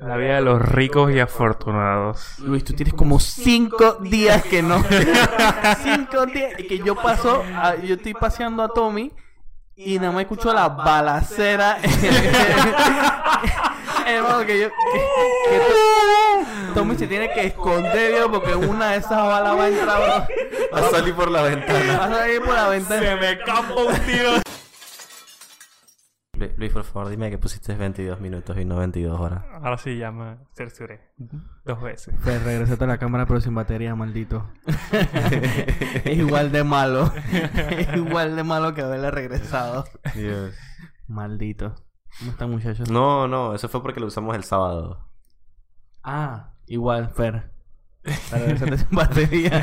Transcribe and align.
La 0.00 0.16
vida 0.16 0.36
de 0.36 0.40
los 0.42 0.60
ricos 0.62 1.10
y 1.12 1.18
afortunados. 1.20 2.38
Luis, 2.40 2.62
tú 2.64 2.72
tienes 2.74 2.94
como 2.94 3.18
cinco 3.18 3.94
días 4.02 4.42
que 4.44 4.62
no. 4.62 4.84
cinco 5.82 6.26
días 6.26 6.52
que 6.68 6.78
yo 6.78 6.94
paso, 6.94 7.42
a- 7.56 7.76
yo 7.76 7.94
estoy 7.94 8.14
paseando 8.14 8.62
a 8.62 8.68
Tommy 8.68 9.10
y 9.74 9.98
nada 9.98 10.12
más 10.12 10.22
escucho 10.22 10.52
la 10.52 10.68
balacera. 10.68 11.78
Hermano, 14.06 14.46
que 14.46 14.60
yo. 14.60 14.68
Que, 14.68 15.50
que 15.50 15.58
to- 15.58 16.74
Tommy 16.74 16.96
se 16.96 17.06
tiene 17.06 17.32
que 17.32 17.46
esconder, 17.46 18.12
viejo, 18.12 18.30
porque 18.30 18.54
una 18.54 18.90
de 18.92 18.98
esas 18.98 19.26
balas 19.26 19.56
va 19.58 19.64
a 19.64 19.68
entrar. 19.68 20.28
Va 20.74 20.78
a 20.78 20.90
salir 20.90 21.14
por 21.14 21.30
la 21.30 21.42
ventana. 21.42 21.98
Va 21.98 22.04
a 22.04 22.10
salir 22.10 22.40
por 22.42 22.54
la 22.54 22.68
ventana. 22.68 23.16
me 23.16 23.38
campo 23.38 23.84
un 23.86 23.94
tiro. 24.00 24.30
Lu- 26.38 26.50
Luis, 26.56 26.72
por 26.72 26.84
favor, 26.84 27.08
dime 27.08 27.30
que 27.30 27.38
pusiste 27.38 27.74
22 27.74 28.20
minutos 28.20 28.56
y 28.58 28.64
no 28.64 28.76
22 28.76 29.18
horas. 29.20 29.44
Ahora 29.52 29.78
sí 29.78 29.96
ya 29.98 30.10
me 30.12 30.36
cercioré. 30.54 31.00
Dos 31.64 31.80
veces. 31.82 32.14
Pues 32.22 32.42
regresate 32.42 32.84
a 32.84 32.86
la 32.86 32.98
cámara, 32.98 33.26
pero 33.26 33.40
sin 33.40 33.54
batería, 33.54 33.94
maldito. 33.94 34.48
es 36.04 36.06
igual 36.18 36.52
de 36.52 36.64
malo. 36.64 37.12
es 37.32 37.88
igual 37.96 38.36
de 38.36 38.44
malo 38.44 38.74
que 38.74 38.82
haberle 38.82 39.10
regresado. 39.10 39.84
Dios. 40.14 40.54
Maldito. 41.08 41.74
¿Cómo 42.18 42.30
están, 42.30 42.50
muchachos? 42.50 42.90
No, 42.90 43.28
no, 43.28 43.54
eso 43.54 43.68
fue 43.68 43.82
porque 43.82 44.00
lo 44.00 44.06
usamos 44.06 44.34
el 44.36 44.44
sábado. 44.44 45.08
Ah, 46.02 46.52
igual, 46.66 47.10
Fer. 47.10 47.50
Para 48.30 48.56
sin 48.78 48.88
batería. 48.92 49.60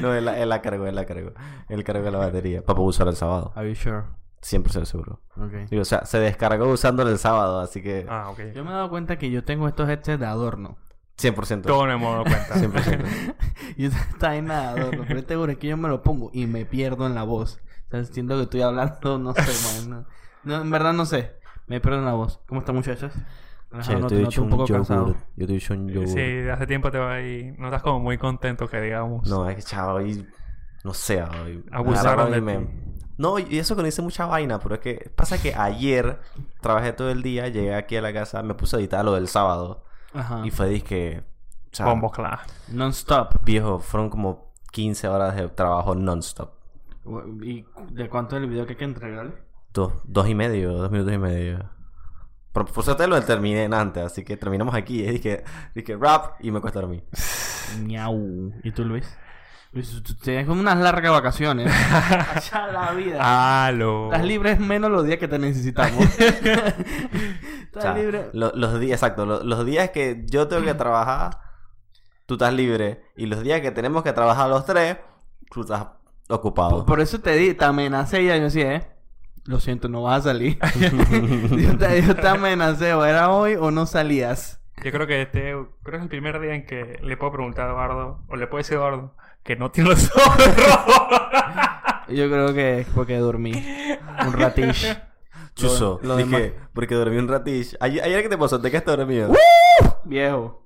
No, 0.00 0.12
él, 0.14 0.24
la- 0.24 0.38
él 0.38 0.48
la 0.48 0.60
cargó, 0.60 0.86
él 0.86 0.94
la 0.96 1.04
cargó. 1.06 1.32
Él 1.68 1.84
cargó 1.84 2.10
la 2.10 2.18
batería 2.18 2.62
para 2.62 2.76
poder 2.76 2.88
usar 2.88 3.08
el 3.08 3.14
sábado. 3.16 3.52
Are 3.54 3.68
you 3.68 3.74
sure? 3.76 4.02
100% 4.42 4.84
seguro. 4.84 5.20
Okay. 5.36 5.66
Digo, 5.66 5.82
o 5.82 5.84
sea, 5.84 6.04
se 6.04 6.18
descargó 6.18 6.68
usándolo 6.68 7.10
el 7.10 7.18
sábado, 7.18 7.60
así 7.60 7.82
que 7.82 8.06
ah, 8.08 8.30
ok. 8.30 8.40
Yo 8.54 8.64
me 8.64 8.70
he 8.70 8.74
dado 8.74 8.88
cuenta 8.90 9.18
que 9.18 9.30
yo 9.30 9.44
tengo 9.44 9.66
estos 9.68 9.88
headsets 9.88 10.20
de 10.20 10.26
adorno. 10.26 10.76
100%. 11.18 11.62
Todo 11.62 11.86
no 11.86 11.92
hemos 11.92 12.12
dado 12.12 12.24
cuenta. 12.24 12.54
100%. 12.54 13.34
y 13.76 13.86
eso 13.86 13.96
está 14.10 14.36
en 14.36 14.46
nada 14.46 14.74
de 14.74 14.80
adorno. 14.82 15.04
Pero 15.08 15.18
este 15.20 15.34
seguro 15.34 15.52
es 15.52 15.58
que 15.58 15.66
yo 15.66 15.76
me 15.76 15.88
lo 15.88 16.02
pongo 16.02 16.30
y 16.32 16.46
me 16.46 16.64
pierdo 16.64 17.06
en 17.06 17.14
la 17.14 17.24
voz. 17.24 17.60
O 17.88 17.90
sea, 17.90 18.04
siento 18.04 18.36
que 18.36 18.42
estoy 18.42 18.62
hablando, 18.62 19.18
no 19.18 19.32
sé, 19.34 19.42
man. 19.88 20.06
No, 20.44 20.56
no, 20.56 20.62
en 20.62 20.70
verdad 20.70 20.92
no 20.92 21.04
sé. 21.06 21.34
Me 21.66 21.80
pierdo 21.80 21.98
en 21.98 22.04
la 22.04 22.12
voz. 22.12 22.40
¿Cómo 22.46 22.60
están, 22.60 22.76
muchachos? 22.76 23.12
Che, 23.82 23.92
no, 23.94 24.00
yo 24.00 24.06
te 24.06 24.14
he 24.16 24.18
noto 24.20 24.28
hecho 24.30 24.42
un 24.42 24.52
un 24.52 24.58
poco 24.58 24.72
cansado. 24.72 25.06
yogur. 25.08 25.16
Yo 25.36 25.46
te 25.46 25.52
he 25.52 25.56
hecho 25.56 25.74
un 25.74 25.88
yogur. 25.88 26.08
Sí, 26.08 26.14
de 26.20 26.50
hace 26.52 26.66
tiempo 26.66 26.90
te 26.90 26.98
va 26.98 27.20
y 27.20 27.52
no 27.58 27.66
estás 27.66 27.82
como 27.82 28.00
muy 28.00 28.16
contento 28.16 28.68
que 28.68 28.80
digamos. 28.80 29.28
No, 29.28 29.48
es 29.50 29.56
que 29.56 29.62
chavo, 29.62 29.94
hoy... 29.94 30.26
No 30.84 30.94
sé, 30.94 31.22
hoy... 31.22 31.62
Abusaron 31.72 32.30
de 32.30 32.40
me- 32.40 32.87
No, 33.18 33.38
y 33.40 33.58
eso 33.58 33.74
que 33.74 33.82
no 33.82 33.88
hice 33.88 34.00
mucha 34.00 34.26
vaina, 34.26 34.60
pero 34.60 34.76
es 34.76 34.80
que 34.80 35.10
pasa 35.14 35.42
que 35.42 35.52
ayer 35.54 36.20
trabajé 36.60 36.92
todo 36.92 37.10
el 37.10 37.22
día, 37.22 37.48
llegué 37.48 37.74
aquí 37.74 37.96
a 37.96 38.00
la 38.00 38.12
casa, 38.12 38.42
me 38.44 38.54
puse 38.54 38.76
a 38.76 38.78
editar 38.78 39.04
lo 39.04 39.14
del 39.14 39.26
sábado 39.26 39.84
Ajá. 40.14 40.42
y 40.46 40.50
fue 40.52 40.68
disque... 40.68 41.24
o 41.72 41.76
sea, 41.76 41.86
Bombo 41.86 42.10
claro. 42.12 42.38
Non-stop. 42.68 43.42
Viejo, 43.42 43.80
fueron 43.80 44.08
como 44.08 44.52
15 44.70 45.08
horas 45.08 45.34
de 45.34 45.48
trabajo 45.48 45.96
non-stop. 45.96 46.52
¿Y 47.42 47.64
de 47.90 48.08
cuánto 48.08 48.36
es 48.36 48.42
el 48.42 48.48
video 48.48 48.66
que 48.66 48.74
hay 48.74 48.78
que 48.78 48.84
entregarle? 48.84 49.34
Dos, 49.72 49.94
dos 50.04 50.28
y 50.28 50.36
medio, 50.36 50.72
dos 50.74 50.90
minutos 50.90 51.12
y 51.12 51.18
medio. 51.18 51.70
Por, 52.52 52.70
por 52.72 52.84
suerte 52.84 53.06
lo 53.08 53.20
terminé 53.22 53.64
en 53.64 53.74
antes, 53.74 54.04
así 54.04 54.24
que 54.24 54.36
terminamos 54.36 54.74
aquí. 54.74 55.02
Y 55.02 55.10
dije, 55.10 55.44
dije 55.74 55.96
rap 55.96 56.36
y 56.40 56.52
me 56.52 56.60
cuesta 56.60 56.80
dormir. 56.80 57.04
Miau. 57.82 58.52
¿Y 58.62 58.70
tú, 58.70 58.84
Luis? 58.84 59.18
Tienes 60.22 60.46
como 60.46 60.60
unas 60.60 60.78
largas 60.78 61.12
vacaciones. 61.12 61.70
Ya 62.52 62.66
la 62.68 62.92
vida. 62.92 63.66
Halo. 63.66 64.06
Estás 64.06 64.26
libre 64.26 64.56
menos 64.56 64.90
los 64.90 65.04
días 65.04 65.18
que 65.18 65.28
te 65.28 65.38
necesitamos. 65.38 66.00
Estás 66.18 66.74
O 67.76 67.80
sea, 67.80 67.94
libre. 67.94 68.30
lo- 68.32 68.52
los 68.54 68.80
días, 68.80 68.96
exacto, 69.02 69.26
lo- 69.26 69.42
los 69.44 69.64
días 69.66 69.90
que 69.90 70.24
yo 70.26 70.48
tengo 70.48 70.64
que 70.64 70.74
trabajar, 70.74 71.38
tú 72.26 72.34
estás 72.34 72.52
libre. 72.54 73.02
Y 73.16 73.26
los 73.26 73.42
días 73.42 73.60
que 73.60 73.70
tenemos 73.70 74.02
que 74.02 74.12
trabajar 74.12 74.48
los 74.48 74.64
tres, 74.64 74.96
tú 75.50 75.60
estás 75.60 75.86
ocupado. 76.28 76.70
Por, 76.78 76.86
por 76.86 77.00
eso 77.00 77.20
te 77.20 77.32
di, 77.36 77.52
te 77.54 77.64
amenacé 77.64 78.22
y 78.22 78.26
ya 78.26 78.36
yo 78.36 78.44
decía, 78.44 78.74
eh. 78.74 78.88
Lo 79.44 79.60
siento, 79.60 79.88
no 79.88 80.02
vas 80.02 80.20
a 80.20 80.30
salir. 80.30 80.58
yo, 81.58 81.78
te, 81.78 82.02
yo 82.02 82.14
te 82.16 82.28
amenacé, 82.28 82.92
o 82.94 83.04
era 83.04 83.30
hoy 83.30 83.54
o 83.54 83.70
no 83.70 83.86
salías. 83.86 84.60
Yo 84.84 84.92
creo 84.92 85.06
que 85.06 85.22
este 85.22 85.40
creo 85.42 85.68
que 85.84 85.96
es 85.96 86.02
el 86.02 86.08
primer 86.08 86.38
día 86.40 86.54
en 86.54 86.66
que 86.66 86.98
le 87.02 87.16
puedo 87.16 87.32
preguntar 87.32 87.66
a 87.68 87.70
Eduardo, 87.72 88.24
o 88.28 88.36
le 88.36 88.46
puedo 88.46 88.58
decir 88.58 88.74
a 88.74 88.80
Eduardo, 88.80 89.14
que 89.42 89.56
no 89.56 89.70
tiene 89.70 89.90
los 89.90 90.10
ojos 90.14 90.56
rojos. 90.56 91.08
Yo 92.08 92.28
creo 92.30 92.54
que 92.54 92.80
es 92.80 92.86
porque 92.94 93.18
dormí. 93.18 93.52
Un 94.26 94.32
ratish. 94.32 94.96
Chuzo, 95.54 95.98
lo 96.02 96.16
dije, 96.16 96.30
demás- 96.30 96.52
porque 96.72 96.94
dormí 96.94 97.16
un 97.18 97.28
ratish. 97.28 97.76
Ayer, 97.80 98.02
ayer 98.04 98.22
que 98.22 98.28
te 98.28 98.38
pasó, 98.38 98.60
¿te 98.60 98.70
quedaste 98.70 98.90
dormido? 98.96 99.32
Viejo. 100.04 100.64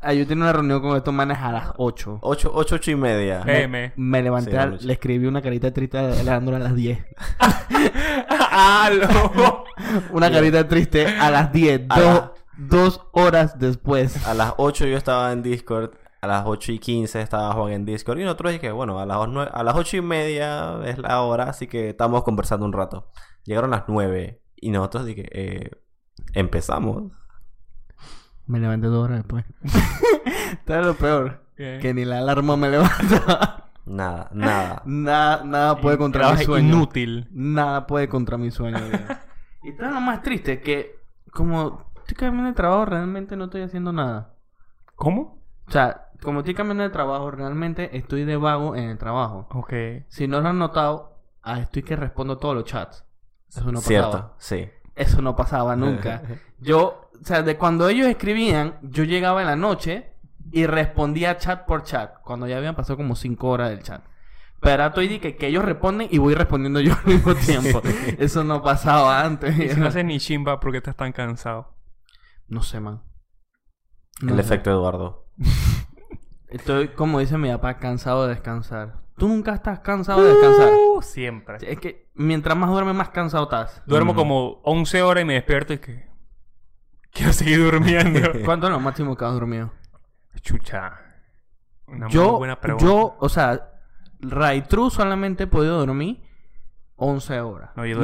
Ah, 0.00 0.12
yo 0.12 0.26
tenía 0.26 0.44
una 0.44 0.52
reunión 0.52 0.80
con 0.82 0.96
estos 0.96 1.12
manes 1.12 1.38
a 1.38 1.50
las 1.52 1.72
8. 1.78 2.18
Ocho, 2.22 2.50
ocho, 2.54 2.74
ocho 2.76 2.90
y 2.90 2.96
media. 2.96 3.40
PM. 3.42 3.92
Me 3.96 4.22
levanté, 4.22 4.50
Sí, 4.52 4.56
a- 4.56 4.66
le 4.66 4.92
escribí 4.92 5.26
una 5.26 5.40
carita 5.42 5.72
triste 5.72 5.98
a 5.98 6.12
Alejandro 6.12 6.56
a 6.56 6.58
las 6.58 6.74
10. 6.74 6.98
Halo. 8.50 9.64
Una 10.12 10.30
carita 10.30 10.66
triste 10.68 11.06
a 11.06 11.30
las 11.30 11.52
10. 11.52 11.82
A 11.88 12.00
Dos, 12.00 12.14
la- 12.14 12.32
dos 12.58 13.00
horas 13.12 13.58
después. 13.58 14.26
A 14.26 14.34
las 14.34 14.54
8 14.58 14.86
yo 14.86 14.96
estaba 14.96 15.32
en 15.32 15.42
Discord. 15.42 15.90
A 16.22 16.26
las 16.26 16.44
8 16.46 16.72
y 16.72 16.78
15 16.78 17.22
estaba 17.22 17.52
Juan 17.54 17.72
en 17.72 17.84
Discord. 17.86 18.18
Y 18.18 18.24
nosotros 18.24 18.52
dije, 18.52 18.70
bueno, 18.72 18.98
a 19.00 19.06
las, 19.06 19.16
nue- 19.28 19.50
a 19.52 19.62
las 19.62 19.74
8 19.74 19.96
y 19.98 20.02
media 20.02 20.78
es 20.84 20.98
la 20.98 21.20
hora, 21.22 21.44
así 21.44 21.66
que 21.66 21.88
estamos 21.90 22.22
conversando 22.24 22.66
un 22.66 22.72
rato. 22.74 23.08
Llegaron 23.44 23.70
las 23.70 23.84
9 23.88 24.42
y 24.56 24.70
nosotros 24.70 25.06
dije, 25.06 25.26
eh, 25.32 25.70
empezamos. 26.34 27.04
Me 28.46 28.58
levanté 28.58 28.88
dos 28.88 29.04
horas 29.04 29.18
después. 29.18 29.44
Esto 30.52 30.74
es 30.78 30.86
lo 30.86 30.94
peor. 30.94 31.44
¿Qué? 31.56 31.78
Que 31.80 31.94
ni 31.94 32.04
la 32.04 32.18
alarma 32.18 32.56
me 32.56 32.68
levanta. 32.70 33.70
Nada, 33.86 34.28
nada. 34.32 34.82
nada, 34.86 35.44
nada 35.44 35.80
puede 35.80 35.96
contra 35.98 36.32
mi 36.32 36.44
sueño. 36.44 36.68
inútil. 36.74 37.28
Nada 37.32 37.86
puede 37.86 38.08
contra 38.08 38.36
mi 38.36 38.50
sueño. 38.50 38.78
y 39.62 39.70
esto 39.70 39.86
es 39.86 39.92
lo 39.92 40.00
más 40.00 40.22
triste, 40.22 40.60
que 40.60 40.96
como 41.32 41.90
estoy 42.00 42.16
cambiando 42.16 42.50
de 42.50 42.56
trabajo, 42.56 42.84
realmente 42.86 43.36
no 43.36 43.44
estoy 43.44 43.62
haciendo 43.62 43.92
nada. 43.92 44.34
¿Cómo? 44.96 45.40
O 45.66 45.70
sea, 45.70 46.09
como 46.22 46.40
estoy 46.40 46.54
cambiando 46.54 46.82
de 46.82 46.90
trabajo, 46.90 47.30
realmente 47.30 47.96
estoy 47.96 48.24
de 48.24 48.36
vago 48.36 48.76
en 48.76 48.90
el 48.90 48.98
trabajo. 48.98 49.48
Ok. 49.52 49.72
Si 50.08 50.26
no 50.28 50.40
lo 50.40 50.48
han 50.48 50.58
notado, 50.58 51.18
ah, 51.42 51.60
estoy 51.60 51.82
que 51.82 51.96
respondo 51.96 52.38
todos 52.38 52.54
los 52.54 52.64
chats. 52.64 53.04
Eso 53.48 53.64
no 53.72 53.80
pasaba. 53.80 53.82
Cierto, 53.82 54.34
sí. 54.38 54.68
Eso 54.94 55.22
no 55.22 55.34
pasaba 55.36 55.76
nunca. 55.76 56.22
Yo, 56.60 57.10
o 57.20 57.24
sea, 57.24 57.42
de 57.42 57.56
cuando 57.56 57.88
ellos 57.88 58.06
escribían, 58.06 58.78
yo 58.82 59.04
llegaba 59.04 59.40
en 59.40 59.46
la 59.46 59.56
noche 59.56 60.12
y 60.52 60.66
respondía 60.66 61.38
chat 61.38 61.64
por 61.66 61.82
chat. 61.84 62.20
Cuando 62.22 62.46
ya 62.46 62.58
habían 62.58 62.74
pasado 62.76 62.96
como 62.98 63.16
cinco 63.16 63.48
horas 63.48 63.70
del 63.70 63.82
chat. 63.82 64.02
Pero 64.60 64.72
ahora 64.72 64.86
estoy 64.88 65.18
que, 65.20 65.36
que 65.36 65.46
ellos 65.46 65.64
responden 65.64 66.08
y 66.10 66.18
voy 66.18 66.34
respondiendo 66.34 66.80
yo 66.80 66.92
al 66.94 67.06
mismo 67.06 67.34
tiempo. 67.46 67.80
Eso 68.18 68.44
no 68.44 68.62
pasaba 68.62 69.22
antes. 69.22 69.58
Y 69.58 69.70
si 69.70 69.80
no 69.80 69.86
haces 69.86 70.04
ni 70.04 70.18
chimba 70.18 70.60
porque 70.60 70.78
estás 70.78 70.96
tan 70.96 71.12
cansado. 71.12 71.74
No 72.48 72.62
sé, 72.62 72.78
man. 72.80 73.02
No 74.20 74.30
El 74.32 74.36
sé. 74.36 74.42
efecto 74.42 74.70
Eduardo. 74.70 75.26
Estoy, 76.50 76.88
como 76.88 77.18
dice 77.20 77.38
mi 77.38 77.48
papá, 77.50 77.78
cansado 77.78 78.24
de 78.26 78.34
descansar. 78.34 79.00
¿Tú 79.16 79.28
nunca 79.28 79.52
estás 79.54 79.80
cansado 79.80 80.22
de 80.22 80.30
descansar? 80.30 80.70
Uh, 80.72 81.02
siempre. 81.02 81.58
Es 81.60 81.78
que 81.78 82.10
mientras 82.14 82.56
más 82.56 82.70
duermes, 82.70 82.94
más 82.94 83.10
cansado 83.10 83.44
estás. 83.44 83.82
Duermo 83.86 84.14
Mm. 84.14 84.16
como 84.16 84.60
11 84.64 85.02
horas 85.02 85.22
y 85.22 85.24
me 85.26 85.34
despierto 85.34 85.72
y 85.74 85.78
que... 85.78 86.08
Quiero 87.12 87.32
seguir 87.32 87.62
durmiendo. 87.62 88.20
¿Cuánto 88.44 88.66
es 88.68 88.72
lo 88.72 88.80
máximo 88.80 89.16
que 89.16 89.24
has 89.24 89.32
dormido? 89.32 89.72
Chucha. 90.40 90.92
Una 91.86 92.06
muy 92.06 92.14
yo, 92.14 92.38
buena 92.38 92.60
pregunta. 92.60 92.84
yo, 92.84 93.16
o 93.18 93.28
sea, 93.28 93.68
right 94.20 94.66
true 94.68 94.90
solamente 94.90 95.44
he 95.44 95.46
podido 95.48 95.78
dormir 95.78 96.22
11 96.96 97.40
horas. 97.40 97.70
No, 97.76 97.84
yo 97.84 97.98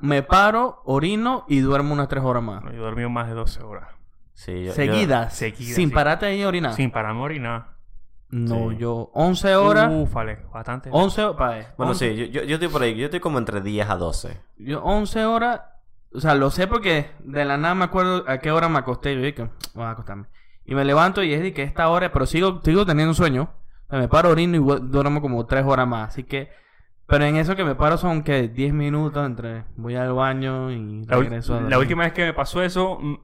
me, 0.00 0.22
paro, 0.22 0.80
orino 0.84 1.44
y 1.48 1.58
duermo 1.60 1.92
unas 1.92 2.08
3 2.08 2.24
horas 2.24 2.42
más. 2.42 2.64
No, 2.64 2.70
yo 2.72 2.78
he 2.78 2.84
dormido 2.84 3.10
más 3.10 3.28
de 3.28 3.34
12 3.34 3.62
horas. 3.62 3.88
Sí, 4.32 4.52
yo, 4.52 4.60
yo- 4.66 4.72
Seguidas, 4.72 5.34
Seguidas, 5.36 5.74
sin 5.76 5.88
sí. 5.90 5.94
pararte 5.94 6.26
ahí 6.26 6.42
a 6.42 6.48
orinar. 6.48 6.72
Sin 6.74 6.90
pararme 6.90 7.20
a 7.20 7.24
orinar. 7.24 7.75
No, 8.28 8.70
Sí. 8.70 8.76
yo 8.78 9.10
11 9.14 9.54
horas, 9.54 9.92
Ufale, 9.92 10.38
bastante. 10.52 10.90
11 10.92 11.22
horas, 11.24 11.68
Bueno, 11.76 11.94
sí, 11.94 12.14
yo, 12.16 12.42
yo, 12.42 12.54
estoy 12.54 12.68
por 12.68 12.82
ahí. 12.82 12.96
Yo 12.96 13.04
estoy 13.04 13.20
como 13.20 13.38
entre 13.38 13.60
10 13.60 13.88
a 13.88 13.96
12. 13.96 14.40
Yo 14.58 14.82
11 14.82 15.24
horas, 15.24 15.60
o 16.12 16.20
sea, 16.20 16.34
lo 16.34 16.50
sé 16.50 16.66
porque 16.66 17.10
de 17.20 17.44
la 17.44 17.56
nada 17.56 17.74
me 17.74 17.84
acuerdo 17.84 18.24
a 18.26 18.38
qué 18.38 18.50
hora 18.50 18.68
me 18.68 18.78
acosté. 18.78 19.14
Yo 19.14 19.22
dije, 19.22 19.48
voy 19.74 19.84
a 19.84 19.90
acostarme. 19.90 20.26
Y 20.64 20.74
me 20.74 20.84
levanto 20.84 21.22
y 21.22 21.32
es 21.32 21.40
de 21.40 21.52
que 21.52 21.62
esta 21.62 21.88
hora, 21.88 22.10
pero 22.12 22.26
sigo, 22.26 22.60
sigo 22.64 22.84
teniendo 22.84 23.14
sueño. 23.14 23.50
O 23.86 23.90
sea, 23.90 24.00
me 24.00 24.08
paro, 24.08 24.30
orino 24.30 24.56
y 24.56 24.80
duermo 24.88 25.20
como 25.20 25.46
3 25.46 25.64
horas 25.64 25.86
más. 25.86 26.08
Así 26.08 26.24
que, 26.24 26.50
pero 27.06 27.24
en 27.24 27.36
eso 27.36 27.54
que 27.54 27.64
me 27.64 27.76
paro 27.76 27.96
son 27.96 28.24
que 28.24 28.48
10 28.48 28.72
minutos 28.74 29.24
entre 29.24 29.64
voy 29.76 29.94
al 29.94 30.12
baño 30.12 30.72
y 30.72 31.04
La, 31.04 31.16
a 31.16 31.60
la 31.60 31.78
última 31.78 32.02
vez 32.02 32.12
que 32.12 32.24
me 32.24 32.34
pasó 32.34 32.62
eso, 32.64 32.98
mm, 33.00 33.14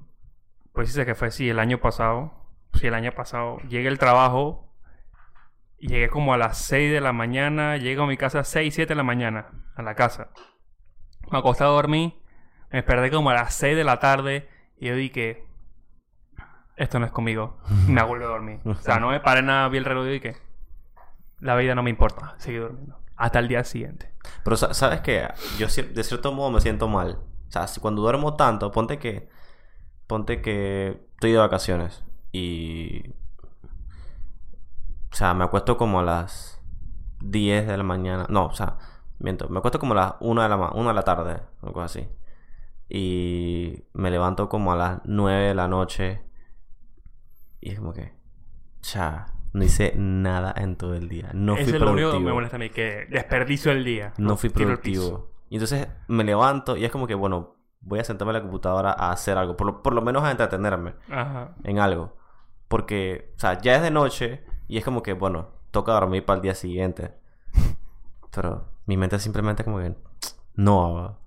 pues 0.73 0.89
dice 0.89 1.05
que 1.05 1.17
fue 1.17 1.33
sí, 1.33 1.49
el 1.51 1.59
año 1.59 1.79
pasado. 1.79 2.33
Sí, 2.75 2.87
el 2.87 2.95
año 2.95 3.11
pasado. 3.13 3.59
Llegué 3.69 3.89
al 3.89 3.99
trabajo. 3.99 4.72
Llegué 5.89 6.09
como 6.09 6.33
a 6.33 6.37
las 6.39 6.59
6 6.59 6.93
de 6.93 7.01
la 7.01 7.13
mañana. 7.13 7.77
Llego 7.77 8.05
a 8.05 8.07
mi 8.07 8.17
casa 8.17 8.41
a 8.41 8.45
6, 8.45 8.75
7 8.75 8.91
de 8.93 8.97
la 8.97 9.03
mañana. 9.03 9.47
A 9.77 9.83
la 9.83 9.95
casa. 9.95 10.29
Me 11.31 11.39
acosté 11.39 11.65
a 11.65 11.69
dormir. 11.69 12.15
Me 12.71 12.79
desperté 12.79 13.11
como 13.11 13.31
a 13.31 13.35
las 13.35 13.55
6 13.55 13.77
de 13.77 13.85
la 13.85 13.99
tarde. 13.99 14.49
Y 14.79 14.87
yo 14.89 14.95
dije, 14.97 15.45
esto 16.77 16.99
no 16.99 17.07
es 17.07 17.13
conmigo. 17.13 17.59
Me 17.89 18.01
hago 18.01 18.15
a 18.15 18.19
dormir. 18.21 18.61
O 18.65 18.75
sea, 18.75 18.99
no 19.01 19.11
me 19.11 19.21
paré 19.21 19.43
nada, 19.43 19.69
vi 19.69 19.79
el 19.79 19.85
reloj 19.85 20.07
y 20.09 20.21
que 20.21 20.37
la 21.41 21.57
vida 21.57 21.75
no 21.75 21.83
me 21.83 21.91
importa, 21.91 22.35
seguí 22.39 22.59
durmiendo. 22.59 22.99
Hasta 23.17 23.39
el 23.41 23.49
día 23.49 23.63
siguiente. 23.65 24.13
Pero 24.45 24.57
sa- 24.57 24.75
sabes 24.75 25.01
que 25.01 25.29
yo 25.59 25.67
de 25.67 26.05
cierto 26.05 26.33
modo 26.33 26.51
me 26.51 26.61
siento 26.61 26.89
mal. 26.89 27.19
O 27.49 27.51
sea, 27.51 27.67
cuando 27.81 28.03
duermo 28.03 28.35
tanto, 28.37 28.71
ponte 28.71 28.99
que 28.99 29.29
ponte 30.07 30.41
que 30.41 31.01
estoy 31.15 31.33
de 31.33 31.39
vacaciones 31.39 32.05
y 32.33 33.15
o 35.13 35.15
sea, 35.15 35.35
me 35.35 35.45
acuesto 35.45 35.77
como 35.77 36.01
a 36.01 36.03
las 36.03 36.61
10 37.21 37.67
de 37.67 37.77
la 37.77 37.83
mañana. 37.83 38.27
No, 38.31 38.47
o 38.47 38.55
sea, 38.55 38.79
miento, 39.19 39.49
me 39.49 39.59
acuesto 39.59 39.79
como 39.79 39.93
a 39.93 39.97
las 39.97 40.15
1 40.21 40.43
de 40.43 40.49
la 40.49 40.57
1 40.57 40.89
de 40.89 40.95
la 40.95 41.03
tarde, 41.03 41.41
algo 41.63 41.83
así. 41.83 42.09
Y 42.89 43.85
me 43.93 44.11
levanto 44.11 44.49
como 44.49 44.73
a 44.73 44.77
las 44.77 45.01
9 45.05 45.49
de 45.49 45.55
la 45.55 45.69
noche 45.69 46.23
y 47.61 47.71
es 47.71 47.79
como 47.79 47.93
que 47.93 48.13
cha, 48.81 49.35
no 49.53 49.65
hice 49.65 49.95
nada 49.97 50.53
en 50.57 50.77
todo 50.77 50.95
el 50.95 51.09
día. 51.09 51.31
No 51.33 51.55
fui 51.55 51.65
es 51.65 51.71
lo 51.73 51.77
único 51.77 51.95
que 51.95 52.01
productivo. 52.03 52.21
me 52.21 52.33
molesta 52.33 52.57
a 52.57 52.59
mí, 52.59 52.71
que 52.71 53.07
desperdicio 53.09 53.71
el 53.71 53.85
día. 53.85 54.13
No 54.19 54.37
fui 54.37 54.51
productivo. 54.51 55.31
Y 55.49 55.57
entonces 55.57 55.89
me 56.09 56.25
levanto 56.25 56.77
y 56.77 56.85
es 56.85 56.91
como 56.91 57.07
que, 57.07 57.15
bueno, 57.15 57.57
voy 57.81 58.01
a 58.01 58.05
sentarme 58.05 58.31
a 58.31 58.35
la 58.35 58.43
computadora 58.43 58.93
a 58.93 59.13
hacer 59.13 59.39
algo. 59.39 59.57
Por 59.57 59.67
lo, 59.67 59.83
por 59.83 59.95
lo 59.95 60.03
menos 60.03 60.25
a 60.25 60.31
entretenerme 60.31 60.95
Ajá. 61.11 61.55
en 61.63 61.79
algo. 61.79 62.17
Porque, 62.69 63.33
o 63.37 63.39
sea, 63.39 63.61
ya 63.61 63.77
es 63.77 63.83
de 63.83 63.91
noche 63.91 64.45
y 64.73 64.79
es 64.79 64.85
como 64.85 65.03
que, 65.03 65.13
bueno, 65.13 65.49
toca 65.71 65.93
dormir 65.93 66.25
para 66.25 66.37
el 66.37 66.43
día 66.43 66.55
siguiente. 66.55 67.13
Pero 68.35 68.65
mi 68.87 68.97
mente 68.97 69.19
simplemente 69.19 69.65
como 69.65 69.79
que, 69.79 69.95
no, 70.55 71.19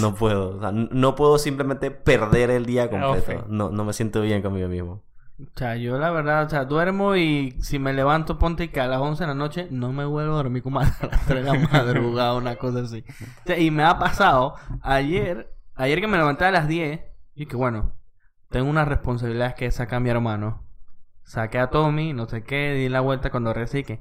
no 0.00 0.14
puedo. 0.18 0.56
O 0.56 0.60
sea, 0.60 0.68
n- 0.70 0.88
no 0.92 1.14
puedo 1.14 1.38
simplemente 1.38 1.90
perder 1.90 2.50
el 2.50 2.66
día 2.66 2.90
completo. 2.90 3.44
No, 3.48 3.70
no 3.70 3.84
me 3.84 3.92
siento 3.92 4.20
bien 4.20 4.42
conmigo 4.42 4.68
mismo. 4.68 5.02
O 5.40 5.46
sea, 5.56 5.76
yo 5.76 5.98
la 5.98 6.10
verdad, 6.10 6.44
o 6.44 6.50
sea, 6.50 6.66
duermo 6.66 7.16
y 7.16 7.56
si 7.62 7.78
me 7.78 7.92
levanto, 7.92 8.38
ponte 8.38 8.70
que 8.70 8.80
a 8.80 8.86
las 8.86 9.00
11 9.00 9.24
de 9.24 9.28
la 9.28 9.34
noche 9.34 9.66
no 9.70 9.92
me 9.92 10.04
vuelvo 10.04 10.34
a 10.34 10.36
dormir 10.36 10.62
como 10.62 10.78
a 10.80 10.84
las 10.84 10.98
3 11.26 11.26
de 11.26 11.42
la 11.42 11.54
madrugada, 11.72 12.34
una 12.34 12.56
cosa 12.56 12.80
así. 12.80 13.02
O 13.08 13.46
sea, 13.46 13.58
y 13.58 13.70
me 13.70 13.82
ha 13.82 13.98
pasado 13.98 14.54
ayer, 14.82 15.52
ayer 15.74 16.00
que 16.00 16.06
me 16.06 16.18
levanté 16.18 16.44
a 16.44 16.50
las 16.52 16.68
10, 16.68 17.00
y 17.34 17.46
que 17.46 17.56
bueno, 17.56 17.92
tengo 18.50 18.68
una 18.68 18.84
responsabilidad 18.84 19.54
que 19.56 19.66
es 19.66 19.74
sacar 19.74 19.96
a 19.96 20.00
mi 20.00 20.10
hermano. 20.10 20.62
Saqué 21.24 21.58
a 21.58 21.70
Tommy, 21.70 22.12
no 22.12 22.26
sé 22.28 22.42
qué, 22.44 22.72
di 22.74 22.88
la 22.88 23.00
vuelta 23.00 23.30
cuando 23.30 23.52
regresé 23.52 23.80
y 23.80 23.84
que, 23.84 24.00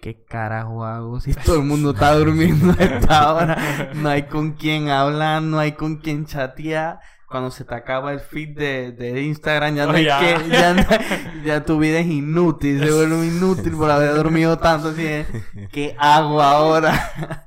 ¿qué 0.00 0.24
carajo 0.24 0.84
hago? 0.84 1.20
Si 1.20 1.34
todo 1.34 1.56
el 1.56 1.62
mundo 1.64 1.90
está 1.90 2.14
durmiendo 2.18 2.72
a 2.78 2.82
esta 2.82 3.32
hora, 3.34 3.90
no 3.94 4.08
hay 4.08 4.24
con 4.24 4.52
quién 4.52 4.88
hablar, 4.88 5.42
no 5.42 5.58
hay 5.58 5.72
con 5.72 5.96
quién 5.96 6.26
chatear. 6.26 7.00
Cuando 7.28 7.50
se 7.50 7.64
te 7.64 7.74
acaba 7.74 8.12
el 8.12 8.20
feed 8.20 8.56
de, 8.56 8.92
de 8.92 9.20
Instagram, 9.22 9.74
ya 9.74 9.86
no 9.86 9.92
Oh, 9.92 9.96
hay 9.96 10.04
ya. 10.04 10.20
que, 10.20 10.48
ya, 10.48 10.74
no- 10.74 11.42
ya 11.44 11.64
tu 11.64 11.76
vida 11.80 11.98
es 11.98 12.06
inútil, 12.06 12.78
se 12.78 12.92
vuelve 12.92 13.26
inútil 13.26 13.72
por 13.76 13.90
haber 13.90 14.14
dormido 14.14 14.56
tanto. 14.58 14.90
Así 14.90 15.02
de, 15.02 15.26
¿qué 15.72 15.96
hago 15.98 16.40
ahora? 16.40 17.46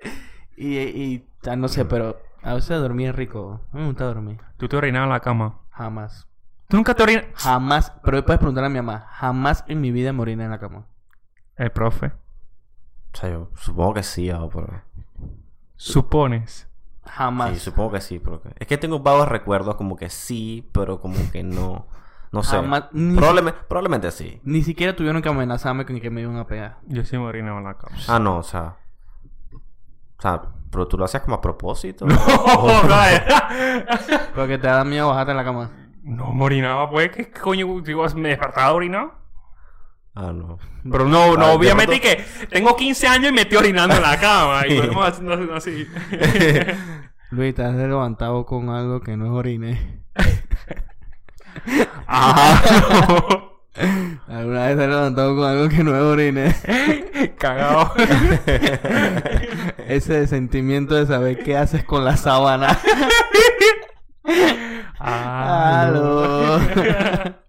y, 0.56 0.78
y 0.78 1.28
ya 1.42 1.54
no 1.54 1.68
sé, 1.68 1.84
pero 1.84 2.20
a 2.42 2.54
veces 2.54 2.80
dormir 2.80 3.10
es 3.10 3.14
rico. 3.14 3.60
Me 3.72 3.86
gusta 3.86 4.04
dormir. 4.04 4.38
Tú 4.58 4.68
te 4.68 4.76
orinabas 4.76 5.06
en 5.06 5.12
la 5.12 5.20
cama. 5.20 5.60
Jamás. 5.70 6.26
¿Tú 6.70 6.76
nunca 6.76 6.94
te 6.94 7.02
orinas? 7.02 7.24
Jamás, 7.34 7.92
pero 8.02 8.24
puedes 8.24 8.38
preguntar 8.38 8.64
a 8.64 8.68
mi 8.68 8.76
mamá. 8.80 9.06
Jamás 9.10 9.64
en 9.66 9.80
mi 9.80 9.90
vida 9.90 10.12
me 10.12 10.22
oriné 10.22 10.44
en 10.44 10.50
la 10.52 10.58
cama. 10.60 10.86
El 11.56 11.70
profe. 11.72 12.12
O 13.12 13.16
sea, 13.18 13.28
yo 13.28 13.50
supongo 13.56 13.94
que 13.94 14.02
sí, 14.04 14.30
pero... 14.54 14.82
Supones. 15.76 16.68
Jamás. 17.04 17.50
Sí, 17.50 17.58
supongo 17.58 17.92
que 17.92 18.00
sí, 18.00 18.18
pero 18.20 18.40
es 18.56 18.66
que 18.66 18.78
tengo 18.78 19.00
vagos 19.00 19.28
recuerdos 19.28 19.74
como 19.74 19.96
que 19.96 20.10
sí, 20.10 20.68
pero 20.72 21.00
como 21.00 21.16
que 21.32 21.42
no, 21.42 21.88
no 22.30 22.42
sé. 22.44 22.56
Jamás- 22.56 22.84
ni- 22.92 23.16
Probablemente, 23.16 23.60
probablemente 23.68 24.10
sí. 24.12 24.40
Ni 24.44 24.62
siquiera 24.62 24.94
tuvieron 24.94 25.20
que 25.22 25.28
amenazarme 25.28 25.84
con 25.84 25.98
que 26.00 26.08
me 26.10 26.20
iban 26.20 26.36
a 26.36 26.46
pegar. 26.46 26.78
Yo 26.86 27.04
sí 27.04 27.16
me 27.18 27.24
orinaba 27.24 27.58
en 27.58 27.64
la 27.64 27.74
cama. 27.74 27.96
Ah, 28.06 28.18
no, 28.20 28.36
o 28.38 28.42
sea, 28.44 28.76
o 29.52 30.22
sea, 30.22 30.42
pero 30.70 30.86
tú 30.86 30.96
lo 30.96 31.04
hacías 31.04 31.22
como 31.24 31.34
a 31.36 31.40
propósito. 31.40 32.06
Oh, 32.56 32.80
vaya. 32.88 33.24
Porque 34.36 34.56
te 34.58 34.68
da 34.68 34.84
miedo 34.84 35.08
bajarte 35.08 35.32
en 35.32 35.36
la 35.36 35.44
cama. 35.44 35.70
No 36.10 36.32
me 36.32 36.44
orinaba, 36.44 36.90
pues. 36.90 37.10
¿Qué 37.12 37.30
coño? 37.30 37.80
Digo, 37.82 38.04
¿Me 38.16 38.30
despertaba 38.30 38.66
a 38.66 38.72
orinar? 38.72 39.10
Ah, 40.16 40.32
no. 40.34 40.58
Pero 40.90 41.04
no, 41.06 41.36
no, 41.36 41.46
Ah, 41.46 41.52
obviamente 41.52 42.00
que 42.00 42.24
tengo 42.50 42.74
15 42.74 43.06
años 43.06 43.30
y 43.30 43.32
me 43.32 43.42
estoy 43.42 43.58
orinando 43.58 43.94
en 43.94 44.02
la 44.02 44.18
cama. 44.20 44.66
Y 44.66 44.74
duermo 44.76 45.04
haciendo 45.04 45.54
así. 45.54 45.86
Luis, 47.30 47.54
te 47.54 47.62
has 47.62 47.74
levantado 47.74 48.44
con 48.44 48.70
algo 48.70 49.00
que 49.00 49.16
no 49.16 49.26
es 49.26 49.30
orine. 49.30 50.00
Ajá. 52.08 52.60
¿Alguna 54.26 54.66
vez 54.66 54.76
te 54.76 54.82
has 54.82 54.88
levantado 54.90 55.36
con 55.36 55.44
algo 55.48 55.68
que 55.68 55.84
no 55.84 55.94
es 55.94 56.02
orine? 56.02 56.56
Cagado. 57.38 57.92
Ese 59.86 60.26
sentimiento 60.26 60.96
de 60.96 61.06
saber 61.06 61.38
qué 61.44 61.56
haces 61.56 61.84
con 61.84 62.04
la 62.04 62.16
sábana. 62.16 62.76
Ah, 65.00 65.82
Aló. 65.86 66.58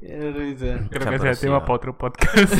Qué 0.00 0.32
risa. 0.32 0.88
Creo 0.90 1.10
que 1.10 1.16
es 1.16 1.24
el 1.24 1.38
tema 1.48 1.60
para 1.60 1.74
otro 1.74 1.96
podcast. 1.98 2.54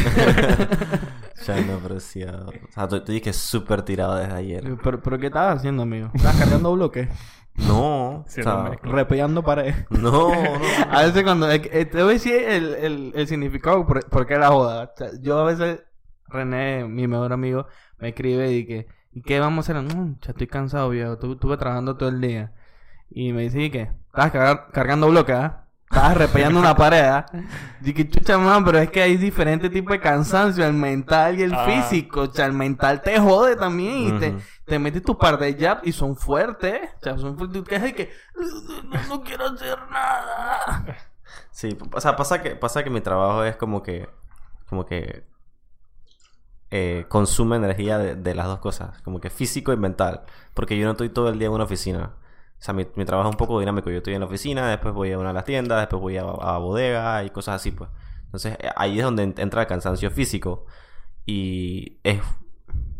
Ya 1.47 1.61
no, 1.61 1.75
ah, 1.75 1.89
O 1.95 2.01
sea, 2.01 2.89
tú, 2.89 3.01
tú 3.05 3.13
dije 3.13 3.33
súper 3.33 3.83
tirado 3.83 4.17
desde 4.17 4.35
ayer. 4.35 4.65
¿Pero, 4.83 5.01
pero 5.01 5.19
qué 5.19 5.27
estabas 5.27 5.59
haciendo, 5.59 5.83
amigo? 5.85 6.11
¿Estabas 6.15 6.37
cargando 6.39 6.73
bloques? 6.75 7.09
No, 7.55 8.25
Sí, 8.29 8.41
o 8.41 8.45
sea, 8.45 8.73
Repellando 8.83 9.43
pared. 9.43 9.75
no, 9.91 10.31
no. 10.31 10.33
A 10.91 11.03
veces 11.05 11.23
cuando... 11.23 11.51
eh, 11.51 11.63
eh, 11.73 11.85
te 11.87 12.03
voy 12.03 12.11
a 12.11 12.13
decir 12.15 12.35
el, 12.35 12.75
el, 12.75 13.13
el 13.15 13.27
significado 13.29 13.87
por, 13.87 14.05
por 14.09 14.27
qué 14.27 14.37
la 14.37 14.49
joda. 14.49 14.85
O 14.85 14.97
sea, 14.97 15.09
yo 15.21 15.39
a 15.39 15.45
veces... 15.45 15.83
René, 16.27 16.85
mi 16.85 17.07
mejor 17.07 17.33
amigo, 17.33 17.67
me 17.99 18.09
escribe 18.11 18.53
y 18.53 18.67
que... 18.67 18.87
¿Y 19.13 19.23
qué 19.23 19.41
vamos 19.41 19.69
a 19.69 19.73
hacer? 19.73 19.83
No, 19.97 20.17
ya 20.21 20.31
estoy 20.33 20.47
cansado, 20.47 20.91
viejo. 20.91 21.19
Tu- 21.19 21.33
Estuve 21.33 21.57
trabajando 21.57 21.97
todo 21.97 22.09
el 22.11 22.21
día. 22.21 22.53
Y 23.11 23.33
me 23.33 23.43
dice, 23.43 23.61
¿y 23.63 23.71
qué? 23.71 23.91
Estabas 24.09 24.33
cargar- 24.33 24.69
cargando 24.73 25.09
bloques, 25.09 25.35
¿ah? 25.37 25.65
Estabas 25.91 26.19
repellando 26.19 26.61
una 26.61 26.75
pared. 26.77 27.25
Y 27.83 27.95
que 27.95 28.07
chucha, 28.09 28.37
man, 28.37 28.63
pero 28.65 28.79
es 28.79 28.91
que 28.91 29.01
hay 29.01 29.17
diferentes 29.17 29.71
tipos 29.71 29.93
de 29.93 30.01
cansancio, 30.01 30.67
el 30.67 30.75
mental 30.75 31.39
y 31.39 31.43
el 31.45 31.55
Ah. 31.55 31.65
físico. 31.65 32.23
O 32.23 32.27
sea, 32.31 32.45
el 32.45 32.53
mental 32.53 33.01
te 33.01 33.19
jode 33.19 33.57
también 33.57 34.17
y 34.17 34.19
te, 34.21 34.35
te 34.67 34.79
metes 34.79 35.03
tu 35.03 35.17
par 35.17 35.39
de 35.39 35.55
jabs 35.59 35.81
y 35.87 35.93
son 35.93 36.15
fuertes. 36.15 36.91
O 36.99 37.03
sea, 37.03 37.17
son 37.17 37.39
fuertes. 37.39 37.63
Que 37.63 37.77
es 37.77 37.83
de 37.83 37.95
que 37.95 38.11
no, 38.85 39.03
no 39.09 39.23
quiero 39.25 39.47
hacer 39.47 39.79
nada. 39.91 40.85
Sí, 41.51 41.77
o 41.93 42.01
sea, 42.03 42.17
pasa 42.17 42.43
que, 42.43 42.51
pasa 42.55 42.85
que 42.85 42.91
mi 42.91 43.01
trabajo 43.01 43.43
es 43.45 43.57
como 43.57 43.83
que, 43.83 44.11
como 44.69 44.85
que 44.85 45.25
eh, 46.71 47.07
consume 47.09 47.57
energía 47.57 47.97
de, 47.99 48.15
de 48.15 48.35
las 48.35 48.47
dos 48.47 48.59
cosas, 48.59 49.01
como 49.03 49.21
que 49.21 49.31
físico 49.31 49.73
y 49.73 49.77
mental, 49.79 50.23
porque 50.53 50.77
yo 50.79 50.85
no 50.85 50.93
estoy 50.93 51.09
todo 51.09 51.31
el 51.31 51.39
día 51.39 51.49
en 51.49 51.55
una 51.55 51.65
oficina. 51.65 52.11
O 52.59 52.63
sea, 52.63 52.75
mi, 52.75 52.87
mi 52.97 53.05
trabajo 53.05 53.29
es 53.29 53.35
un 53.35 53.39
poco 53.39 53.61
dinámico. 53.61 53.91
Yo 53.91 53.99
estoy 53.99 54.15
en 54.15 54.21
la 54.21 54.27
oficina, 54.27 54.69
después 54.69 54.93
voy 54.95 55.13
a 55.13 55.19
una 55.19 55.29
de 55.29 55.35
las 55.35 55.45
tiendas, 55.45 55.81
después 55.81 56.01
voy 56.03 56.17
a, 56.17 56.23
a 56.23 56.59
bodega 56.59 57.23
y 57.25 57.31
cosas 57.31 57.57
así, 57.57 57.71
pues. 57.71 57.89
Entonces, 58.25 58.57
eh, 58.61 58.71
ahí 58.77 58.99
es 58.99 59.05
donde 59.05 59.23
en- 59.23 59.35
entra 59.39 59.63
el 59.63 59.69
cansancio 59.69 60.11
físico. 60.11 60.67
Y 61.27 61.99
es... 62.03 62.21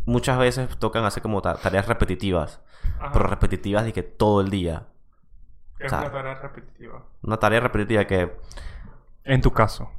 Muchas 0.05 0.39
veces 0.39 0.75
tocan 0.79 1.03
hacer 1.05 1.21
como 1.21 1.41
ta- 1.41 1.55
tareas 1.57 1.87
repetitivas. 1.87 2.61
Ajá. 2.99 3.11
Pero 3.11 3.27
repetitivas 3.27 3.83
de 3.85 3.93
que 3.93 4.01
todo 4.03 4.41
el 4.41 4.49
día. 4.49 4.87
Es 5.77 5.87
o 5.87 5.89
sea, 5.89 5.99
una 5.99 6.11
tarea 6.11 6.35
repetitiva. 6.35 7.05
Una 7.21 7.37
tarea 7.37 7.59
repetitiva 7.59 8.05
que 8.05 8.35
En 9.23 9.41
tu 9.41 9.51
caso. 9.51 9.91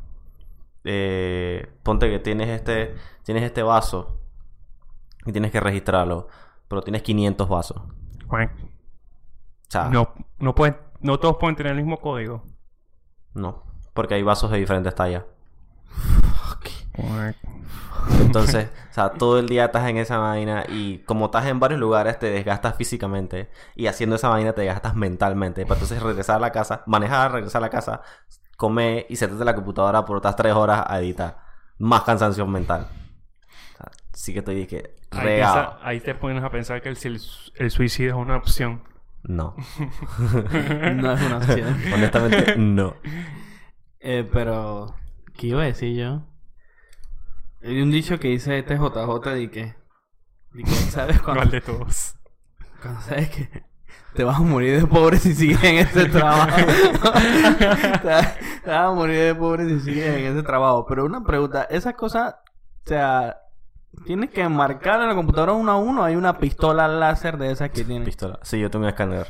eh, 0.84 1.70
ponte 1.82 2.08
que 2.10 2.18
tienes 2.18 2.48
este 2.48 2.94
tienes 3.22 3.44
este 3.44 3.62
vaso 3.62 4.18
y 5.26 5.32
tienes 5.32 5.52
que 5.52 5.60
registrarlo, 5.60 6.28
pero 6.68 6.82
tienes 6.82 7.02
500 7.02 7.48
vasos. 7.48 7.82
Juan, 8.26 8.50
O 9.70 9.72
sea, 9.72 9.84
No, 9.84 10.12
no, 10.40 10.52
pueden, 10.56 10.76
no 11.00 11.20
todos 11.20 11.36
pueden 11.36 11.54
tener 11.54 11.70
el 11.70 11.76
mismo 11.78 12.00
código. 12.00 12.42
no, 13.34 13.62
porque 13.94 14.14
hay 14.14 14.22
vasos 14.24 14.50
de 14.50 14.58
diferentes 14.58 14.92
tallas. 14.96 15.22
Entonces, 18.20 18.68
o 18.90 18.92
sea, 18.92 19.10
todo 19.10 19.38
el 19.38 19.48
día 19.48 19.66
estás 19.66 19.88
en 19.88 19.96
esa 19.96 20.18
vaina 20.18 20.64
y 20.68 20.98
como 21.04 21.26
estás 21.26 21.46
en 21.46 21.60
varios 21.60 21.78
lugares 21.78 22.18
te 22.18 22.30
desgastas 22.30 22.76
físicamente 22.76 23.48
y 23.76 23.86
haciendo 23.86 24.16
esa 24.16 24.28
vaina 24.28 24.52
te 24.52 24.62
desgastas 24.62 24.96
mentalmente. 24.96 25.64
Para 25.64 25.74
entonces 25.74 26.02
regresar 26.02 26.36
a 26.36 26.40
la 26.40 26.50
casa, 26.50 26.82
manejar, 26.86 27.30
regresar 27.32 27.62
a 27.62 27.66
la 27.66 27.70
casa, 27.70 28.02
comer 28.56 29.06
y 29.08 29.16
sentarte 29.16 29.42
en 29.42 29.46
la 29.46 29.54
computadora 29.54 30.04
por 30.04 30.16
otras 30.16 30.34
tres 30.34 30.52
horas 30.54 30.84
a 30.86 30.98
editar. 30.98 31.38
Más 31.78 32.02
cansancio 32.02 32.44
mental. 32.46 32.88
O 33.74 33.76
sea, 33.76 33.90
sí 34.12 34.32
que 34.32 34.40
estoy 34.40 34.56
de 34.56 34.66
que 34.66 34.96
Ahí, 35.12 35.40
ahí 35.82 36.00
te 36.00 36.14
pones 36.14 36.42
a 36.42 36.50
pensar 36.50 36.82
que 36.82 36.88
el 36.88 37.70
suicidio 37.70 38.10
es 38.10 38.16
una 38.16 38.36
opción. 38.36 38.82
No. 39.22 39.54
No 40.94 41.12
es 41.12 41.22
una 41.22 41.36
opción. 41.38 41.76
Honestamente, 41.94 42.56
no. 42.56 42.96
Eh, 44.00 44.28
pero, 44.32 44.94
¿qué 45.34 45.48
iba 45.48 45.62
a 45.62 45.66
decir 45.66 45.96
yo? 45.96 46.22
Hay 47.62 47.80
un 47.82 47.90
dicho 47.90 48.18
que 48.18 48.28
dice 48.28 48.58
este 48.58 48.76
JJ 48.76 49.30
de 49.30 49.50
que, 49.50 49.74
de 50.52 50.62
que 50.62 50.70
¿sabes 50.70 51.20
cuando, 51.22 51.42
¿Cuál 51.42 51.50
de 51.50 51.60
todos? 51.60 52.14
cuando 52.80 53.00
sabes 53.02 53.28
que 53.30 53.70
te 54.14 54.24
vas 54.24 54.38
a 54.38 54.42
morir 54.42 54.80
de 54.80 54.86
pobre 54.86 55.18
si 55.18 55.34
sigues 55.34 55.62
en 55.62 55.76
ese 55.76 56.06
trabajo. 56.06 56.56
te, 56.56 58.08
vas, 58.08 58.38
te 58.64 58.70
vas 58.70 58.90
a 58.90 58.92
morir 58.92 59.20
de 59.20 59.34
pobre 59.34 59.68
si 59.68 59.80
sigues 59.80 60.16
en 60.16 60.32
ese 60.32 60.42
trabajo. 60.42 60.86
Pero 60.88 61.04
una 61.04 61.22
pregunta, 61.22 61.64
esas 61.64 61.94
cosas, 61.94 62.36
o 62.86 62.88
sea, 62.88 63.36
tienes 64.06 64.30
que 64.30 64.48
marcar 64.48 65.00
en 65.02 65.08
la 65.08 65.14
computadora 65.14 65.52
uno 65.52 65.72
a 65.72 65.76
uno. 65.76 66.02
Hay 66.04 66.16
una 66.16 66.38
pistola 66.38 66.88
láser 66.88 67.36
de 67.38 67.50
esas 67.50 67.70
que 67.70 67.84
tienen. 67.84 68.04
Pistola. 68.04 68.38
Sí, 68.42 68.58
yo 68.60 68.70
tengo 68.70 68.84
un 68.84 68.88
escáner 68.90 69.26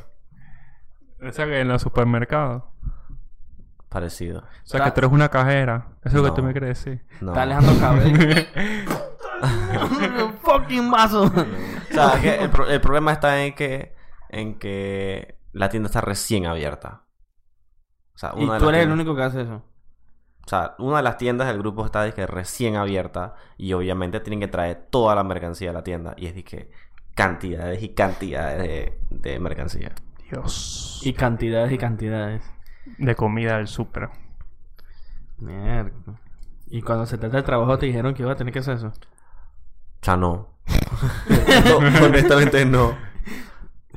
Esa 1.20 1.46
que 1.46 1.60
en 1.60 1.68
los 1.68 1.82
supermercados. 1.82 2.62
parecido. 3.88 4.40
O 4.40 4.44
sea, 4.66 4.84
que 4.84 4.90
tú 4.92 5.00
eres 5.00 5.12
una 5.12 5.28
cajera. 5.28 5.88
Eso 6.04 6.16
es 6.18 6.22
lo 6.22 6.24
que 6.24 6.30
tú 6.40 6.42
me 6.46 6.52
quieres 6.52 6.82
decir. 6.84 7.04
No. 7.20 7.32
Está 7.32 7.42
Alejandro 7.42 7.74
Cabello. 7.80 8.46
Un 10.22 10.32
fucking 10.42 10.90
vaso. 10.90 11.24
O 11.24 11.92
sea, 11.94 12.20
que 12.20 12.36
el, 12.36 12.50
pro- 12.50 12.68
el 12.68 12.80
problema 12.80 13.12
está 13.12 13.42
en 13.44 13.54
que, 13.54 13.94
en 14.28 14.58
que 14.58 15.38
la 15.52 15.68
tienda 15.68 15.88
está 15.88 16.00
recién 16.00 16.46
abierta. 16.46 17.02
O 18.14 18.18
sea, 18.18 18.32
y 18.36 18.44
una 18.44 18.54
de 18.54 18.60
tú 18.60 18.68
eres 18.68 18.82
el 18.84 18.92
único 18.92 19.16
que 19.16 19.22
hace 19.22 19.42
eso. 19.42 19.64
O 20.44 20.48
sea, 20.48 20.74
una 20.78 20.98
de 20.98 21.02
las 21.02 21.16
tiendas 21.16 21.46
del 21.48 21.58
grupo 21.58 21.84
está 21.84 22.02
de 22.02 22.12
que 22.12 22.26
recién 22.26 22.76
abierta 22.76 23.34
y 23.56 23.72
obviamente 23.72 24.20
tienen 24.20 24.40
que 24.40 24.48
traer 24.48 24.86
toda 24.90 25.14
la 25.14 25.22
mercancía 25.22 25.70
a 25.70 25.72
la 25.74 25.84
tienda. 25.84 26.14
Y 26.16 26.26
es 26.26 26.34
de 26.34 26.44
que 26.44 26.70
cantidades 27.14 27.82
y 27.82 27.90
cantidades 27.90 28.58
de, 28.58 28.98
de 29.10 29.40
mercancía. 29.40 29.92
Dios. 30.30 31.00
Y 31.04 31.12
cantidades 31.12 31.72
y 31.72 31.78
cantidades. 31.78 32.42
De 32.98 33.14
comida 33.14 33.58
del 33.58 33.68
súper. 33.68 34.10
Mierda. 35.38 36.20
Y 36.68 36.82
cuando 36.82 37.06
se 37.06 37.18
trata 37.18 37.38
de 37.38 37.42
trabajo 37.42 37.78
te 37.78 37.86
dijeron 37.86 38.14
que 38.14 38.22
iba 38.22 38.32
a 38.32 38.36
tener 38.36 38.52
que 38.52 38.60
hacer 38.60 38.76
eso. 38.76 38.88
O 38.88 40.04
sea, 40.04 40.16
no. 40.16 40.48
No, 41.64 41.76
honestamente 42.06 42.64
no. 42.64 42.96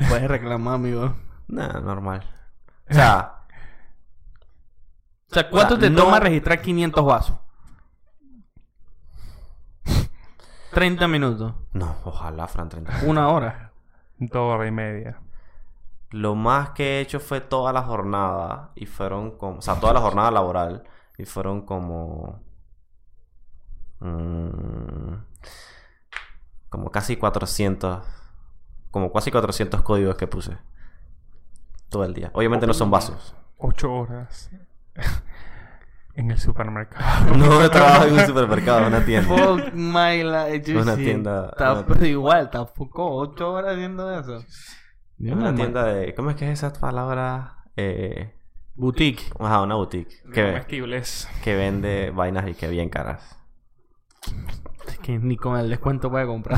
Puedes 0.09 0.27
reclamar, 0.27 0.75
amigo. 0.75 1.15
Nada, 1.47 1.79
normal. 1.79 2.23
O 2.89 2.93
sea, 2.93 3.42
O 5.33 5.35
sea, 5.41 5.49
¿cuánto 5.49 5.73
O 5.73 5.77
sea, 5.79 5.89
te 5.89 5.93
no- 5.95 6.03
toma 6.03 6.19
registrar 6.19 6.61
500 6.61 7.03
vasos? 7.05 7.37
30 10.73 11.07
minutos. 11.07 11.53
no, 11.73 11.95
ojalá, 12.03 12.47
Fran 12.47 12.69
30. 12.69 13.01
Una 13.05 13.29
hora. 13.29 13.71
Dos 14.17 14.35
horas 14.55 14.67
y 14.67 14.71
media. 14.71 15.19
Lo 16.11 16.35
más 16.35 16.69
que 16.71 16.97
he 16.97 17.01
hecho 17.01 17.19
fue 17.19 17.41
toda 17.41 17.73
la 17.73 17.81
jornada 17.83 18.71
y 18.75 18.85
fueron 18.85 19.31
como, 19.37 19.59
o 19.59 19.61
sea, 19.61 19.79
toda 19.79 19.93
la 19.93 20.01
jornada 20.01 20.31
laboral 20.31 20.83
y 21.17 21.25
fueron 21.25 21.65
como 21.65 22.41
mm, 23.99 25.13
como 26.69 26.91
casi 26.91 27.17
400 27.17 28.05
como 28.91 29.11
casi 29.11 29.31
400 29.31 29.81
códigos 29.81 30.15
que 30.15 30.27
puse 30.27 30.57
todo 31.89 32.03
el 32.03 32.13
día. 32.13 32.29
Obviamente 32.33 32.67
no 32.67 32.73
son 32.73 32.91
vasos. 32.91 33.35
Ocho 33.57 33.91
horas. 33.93 34.49
en 36.15 36.31
el 36.31 36.37
supermercado. 36.39 37.35
No 37.37 37.69
trabajo 37.69 38.05
en 38.05 38.13
un 38.13 38.19
supermercado, 38.25 38.79
en 38.81 38.85
una 38.85 39.05
tienda. 39.05 39.27
Fuck 39.35 39.73
my 39.73 40.23
life. 40.23 40.77
Una 40.77 40.95
sí. 40.95 41.03
tienda- 41.03 41.49
Está- 41.51 41.73
una- 41.73 41.85
pero 41.85 42.05
igual, 42.05 42.49
tampoco 42.49 43.15
8 43.15 43.51
horas 43.51 43.73
haciendo 43.73 44.19
eso. 44.19 44.43
En 45.19 45.37
una 45.37 45.55
tienda 45.55 45.85
de 45.85 46.13
¿cómo 46.15 46.31
es 46.31 46.35
que 46.35 46.51
es 46.51 46.59
esa 46.63 46.73
palabra? 46.79 47.57
Eh, 47.77 48.35
Boutique. 48.75 49.23
ajá, 49.39 49.61
una 49.61 49.75
boutique 49.75 50.15
que, 50.33 50.43
Comestibles. 50.45 51.29
que 51.43 51.55
vende 51.55 52.11
vainas 52.11 52.47
y 52.49 52.53
que 52.55 52.67
bien 52.67 52.89
caras. 52.89 53.39
Es 54.87 54.97
que 54.99 55.17
ni 55.19 55.37
con 55.37 55.57
el 55.59 55.69
descuento 55.69 56.09
puede 56.09 56.25
comprar. 56.25 56.57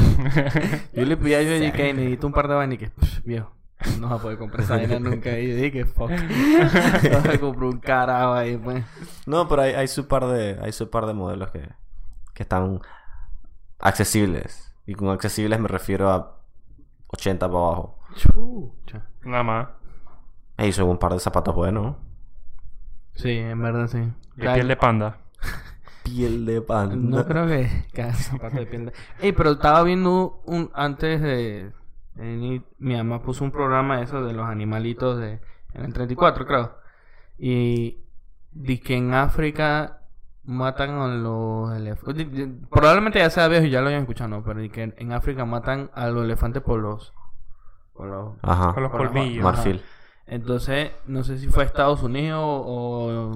yo 0.93 1.05
le 1.05 1.17
pedí 1.17 1.33
a 1.35 1.41
yo 1.41 1.71
que 1.73 1.93
necesito 1.93 2.27
un 2.27 2.33
par 2.33 2.47
de 2.47 2.55
vainas 2.55 2.75
y 2.75 2.77
que, 2.77 2.89
"Pff, 2.89 3.23
viejo, 3.23 3.51
no 3.99 4.09
vas 4.09 4.19
a 4.19 4.21
poder 4.21 4.37
comprar 4.37 4.63
esa 4.63 4.75
vaina 4.77 4.99
nunca. 4.99 5.37
Y 5.37 5.51
dije, 5.51 5.85
fuck. 5.85 6.11
A 6.11 7.37
comprar 7.39 7.65
un 7.65 7.79
carajo 7.79 8.33
ahí, 8.33 8.57
pues. 8.57 8.83
No, 9.25 9.47
pero 9.47 9.63
hay, 9.63 9.73
hay 9.73 9.87
su 9.87 10.07
par 10.07 10.25
de 10.27 10.59
hay 10.61 10.71
su 10.71 10.89
par 10.89 11.05
de 11.05 11.13
modelos 11.13 11.51
que, 11.51 11.69
que 12.33 12.43
están 12.43 12.81
accesibles. 13.79 14.73
Y 14.85 14.93
con 14.93 15.09
accesibles 15.09 15.59
me 15.59 15.67
refiero 15.67 16.09
a 16.09 16.37
80 17.07 17.47
para 17.47 17.59
abajo. 17.59 17.99
Chucha. 18.15 19.05
Nada 19.23 19.43
más. 19.43 19.67
Ey, 20.57 20.71
son 20.71 20.89
un 20.89 20.97
par 20.97 21.13
de 21.13 21.19
zapatos 21.19 21.55
buenos. 21.55 21.95
Sí, 23.15 23.31
en 23.31 23.61
verdad 23.61 23.87
sí. 23.87 23.99
De 24.35 24.53
piel 24.53 24.67
de 24.67 24.75
panda. 24.75 25.17
Piel 26.03 26.45
de 26.45 26.61
pan. 26.61 27.09
No 27.09 27.25
creo 27.25 27.47
que 27.47 27.87
cada 27.91 28.13
zapato 28.13 28.57
de 28.57 28.67
piel 28.67 28.85
de... 28.85 28.93
Ey, 29.19 29.31
pero 29.31 29.51
estaba 29.51 29.81
viendo 29.81 30.39
un... 30.45 30.69
Antes 30.75 31.19
de... 31.19 31.71
mi 32.15 32.61
mamá 32.79 33.21
puso 33.21 33.43
un 33.43 33.51
programa 33.51 34.01
eso 34.01 34.23
de 34.23 34.33
los 34.33 34.47
animalitos 34.47 35.17
de... 35.19 35.39
En 35.73 35.85
el 35.85 35.93
34, 35.93 36.45
creo. 36.45 36.75
Y... 37.37 37.99
Di 38.51 38.77
que 38.79 38.95
en 38.95 39.13
África 39.13 39.99
matan 40.45 40.91
a 40.91 41.07
los 41.07 41.75
elefantes. 41.75 42.25
Probablemente 42.71 43.19
ya 43.19 43.29
sea 43.29 43.49
viejo 43.49 43.65
y 43.65 43.69
ya 43.69 43.81
lo 43.81 43.89
hayan 43.89 44.01
escuchado, 44.01 44.29
¿no? 44.29 44.43
Pero 44.45 44.61
di 44.61 44.69
que 44.69 44.93
en 44.95 45.11
África 45.11 45.43
matan 45.43 45.91
a 45.93 46.07
los 46.07 46.23
elefantes 46.23 46.63
por 46.63 46.79
los... 46.79 47.13
Por 47.93 48.07
los... 48.07 48.33
Ajá. 48.41 48.73
Con 48.73 48.83
los 48.83 48.91
por 48.93 49.01
las- 49.01 49.11
colmillos. 49.11 49.43
Marfil. 49.43 49.81
Entonces, 50.25 50.91
no 51.05 51.23
sé 51.23 51.37
si 51.37 51.47
fue 51.49 51.63
a 51.63 51.65
Estados 51.65 52.01
Unidos 52.01 52.39
o 52.41 53.33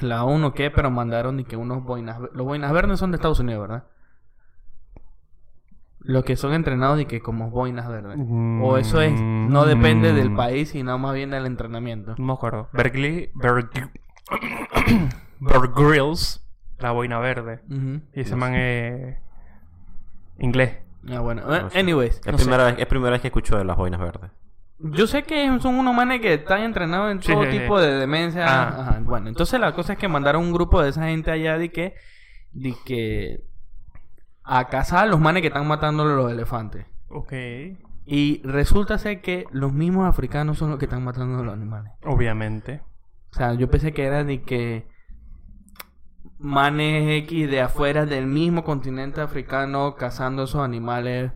la 0.00 0.24
ONU 0.24 0.46
o 0.46 0.54
qué, 0.54 0.70
pero 0.70 0.90
mandaron 0.90 1.40
y 1.40 1.44
que 1.44 1.56
unos 1.56 1.82
boinas... 1.82 2.20
Los 2.20 2.46
boinas 2.46 2.72
verdes 2.72 3.00
son 3.00 3.10
de 3.10 3.16
Estados 3.16 3.40
Unidos, 3.40 3.62
¿verdad? 3.62 3.84
Los 6.04 6.24
que 6.24 6.36
son 6.36 6.52
entrenados 6.54 7.00
y 7.00 7.06
que 7.06 7.20
como 7.20 7.50
boinas 7.50 7.88
verdes. 7.88 8.18
O 8.62 8.76
eso 8.76 9.00
es... 9.00 9.12
No 9.20 9.64
depende 9.66 10.12
del 10.12 10.30
Mm. 10.30 10.36
país, 10.36 10.70
sino 10.70 10.98
más 10.98 11.14
bien 11.14 11.30
del 11.30 11.46
entrenamiento. 11.46 12.14
No 12.18 12.24
me 12.24 12.32
acuerdo. 12.32 12.68
Bear 12.72 12.92
Grylls. 15.74 16.38
La 16.78 16.90
boina 16.90 17.18
verde. 17.20 17.60
Ujú. 17.70 18.00
Y 18.14 18.20
ese 18.20 18.34
man 18.36 18.54
es... 18.54 19.16
Inglés. 20.38 20.78
Ah, 21.08 21.20
bueno. 21.20 21.42
No 21.46 21.70
sé. 21.70 21.78
Anyways. 21.78 22.20
Es, 22.24 22.26
no 22.26 22.36
primera 22.38 22.64
vez, 22.64 22.74
es 22.78 22.86
primera 22.86 23.10
vez 23.12 23.20
que 23.20 23.28
escucho 23.28 23.56
de 23.56 23.64
las 23.64 23.76
boinas 23.76 24.00
verdes. 24.00 24.30
Yo 24.80 25.06
sé 25.06 25.22
que 25.22 25.46
son 25.60 25.76
unos 25.76 25.94
manes 25.94 26.20
que 26.20 26.34
están 26.34 26.62
entrenados 26.62 27.12
en 27.12 27.20
todo 27.20 27.44
sí, 27.44 27.52
sí. 27.52 27.58
tipo 27.58 27.80
de 27.80 27.94
demencia. 27.94 28.44
Ah. 28.48 28.80
Ajá, 28.80 29.00
Bueno, 29.04 29.28
entonces 29.28 29.60
la 29.60 29.72
cosa 29.74 29.92
es 29.92 29.98
que 29.98 30.08
mandaron 30.08 30.42
un 30.42 30.52
grupo 30.52 30.82
de 30.82 30.88
esa 30.90 31.04
gente 31.04 31.30
allá 31.30 31.56
de 31.56 31.70
que, 31.70 31.94
de 32.50 32.74
que 32.84 33.44
a 34.44 34.68
cazar 34.68 35.04
a 35.04 35.06
los 35.06 35.20
manes 35.20 35.42
que 35.42 35.48
están 35.48 35.66
matando 35.66 36.02
a 36.02 36.06
los 36.06 36.30
elefantes. 36.30 36.86
Ok. 37.08 37.32
Y 38.04 38.42
resulta 38.44 38.98
ser 38.98 39.20
que 39.20 39.46
los 39.50 39.72
mismos 39.72 40.08
africanos 40.08 40.58
son 40.58 40.70
los 40.70 40.78
que 40.78 40.86
están 40.86 41.04
matando 41.04 41.38
a 41.38 41.42
los 41.42 41.54
animales. 41.54 41.92
Obviamente. 42.04 42.82
O 43.30 43.34
sea, 43.34 43.54
yo 43.54 43.70
pensé 43.70 43.92
que 43.92 44.04
era 44.04 44.24
de 44.24 44.42
que 44.42 44.86
manes 46.38 47.22
X 47.24 47.50
de 47.50 47.60
afuera 47.60 48.04
del 48.04 48.26
mismo 48.26 48.64
continente 48.64 49.20
africano 49.20 49.94
cazando 49.94 50.44
esos 50.44 50.62
animales. 50.62 51.32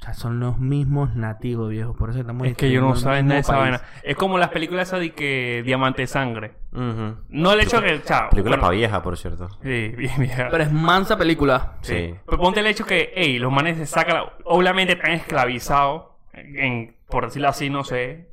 O 0.00 0.02
sea, 0.02 0.14
son 0.14 0.40
los 0.40 0.58
mismos 0.58 1.14
nativos, 1.14 1.68
viejo. 1.68 1.94
Por 1.94 2.08
eso 2.08 2.20
estamos 2.20 2.46
Es 2.46 2.56
que 2.56 2.70
yo 2.70 2.80
no 2.80 2.96
saben 2.96 3.26
nada 3.26 3.34
de 3.36 3.40
mismo 3.42 3.52
esa 3.54 3.60
país. 3.60 3.80
vaina. 3.82 4.00
Es 4.02 4.16
como 4.16 4.38
las 4.38 4.48
películas 4.48 4.88
esas 4.88 5.00
de 5.00 5.12
que 5.12 5.62
Diamante 5.64 6.00
de 6.02 6.06
Sangre. 6.06 6.52
No 6.72 7.52
el 7.52 7.60
hecho 7.60 7.82
que... 7.82 8.02
Chao. 8.02 8.30
Película 8.30 8.56
bueno, 8.56 8.68
pa' 8.68 8.70
vieja, 8.74 9.02
por 9.02 9.18
cierto. 9.18 9.48
Sí, 9.62 9.88
bien 9.98 10.14
vieja. 10.18 10.48
Pero 10.50 10.62
es 10.64 10.72
mansa 10.72 11.18
película. 11.18 11.74
Sí. 11.82 12.14
Pero 12.24 12.38
ponte 12.38 12.60
el 12.60 12.66
hecho 12.66 12.86
que, 12.86 13.12
hey, 13.14 13.38
los 13.38 13.52
manes 13.52 13.76
se 13.76 13.84
sacan, 13.84 14.14
la- 14.14 14.32
obviamente 14.44 14.94
están 14.94 15.12
esclavizados, 15.12 16.04
en, 16.32 16.96
por 17.08 17.26
decirlo 17.26 17.48
así, 17.48 17.68
no 17.68 17.84
sé. 17.84 18.30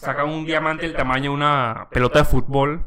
Sacan 0.00 0.28
un 0.28 0.46
diamante 0.46 0.86
del 0.86 0.94
tamaño 0.94 1.30
de 1.32 1.36
una 1.36 1.88
pelota 1.90 2.20
de 2.20 2.24
fútbol, 2.26 2.86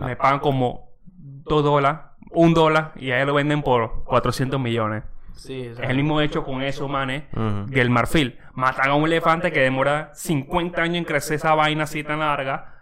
me 0.00 0.14
pagan 0.14 0.38
como 0.38 0.90
2 1.06 1.64
dólares, 1.64 2.00
1 2.30 2.54
dólar, 2.54 2.92
y 2.96 3.10
ahí 3.10 3.26
lo 3.26 3.34
venden 3.34 3.62
por 3.62 4.04
400 4.04 4.60
millones. 4.60 5.02
Sí, 5.36 5.62
Es 5.62 5.78
el 5.80 5.96
mismo 5.96 6.20
hecho 6.20 6.44
con 6.44 6.62
esos 6.62 6.88
manes 6.88 7.24
Ujú. 7.32 7.66
del 7.66 7.90
marfil. 7.90 8.38
Matan 8.54 8.90
a 8.90 8.94
un 8.94 9.04
elefante 9.04 9.52
que 9.52 9.60
demora 9.60 10.10
50 10.14 10.80
años 10.82 10.96
en 10.98 11.04
crecer 11.04 11.36
esa 11.36 11.54
vaina 11.54 11.84
así 11.84 12.02
tan 12.04 12.20
larga. 12.20 12.72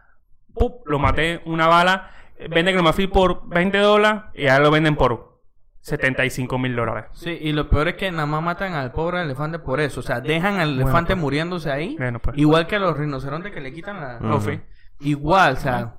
¡Pup! 0.54 0.87
Lo 0.87 0.99
maté 0.99 1.40
una 1.47 1.66
bala. 1.66 2.11
Venden 2.50 2.76
el 2.76 2.82
marfil 2.82 3.09
por 3.09 3.49
20 3.49 3.78
dólares 3.78 4.23
y 4.35 4.47
ahora 4.49 4.64
lo 4.64 4.71
venden 4.71 4.97
por 4.97 5.40
75 5.80 6.59
mil 6.59 6.76
dólares. 6.76 7.06
Sí, 7.14 7.37
y 7.40 7.52
lo 7.52 7.68
peor 7.68 7.88
es 7.88 7.94
que 7.94 8.11
nada 8.12 8.26
más 8.26 8.42
matan 8.42 8.75
al 8.75 8.92
pobre 8.92 9.23
elefante 9.23 9.59
por 9.59 9.80
eso. 9.80 10.00
O 10.00 10.02
sea, 10.02 10.21
dejan 10.21 10.61
al 10.61 10.68
Bueno, 10.75 10.82
elefante 10.82 11.14
pues. 11.14 11.21
muriéndose 11.23 11.71
ahí. 11.73 11.97
Bueno, 11.97 12.18
pues. 12.21 12.37
Igual 12.38 12.66
que 12.66 12.76
a 12.76 12.78
los 12.78 12.97
rinocerontes 12.97 13.52
que 13.52 13.61
le 13.61 13.73
quitan 13.73 14.00
la... 14.00 14.35
Ofi. 14.35 14.61
Igual, 15.00 15.54
o 15.54 15.56
sea, 15.56 15.94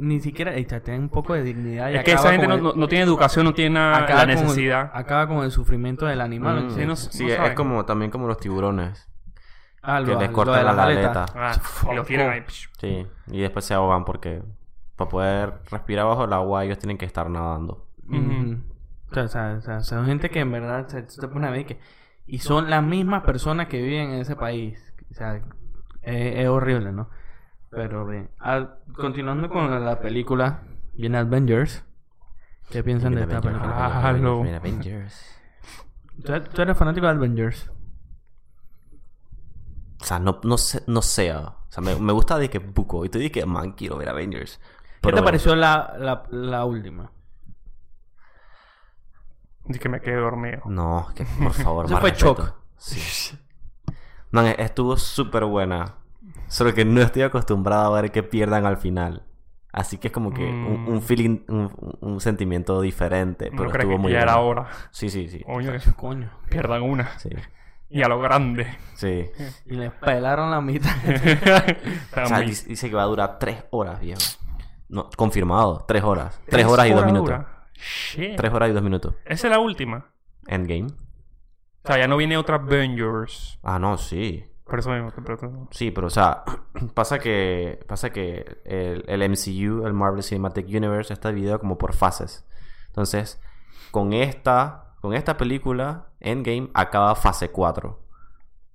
ni 0.00 0.20
siquiera... 0.20 0.52
o 0.52 0.68
sea, 0.68 0.80
tienen 0.82 1.02
un 1.02 1.08
poco 1.08 1.34
de 1.34 1.42
dignidad. 1.42 1.90
y 1.90 1.96
Es 1.96 2.04
que 2.04 2.12
esa 2.12 2.30
gente 2.32 2.46
no, 2.48 2.54
el- 2.54 2.78
no- 2.78 2.88
tiene 2.88 3.04
educación, 3.04 3.44
no 3.44 3.54
tiene 3.54 3.74
nada- 3.74 3.96
acaba 3.98 4.20
la 4.20 4.26
con 4.26 4.30
el- 4.30 4.42
necesidad. 4.42 4.90
acaba 4.94 5.26
con 5.28 5.38
el 5.44 5.50
sufrimiento 5.50 6.06
del 6.06 6.20
animal. 6.20 6.66
Mm. 6.66 6.70
Sí, 6.70 6.86
no- 6.86 6.96
Sí, 6.96 7.26
no 7.26 7.44
es, 7.46 7.54
como 7.54 7.84
también 7.84 8.10
como 8.10 8.26
los 8.26 8.38
tiburones. 8.38 9.08
Ah, 9.82 10.00
que 10.04 10.12
lo- 10.12 10.18
les 10.20 10.28
lo 10.28 10.34
cortan 10.34 10.56
de 10.58 10.64
la 10.64 10.72
las 10.72 10.84
aletas. 10.84 11.16
aleta. 11.16 11.26
Ah, 11.34 11.92
y 11.92 11.94
lo 11.94 12.04
tiran 12.04 12.30
ahí. 12.30 12.42
Sí, 12.78 13.06
y 13.30 13.40
después 13.40 13.64
se 13.64 13.74
ahogan 13.74 14.04
porque 14.04 14.42
para 14.96 15.08
poder 15.08 15.52
respirar 15.70 16.06
bajo 16.06 16.24
el 16.24 16.32
agua 16.32 16.64
ellos 16.64 16.78
tienen 16.78 16.98
que 16.98 17.04
estar 17.06 17.30
nadando. 17.30 17.86
O 19.10 19.14
sea, 19.14 19.22
o 19.24 19.28
sea, 19.28 19.54
o 19.58 19.60
sea, 19.62 19.80
son 19.80 20.06
gente 20.06 20.28
que 20.30 20.40
en 20.40 20.52
verdad 20.52 20.86
se, 20.88 21.08
se 21.08 21.20
te 21.20 21.28
pone 21.28 21.46
a 21.46 21.50
ver 21.50 21.64
que... 21.64 21.78
Y 22.26 22.40
son 22.40 22.68
las 22.68 22.82
mismas 22.82 23.22
personas 23.22 23.68
que 23.68 23.80
viven 23.80 24.10
en 24.10 24.20
ese 24.20 24.36
país. 24.36 24.92
O 25.10 25.14
sea, 25.14 25.36
es, 25.36 25.42
es 26.02 26.48
horrible, 26.48 26.92
¿no? 26.92 27.08
Pero 27.70 28.06
bien. 28.06 28.30
Ah, 28.40 28.76
continuando 28.94 29.48
con 29.48 29.84
la 29.84 30.00
película, 30.00 30.62
viene 30.94 31.18
Avengers. 31.18 31.84
¿Qué 32.70 32.82
piensan 32.82 33.14
de 33.14 33.22
esta 33.22 33.40
película? 33.40 33.72
Ah, 33.74 34.08
Avengers. 34.08 35.40
¿Tú, 36.24 36.32
tú 36.52 36.62
eres 36.62 36.76
fanático 36.76 37.06
de 37.06 37.12
Avengers? 37.12 37.70
O 40.00 40.04
sea, 40.04 40.18
no, 40.18 40.40
no 40.44 40.58
sé, 40.58 40.82
no 40.86 41.02
sé. 41.02 41.30
ah. 41.32 41.56
O 41.68 41.72
sea, 41.72 41.82
me, 41.82 41.94
me 41.96 42.12
gusta 42.12 42.38
de 42.38 42.48
que 42.48 42.58
buco. 42.58 43.04
Y 43.04 43.08
te 43.08 43.18
dije 43.18 43.30
que, 43.32 43.46
man, 43.46 43.72
quiero 43.72 43.96
ver 43.98 44.08
Avengers. 44.08 44.60
¿Qué 45.00 45.12
te 45.12 45.22
pareció 45.22 45.54
la, 45.54 45.94
la, 45.98 46.24
la 46.30 46.64
última? 46.64 47.12
Y 49.66 49.78
que 49.78 49.88
me 49.88 50.00
quedé 50.00 50.16
dormido. 50.16 50.62
No, 50.66 51.08
que 51.14 51.24
por 51.24 51.52
favor, 51.52 51.84
Eso 51.90 51.94
más 51.94 52.00
fue 52.00 52.10
respeto. 52.10 52.42
shock. 52.42 52.54
Sí. 52.76 53.38
Man, 54.30 54.46
estuvo 54.58 54.96
súper 54.96 55.44
buena. 55.44 55.96
Solo 56.48 56.74
que 56.74 56.84
no 56.84 57.00
estoy 57.00 57.22
acostumbrado 57.22 57.94
a 57.94 58.00
ver 58.00 58.10
que 58.12 58.22
pierdan 58.22 58.66
al 58.66 58.76
final. 58.76 59.24
Así 59.72 59.98
que 59.98 60.08
es 60.08 60.12
como 60.12 60.32
que 60.32 60.44
un, 60.44 60.84
Mm. 60.84 60.88
un 60.88 61.02
feeling, 61.02 61.40
un, 61.48 61.70
un 62.00 62.20
sentimiento 62.20 62.80
diferente. 62.80 63.50
Pero 63.50 63.64
no 63.64 63.70
estuvo 63.70 63.90
que 63.92 63.98
muy 63.98 64.12
ya 64.12 64.22
era 64.22 64.36
bueno. 64.36 64.62
hora. 64.62 64.70
Sí, 64.90 65.10
sí, 65.10 65.28
sí. 65.28 65.44
Coño, 65.44 65.72
que 65.72 65.92
Coño. 65.92 66.30
pierdan 66.48 66.82
una. 66.82 67.18
Sí. 67.18 67.28
Y 67.90 68.02
a 68.02 68.08
lo 68.08 68.18
grande. 68.20 68.66
Sí. 68.94 69.26
Y 69.66 69.74
les 69.74 69.92
pelaron 69.92 70.50
la 70.50 70.60
mitad. 70.60 70.90
O 72.22 72.26
sea, 72.26 72.40
dice, 72.40 72.68
dice 72.68 72.88
que 72.90 72.96
va 72.96 73.02
a 73.02 73.06
durar 73.06 73.38
tres 73.38 73.64
horas, 73.70 74.00
viejo. 74.00 74.20
No, 74.88 75.08
confirmado, 75.16 75.84
tres 75.86 76.02
horas. 76.02 76.40
Tres 76.48 76.66
horas 76.66 76.86
y 76.88 76.92
dos 76.92 77.04
minutos. 77.06 77.26
dura. 77.28 77.66
Shit. 77.74 78.36
Tres 78.36 78.52
horas 78.52 78.70
y 78.70 78.72
dos 78.72 78.82
minutos. 78.82 79.14
Esa 79.24 79.46
es 79.46 79.50
la 79.50 79.58
última. 79.58 80.06
Endgame. 80.46 80.86
O 81.84 81.86
sea, 81.86 81.98
ya 81.98 82.08
no 82.08 82.16
viene 82.16 82.36
otra 82.36 82.56
Avengers. 82.56 83.58
Ah, 83.62 83.78
no, 83.78 83.96
sí. 83.98 84.44
Por 84.68 84.78
eso 84.80 84.90
mismo. 84.90 85.10
Sí, 85.70 85.90
pero 85.90 86.06
o 86.06 86.10
sea, 86.10 86.44
pasa 86.94 87.18
que 87.18 87.80
pasa 87.88 88.10
que 88.10 88.60
el, 88.64 89.04
el 89.08 89.22
MCU, 89.30 89.86
el 89.86 89.94
Marvel 89.94 90.22
Cinematic 90.22 90.66
Universe, 90.68 91.12
está 91.12 91.30
dividido 91.30 91.58
como 91.58 91.78
por 91.78 91.94
fases. 91.94 92.46
Entonces, 92.88 93.40
con 93.90 94.12
esta, 94.12 94.94
con 95.00 95.14
esta 95.14 95.36
película, 95.36 96.08
Endgame 96.20 96.70
acaba 96.74 97.14
fase 97.14 97.50
4 97.50 97.98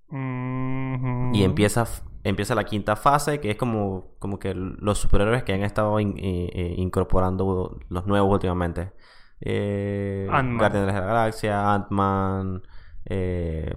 Mhm. 0.10 1.34
y 1.34 1.44
empieza 1.44 1.86
empieza 2.24 2.56
la 2.56 2.64
quinta 2.64 2.96
fase, 2.96 3.40
que 3.40 3.52
es 3.52 3.58
como 3.58 4.16
como 4.20 4.40
que 4.40 4.54
los 4.56 4.98
superhéroes 5.00 5.44
que 5.44 5.54
han 5.54 5.64
estado 5.64 6.00
in- 6.00 6.16
eh, 6.18 6.76
incorporando 6.78 7.80
los 7.90 8.06
nuevos 8.06 8.32
últimamente. 8.32 8.94
Eh. 9.42 10.26
Guardianes 10.30 10.94
de 10.94 11.00
la 11.02 11.06
Galaxia, 11.08 11.74
Ant-Man, 11.74 12.62
eh, 13.06 13.74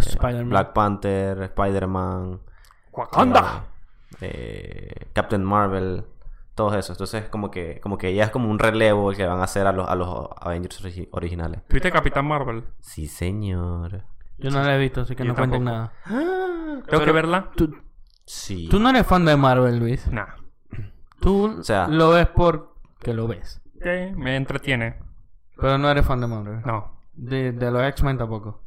Spider-Man. 0.00 0.48
Black 0.50 0.72
Panther, 0.72 1.42
Spider-Man, 1.42 2.40
Wakanda. 2.92 3.64
eh, 4.20 5.08
Captain 5.12 5.44
Marvel, 5.44 6.04
todos 6.54 6.74
esos. 6.74 6.90
Entonces, 6.96 7.28
como 7.28 7.50
que, 7.50 7.80
como 7.80 7.98
que 7.98 8.14
ya 8.14 8.24
es 8.24 8.30
como 8.30 8.50
un 8.50 8.58
relevo 8.58 9.12
que 9.12 9.26
van 9.26 9.40
a 9.40 9.44
hacer 9.44 9.66
a 9.66 9.72
los, 9.72 9.88
a 9.88 9.94
los 9.94 10.28
Avengers 10.40 10.82
origi- 10.84 11.08
originales. 11.12 11.60
¿Viste 11.68 11.90
Capitán 11.92 12.26
Marvel? 12.26 12.64
Sí, 12.80 13.06
señor. 13.06 14.04
Yo 14.38 14.50
no 14.50 14.62
la 14.62 14.74
he 14.76 14.78
visto, 14.78 15.02
así 15.02 15.14
que 15.16 15.22
Yo 15.24 15.28
no 15.30 15.34
cuenten 15.36 15.64
nada. 15.64 15.92
Tengo 16.06 17.04
que 17.04 17.12
verla. 17.12 17.50
Tú, 17.56 17.74
Sí. 18.24 18.68
tú 18.70 18.80
no 18.80 18.90
eres 18.90 19.06
fan 19.06 19.24
de 19.24 19.36
Marvel, 19.36 19.78
Luis. 19.78 20.06
Nah. 20.10 20.26
Tú 21.20 21.58
O 21.60 21.62
sea- 21.62 21.86
lo 21.88 22.10
ves 22.10 22.26
porque 22.28 23.14
lo 23.14 23.26
ves. 23.28 23.62
Sí, 23.80 24.14
me 24.16 24.36
entretiene. 24.36 24.98
Pero 25.58 25.78
no 25.78 25.88
eres 25.90 26.04
fan 26.04 26.20
de 26.20 26.26
Marvel. 26.26 26.60
No. 26.66 26.98
De, 27.14 27.52
de 27.52 27.70
los 27.70 27.82
X-Men 27.84 28.18
tampoco. 28.18 28.62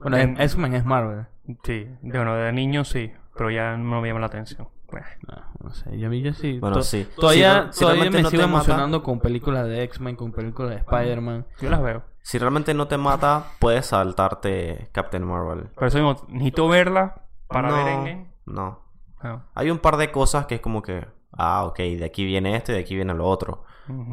Bueno, 0.00 0.16
En- 0.16 0.40
X-Men 0.40 0.74
es 0.74 0.84
Marvel. 0.84 1.26
Sí. 1.64 1.88
De, 2.02 2.18
bueno, 2.18 2.34
de 2.36 2.52
niño 2.52 2.84
sí. 2.84 3.12
Pero 3.36 3.50
ya 3.50 3.76
no 3.76 4.00
me 4.00 4.08
llama 4.08 4.20
la 4.20 4.26
atención. 4.26 4.68
No, 4.92 5.36
no 5.62 5.70
sé, 5.70 5.96
yo, 6.00 6.12
yo 6.12 6.32
sí. 6.32 6.58
Bueno, 6.58 6.76
to- 6.78 6.82
sí. 6.82 7.06
Todavía, 7.14 7.68
Si- 7.70 7.74
si 7.74 7.80
todavía 7.80 8.02
realmente 8.02 8.18
me 8.18 8.22
no 8.24 8.30
sigo 8.30 8.40
te 8.42 8.46
mata- 8.48 8.56
emocionando 8.64 9.02
con 9.04 9.20
películas 9.20 9.66
de 9.68 9.84
X-Men, 9.84 10.16
con 10.16 10.32
películas 10.32 10.70
de 10.70 10.76
Spider-Man. 10.78 11.46
Yo 11.60 11.70
las 11.70 11.80
veo. 11.80 12.02
Si 12.22 12.38
realmente 12.38 12.74
no 12.74 12.88
te 12.88 12.98
mata, 12.98 13.44
puedes 13.60 13.86
saltarte 13.86 14.88
Captain 14.92 15.24
Marvel. 15.24 15.68
Por 15.76 15.86
eso 15.86 15.98
mismo, 15.98 16.16
necesito 16.28 16.68
verla 16.68 17.22
para 17.46 17.68
no, 17.68 17.76
ver 17.76 17.86
Endgame. 17.88 18.30
No. 18.46 18.80
No. 19.22 19.44
Hay 19.54 19.70
un 19.70 19.78
par 19.78 19.96
de 19.96 20.10
cosas 20.10 20.46
que 20.46 20.56
es 20.56 20.60
como 20.60 20.82
que, 20.82 21.06
ah, 21.32 21.64
ok, 21.66 21.78
de 21.78 22.04
aquí 22.04 22.24
viene 22.24 22.56
esto 22.56 22.72
y 22.72 22.74
de 22.74 22.80
aquí 22.80 22.96
viene 22.96 23.14
lo 23.14 23.26
otro. 23.28 23.64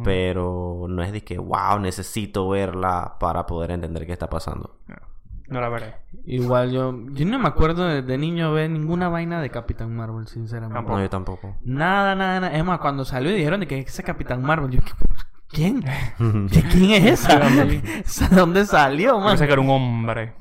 Pero 0.04 0.86
no 0.89 1.02
es 1.04 1.12
de 1.12 1.23
que, 1.23 1.38
wow, 1.38 1.80
necesito 1.80 2.47
verla 2.50 3.15
para 3.19 3.45
poder 3.45 3.71
entender 3.71 4.06
qué 4.06 4.13
está 4.13 4.30
pasando. 4.30 4.78
No, 4.88 4.95
no 5.47 5.62
la 5.62 5.69
veré. 5.69 5.95
Igual 6.25 6.71
yo, 6.71 6.93
yo 7.13 7.25
no 7.25 7.39
me 7.39 7.47
acuerdo 7.47 7.86
de, 7.86 8.01
de 8.01 8.17
niño 8.17 8.51
ver 8.53 8.69
ninguna 8.69 9.10
vaina 9.10 9.41
de 9.41 9.49
Capitán 9.49 9.95
Marvel, 9.95 10.27
sinceramente. 10.27 10.75
Tampoco. 10.75 10.97
No, 10.97 11.03
yo 11.03 11.10
tampoco. 11.10 11.55
Nada, 11.63 12.15
nada, 12.15 12.39
nada. 12.39 12.57
Es 12.57 12.63
más, 12.65 12.79
cuando 12.79 13.05
salió 13.05 13.31
y 13.31 13.36
dijeron 13.36 13.60
de 13.62 13.67
que 13.67 13.79
ese 13.79 14.03
Capitán 14.03 14.41
Marvel, 14.43 14.71
yo, 14.71 14.81
¿quién? 15.49 15.81
¿De 16.19 16.63
quién 16.71 16.91
es 17.05 17.25
esa? 17.25 17.39
¿De 18.29 18.36
dónde 18.36 18.65
salió, 18.65 19.12
Yo 19.13 19.19
man? 19.19 19.29
pensé 19.29 19.47
que 19.47 19.53
era 19.53 19.62
un 19.62 19.69
hombre. 19.69 20.33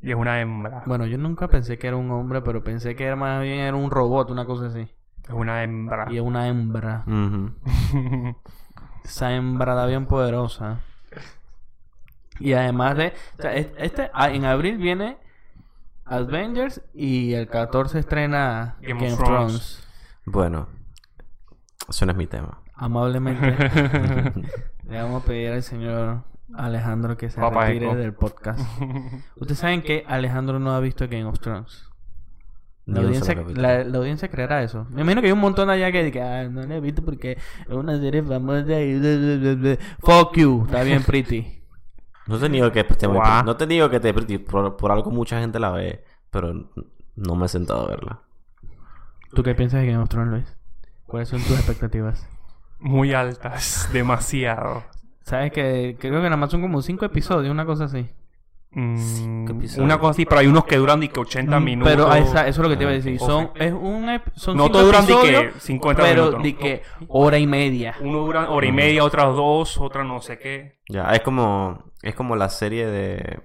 Y 0.00 0.10
es 0.10 0.16
una 0.16 0.40
hembra. 0.40 0.84
Bueno, 0.86 1.04
yo 1.06 1.18
nunca 1.18 1.48
pensé 1.48 1.76
que 1.78 1.86
era 1.88 1.96
un 1.96 2.10
hombre, 2.10 2.40
pero 2.40 2.64
pensé 2.64 2.96
que 2.96 3.04
era 3.04 3.14
más 3.16 3.42
bien 3.42 3.58
era 3.58 3.76
un 3.76 3.90
robot, 3.90 4.30
una 4.30 4.46
cosa 4.46 4.66
así. 4.68 4.88
Es 5.24 5.34
una 5.34 5.62
hembra. 5.64 6.06
Y 6.10 6.16
es 6.16 6.22
una 6.22 6.48
hembra. 6.48 7.04
Ujú. 7.06 7.50
Esa 9.04 9.34
hembra 9.34 9.74
da 9.74 9.86
bien 9.86 10.06
poderosa. 10.06 10.80
Y 12.40 12.52
además 12.52 12.96
de... 12.96 13.14
o 13.38 13.42
sea, 13.42 13.54
este, 13.54 14.10
ah, 14.12 14.30
en 14.30 14.44
abril 14.44 14.78
viene 14.78 15.16
Avengers 16.04 16.82
y 16.94 17.34
el 17.34 17.48
14 17.48 17.98
estrena 17.98 18.76
Game 18.80 18.94
of 18.94 19.00
Game, 19.00 19.12
of 19.12 19.18
Thrones. 19.18 19.26
Thrones. 19.26 19.88
Bueno, 20.24 20.68
eso 21.88 22.06
no 22.06 22.12
es 22.12 22.18
mi 22.18 22.26
tema. 22.26 22.60
Amablemente 22.74 23.56
le 24.88 25.02
vamos 25.02 25.22
a 25.22 25.26
pedir 25.26 25.52
al 25.52 25.62
señor 25.62 26.24
Alejandro 26.54 27.16
que 27.16 27.30
se 27.30 27.40
Papá 27.40 27.66
retire 27.66 27.86
Eco. 27.86 27.96
del 27.96 28.12
podcast. 28.12 28.60
Ustedes 29.36 29.58
saben 29.58 29.82
que 29.82 30.04
Alejandro 30.06 30.58
no 30.58 30.74
ha 30.74 30.80
visto 30.80 31.08
Game 31.08 31.24
of 31.24 31.40
Thrones. 31.40 31.90
La 32.84 33.00
audiencia, 33.00 33.34
la, 33.34 33.82
la 33.82 33.98
audiencia 33.98 34.28
creerá 34.28 34.62
eso. 34.62 34.86
Me 34.90 35.02
imagino 35.02 35.20
que 35.20 35.26
hay 35.26 35.32
un 35.32 35.40
montón 35.40 35.68
allá 35.70 35.90
que 35.90 36.12
que 36.12 36.22
ah, 36.22 36.48
no 36.48 36.62
la 36.62 36.76
he 36.76 36.80
visto 36.80 37.04
porque 37.04 37.32
es 37.32 37.74
una 37.74 37.98
serie 37.98 38.22
famosa 38.22 38.80
y... 38.80 38.96
bla, 39.00 39.16
bla, 39.16 39.36
bla, 39.36 39.54
bla". 39.54 39.78
Fuck 39.98 40.36
you. 40.36 40.62
Está 40.66 40.84
bien 40.84 41.02
pretty. 41.02 41.62
No 42.26 42.38
te 42.38 42.48
digo 42.48 42.72
que 42.72 42.80
esté 42.80 43.06
muy- 43.08 43.18
no 43.44 43.56
te 43.56 43.66
digo 43.66 43.88
que 43.90 44.00
te 44.00 44.12
por, 44.38 44.76
por 44.76 44.90
algo 44.92 45.10
mucha 45.10 45.40
gente 45.40 45.58
la 45.60 45.70
ve, 45.70 46.04
pero 46.30 46.52
no 47.14 47.34
me 47.36 47.46
he 47.46 47.48
sentado 47.48 47.86
a 47.86 47.90
verla. 47.90 48.20
¿Tú 49.32 49.42
qué 49.42 49.54
piensas 49.54 49.80
de 49.80 49.86
Game 49.88 50.02
of 50.02 50.08
Thrones, 50.08 50.32
Luis? 50.32 50.56
¿Cuáles 51.06 51.28
son 51.28 51.40
tus 51.42 51.52
expectativas? 51.52 52.26
Muy 52.78 53.14
altas. 53.14 53.88
Demasiado. 53.92 54.84
Sabes 55.22 55.52
que 55.52 55.96
creo 55.98 56.14
que 56.20 56.24
nada 56.24 56.36
más 56.36 56.50
son 56.50 56.62
como 56.62 56.82
cinco 56.82 57.04
episodios, 57.04 57.50
una 57.52 57.66
cosa 57.66 57.84
así. 57.84 58.08
Mm, 58.72 59.48
una 59.78 59.98
cosa 59.98 60.10
así, 60.10 60.26
pero 60.26 60.40
hay 60.40 60.46
unos 60.48 60.64
que 60.66 60.76
duran 60.76 61.00
de 61.00 61.08
que 61.08 61.18
80 61.20 61.58
minutos. 61.60 61.90
Pero 61.94 62.12
esa- 62.14 62.46
eso 62.46 62.60
es 62.60 62.64
lo 62.64 62.68
que 62.68 62.76
te 62.76 62.82
iba 62.82 62.90
a 62.90 62.94
decir. 62.94 63.18
Son, 63.18 63.50
es 63.54 63.72
un, 63.72 64.06
son 64.34 64.56
No 64.56 64.70
todos 64.70 64.84
duran 64.84 65.06
de 65.06 65.14
que 65.14 65.28
episodios, 65.28 65.62
50 65.62 66.02
pero 66.02 66.22
minutos. 66.24 66.42
de 66.42 66.56
que 66.56 66.82
hora 67.08 67.38
y 67.38 67.46
media. 67.46 67.94
Uno 68.00 68.18
dura 68.18 68.50
hora 68.50 68.66
y 68.66 68.72
media, 68.72 69.02
otras 69.04 69.34
dos, 69.34 69.78
otras 69.78 70.04
no 70.06 70.20
sé 70.20 70.38
qué. 70.38 70.80
Ya, 70.90 71.04
es 71.12 71.20
como 71.20 71.92
es 72.02 72.14
como 72.14 72.36
la 72.36 72.48
serie 72.50 72.86
de 72.86 73.40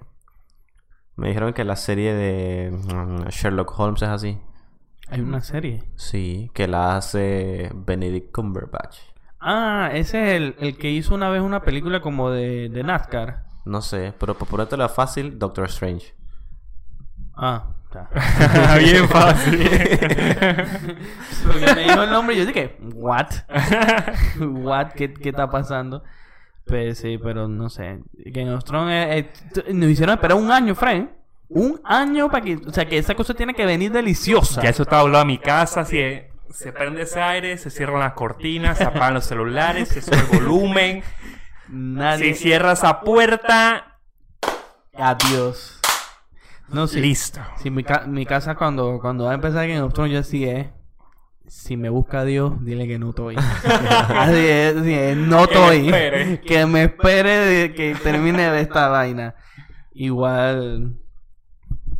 me 1.15 1.27
dijeron 1.29 1.53
que 1.53 1.63
la 1.63 1.75
serie 1.75 2.13
de 2.13 2.71
mm, 2.71 3.27
Sherlock 3.29 3.79
Holmes 3.79 4.01
es 4.01 4.09
así. 4.09 4.37
Hay 5.09 5.21
una 5.21 5.41
serie. 5.41 5.83
Sí, 5.95 6.49
que 6.53 6.67
la 6.67 6.97
hace 6.97 7.69
Benedict 7.73 8.31
Cumberbatch. 8.33 8.97
Ah, 9.39 9.89
ese 9.93 10.21
es 10.23 10.33
el, 10.41 10.55
el 10.59 10.77
que 10.77 10.89
hizo 10.89 11.13
una 11.15 11.29
vez 11.29 11.41
una 11.41 11.61
película 11.63 11.99
como 12.01 12.29
de, 12.31 12.69
de 12.69 12.83
NASCAR. 12.83 13.45
No 13.65 13.81
sé, 13.81 14.13
pero 14.19 14.37
por 14.37 14.47
ponértelo 14.47 14.87
fácil, 14.89 15.37
Doctor 15.37 15.65
Strange. 15.65 16.13
Ah, 17.35 17.65
ya. 17.93 18.09
Bien 18.79 19.07
fácil. 19.07 19.59
Porque 21.45 21.75
me 21.75 21.83
dijo 21.83 22.03
el 22.03 22.09
nombre 22.09 22.35
y 22.35 22.39
yo 22.39 22.45
dije, 22.45 22.77
¿what? 22.93 23.27
¿What? 24.39 24.93
¿Qué, 24.93 25.13
qué 25.13 25.29
está 25.29 25.49
pasando? 25.49 26.03
Pues 26.65 26.99
sí, 26.99 27.17
pero 27.21 27.47
no 27.47 27.69
sé. 27.69 27.99
Game 28.13 28.53
of 28.53 28.63
Thrones 28.63 29.07
eh, 29.15 29.29
eh, 29.67 29.73
nos 29.73 29.89
hicieron 29.89 30.13
esperar 30.13 30.37
un 30.37 30.51
año, 30.51 30.75
Frank. 30.75 31.09
Un 31.49 31.81
año 31.83 32.29
para 32.29 32.45
que... 32.45 32.55
O 32.55 32.71
sea, 32.71 32.87
que 32.87 32.97
esa 32.97 33.13
cosa 33.13 33.33
tiene 33.33 33.53
que 33.53 33.65
venir 33.65 33.91
deliciosa. 33.91 34.61
ya 34.61 34.69
eso 34.69 34.83
está 34.83 34.99
hablando 34.99 35.19
a 35.19 35.25
mi 35.25 35.37
casa. 35.37 35.83
Si 35.83 35.99
se 36.49 36.71
prende 36.71 37.01
ese 37.01 37.21
aire, 37.21 37.57
se 37.57 37.69
cierran 37.69 37.99
las 37.99 38.13
cortinas, 38.13 38.77
se 38.77 38.85
apagan 38.85 39.15
los 39.15 39.25
celulares, 39.25 39.89
se 39.89 40.01
sube 40.01 40.17
el 40.17 40.39
volumen. 40.39 41.03
Nadie... 41.71 42.33
Si 42.33 42.43
cierra 42.43 42.73
esa 42.73 43.01
puerta, 43.01 43.97
Adiós. 44.93 45.79
No, 46.69 46.87
sí. 46.87 46.99
listo. 47.01 47.39
Sí, 47.57 47.69
mi, 47.69 47.83
ca- 47.83 48.05
mi 48.07 48.25
casa 48.25 48.55
cuando, 48.55 48.99
cuando 48.99 49.25
va 49.25 49.31
a 49.31 49.35
empezar 49.35 49.67
Game 49.67 49.81
of 49.81 49.93
Thrones, 49.93 50.13
yo 50.13 50.19
así 50.19 50.47
es. 50.47 50.67
Si 51.47 51.75
me 51.75 51.89
busca 51.89 52.23
Dios, 52.23 52.63
dile 52.63 52.87
que 52.87 52.97
no 52.97 53.09
estoy. 53.09 53.35
así 53.65 54.37
es, 54.47 54.77
así 54.77 54.93
es, 54.93 55.17
no 55.17 55.43
estoy. 55.43 55.91
que 56.45 56.65
me 56.65 56.83
espere 56.83 57.29
de 57.39 57.73
que 57.73 57.93
termine 57.95 58.49
de 58.51 58.61
esta 58.61 58.87
vaina. 58.87 59.35
Igual. 59.93 60.95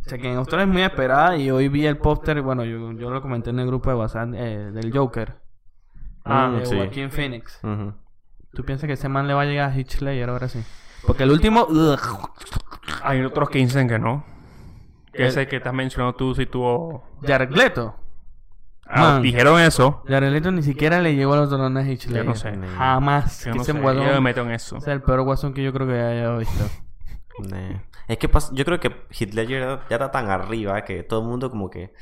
O 0.04 0.08
sea, 0.08 0.18
que 0.18 0.30
en 0.30 0.38
Australia 0.38 0.64
es 0.64 0.72
muy 0.72 0.82
esperada 0.82 1.36
y 1.36 1.50
hoy 1.50 1.68
vi 1.68 1.86
el 1.86 1.98
póster, 1.98 2.40
bueno, 2.42 2.64
yo, 2.64 2.92
yo 2.92 3.10
lo 3.10 3.20
comenté 3.20 3.50
en 3.50 3.58
el 3.58 3.66
grupo 3.66 3.90
de 3.90 3.96
WhatsApp 3.96 4.30
eh, 4.34 4.70
del 4.72 4.90
Joker. 4.96 5.36
Ah, 6.24 6.50
de 6.58 6.64
sí. 6.66 6.74
Joaquin 6.76 7.10
Phoenix. 7.10 7.60
Ujú. 7.62 7.92
¿Tú 8.54 8.64
piensas 8.64 8.86
que 8.86 8.94
ese 8.94 9.08
man 9.08 9.26
le 9.26 9.34
va 9.34 9.42
a 9.42 9.44
llegar 9.46 9.70
a 9.70 9.76
Hitch 9.78 10.00
Ledger 10.00 10.28
ahora 10.30 10.48
sí? 10.48 10.62
Porque 11.06 11.22
el 11.24 11.30
último... 11.30 11.66
Hay 13.02 13.22
otros 13.22 13.48
que 13.50 13.58
dicen 13.58 13.88
que 13.88 13.98
no. 13.98 14.24
Que 15.12 15.22
El- 15.22 15.28
ese 15.28 15.48
que 15.48 15.56
estás 15.56 15.72
mencionando 15.74 16.16
tú 16.16 16.34
si 16.34 16.46
tuvo... 16.46 17.04
Jared 17.26 17.50
Leto. 17.50 17.96
Ah, 18.86 19.00
Man. 19.14 19.22
dijeron 19.22 19.58
eso. 19.60 20.02
Jared 20.06 20.30
Leto 20.32 20.50
ni 20.52 20.62
siquiera 20.62 21.00
le 21.00 21.14
llegó 21.14 21.32
a 21.34 21.36
los 21.38 21.50
talones 21.50 21.86
a 21.86 21.90
Hitch 21.90 22.08
Yo 22.08 22.24
no 22.24 22.34
sé. 22.34 22.52
Jamás. 22.76 23.44
Yo 23.44 23.52
que 23.52 23.56
no 23.56 23.62
ese 23.62 23.72
sé. 23.72 23.78
guasón- 23.80 24.06
Yo 24.06 24.12
me 24.14 24.20
meto 24.20 24.42
en 24.42 24.50
eso. 24.50 24.76
es 24.76 24.86
el 24.86 25.00
peor 25.02 25.22
guasón 25.22 25.54
que 25.54 25.62
yo 25.62 25.72
creo 25.72 25.86
que 25.86 25.98
haya 26.00 26.36
visto. 26.36 26.64
Nah. 27.48 27.80
Es 28.08 28.18
que 28.18 28.30
pas- 28.30 28.50
yo 28.52 28.64
creo 28.66 28.78
que 28.80 29.06
ya, 29.10 29.44
ya 29.44 29.80
está 29.88 30.10
tan 30.10 30.28
arriba 30.30 30.82
que 30.84 31.02
todo 31.02 31.22
el 31.22 31.28
mundo 31.28 31.50
como 31.50 31.70
que... 31.70 31.94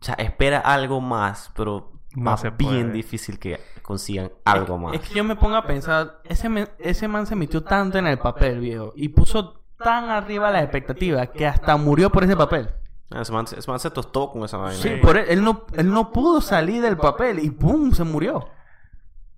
O 0.00 0.04
sea, 0.04 0.14
espera 0.14 0.60
algo 0.60 1.00
más, 1.00 1.50
pero 1.56 1.90
No 2.16 2.30
va 2.30 2.36
se 2.36 2.50
bien 2.50 2.70
puede. 2.86 2.92
difícil 2.92 3.38
que 3.38 3.60
consigan 3.82 4.30
algo 4.44 4.78
más. 4.78 4.94
Es 4.94 5.00
que 5.08 5.14
yo 5.14 5.24
me 5.24 5.36
pongo 5.36 5.56
a 5.56 5.66
pensar, 5.66 6.20
ese, 6.24 6.48
me- 6.48 6.68
ese 6.78 7.06
man 7.08 7.26
se 7.26 7.36
metió 7.36 7.62
tanto 7.62 7.98
en 7.98 8.06
el 8.06 8.18
papel, 8.18 8.60
viejo, 8.60 8.92
y 8.96 9.08
puso 9.10 9.60
tan 9.78 10.08
arriba 10.10 10.50
las 10.50 10.62
expectativas 10.62 11.28
que 11.28 11.46
hasta 11.46 11.76
murió 11.76 12.10
por 12.10 12.24
ese 12.24 12.36
papel. 12.36 12.70
Ah, 13.10 13.20
Ese 13.22 13.32
man, 13.32 13.44
ese 13.56 13.70
man 13.70 13.78
se 13.80 13.90
tostó 13.90 14.30
con 14.30 14.42
esa 14.44 14.56
vaina. 14.58 14.80
Sí, 14.82 14.90
por 15.00 15.16
él, 15.16 15.26
él 15.28 15.42
no, 15.44 15.64
él 15.74 15.90
no 15.92 16.10
pudo 16.12 16.40
salir 16.40 16.82
del 16.82 16.96
papel 16.96 17.38
y 17.38 17.50
¡pum! 17.50 17.92
se 17.92 18.04
murió. 18.04 18.48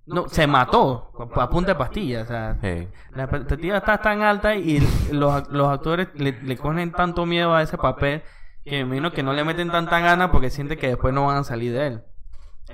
No, 0.05 0.27
se 0.27 0.47
mató 0.47 1.11
a 1.35 1.49
punta 1.49 1.73
de 1.73 1.77
pastillas. 1.77 2.25
O 2.25 2.27
sea, 2.27 2.57
Hey. 2.61 2.89
la 3.11 3.23
expectativa 3.23 3.77
está 3.77 3.99
tan 3.99 4.23
alta 4.23 4.55
y 4.55 4.79
los, 5.11 5.47
los 5.49 5.69
actores 5.69 6.09
le, 6.15 6.41
le 6.41 6.57
cogen 6.57 6.91
tanto 6.91 7.25
miedo 7.25 7.53
a 7.53 7.61
ese 7.61 7.77
papel 7.77 8.23
que 8.65 8.71
me 8.83 8.97
imagino 8.97 9.11
que 9.11 9.23
no 9.23 9.31
le 9.33 9.43
meten 9.45 9.69
tanta 9.71 9.99
gana 9.99 10.31
porque 10.31 10.49
sienten 10.49 10.77
que 10.79 10.87
después 10.87 11.13
no 11.13 11.27
van 11.27 11.37
a 11.37 11.43
salir 11.43 11.71
de 11.73 11.87
él. 11.87 12.03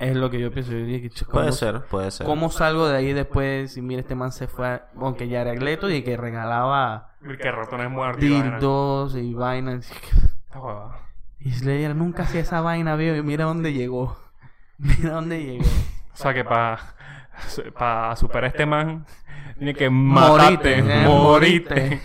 Es 0.00 0.16
lo 0.16 0.30
que 0.30 0.38
yo 0.40 0.50
pienso. 0.52 0.72
Yo 0.72 0.78
dije, 0.84 1.10
"Ch, 1.10 1.24
Puede 1.26 1.46
¿cómo- 1.46 1.52
ser, 1.56 1.80
puede 1.90 2.10
ser. 2.10 2.26
¿Cómo 2.26 2.50
salgo 2.50 2.88
de 2.88 2.96
ahí 2.96 3.12
después 3.12 3.72
si 3.72 3.82
mira 3.82 4.00
este 4.00 4.14
man 4.14 4.32
se 4.32 4.46
fue 4.48 4.66
a... 4.68 4.86
Aunque 5.00 5.28
ya 5.28 5.40
era 5.42 5.54
Leto 5.54 5.90
y 5.90 6.02
que 6.02 6.16
regalaba 6.16 7.12
Que 7.40 7.50
ratones 7.50 7.90
muertos. 7.90 8.22
y 8.22 8.30
vaina. 8.30 8.50
dildos 8.58 9.16
y 9.16 9.34
vainas. 9.34 9.92
Y 11.40 11.52
Slayer 11.52 11.94
nunca 11.94 12.24
hacía 12.24 12.40
esa 12.40 12.60
vaina, 12.60 12.96
viejo. 12.96 13.16
Y 13.16 13.22
mira 13.22 13.44
dónde 13.44 13.72
llegó. 13.72 14.16
Mira 14.78 15.10
dónde 15.14 15.42
llegó. 15.44 15.64
O 15.64 16.16
sea 16.16 16.32
que 16.34 16.44
para 16.44 16.78
para 17.78 18.16
superar 18.16 18.44
a 18.44 18.48
este 18.48 18.66
man 18.66 19.04
tiene 19.56 19.74
que 19.74 19.88
Morite, 19.90 20.76
matarte, 20.76 20.78
eh, 20.78 21.06
morite. 21.06 21.74
morite. 21.74 22.00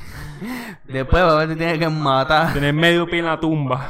Después 0.86 1.23
va 1.23 1.32
a 1.34 1.36
ver 1.39 1.47
te 1.49 1.56
tiene 1.56 1.79
que 1.79 1.89
matar. 1.89 2.53
Tener 2.53 2.73
medio 2.73 3.06
pie 3.08 3.19
en 3.19 3.25
la 3.25 3.39
tumba. 3.39 3.89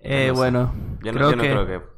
Eh, 0.00 0.26
No 0.28 0.34
sé. 0.34 0.38
bueno. 0.40 0.72
Yo 1.02 1.12
no, 1.12 1.18
creo 1.18 1.30
yo 1.30 1.36
no 1.36 1.42
que... 1.42 1.48
creo 1.50 1.66
que... 1.66 1.91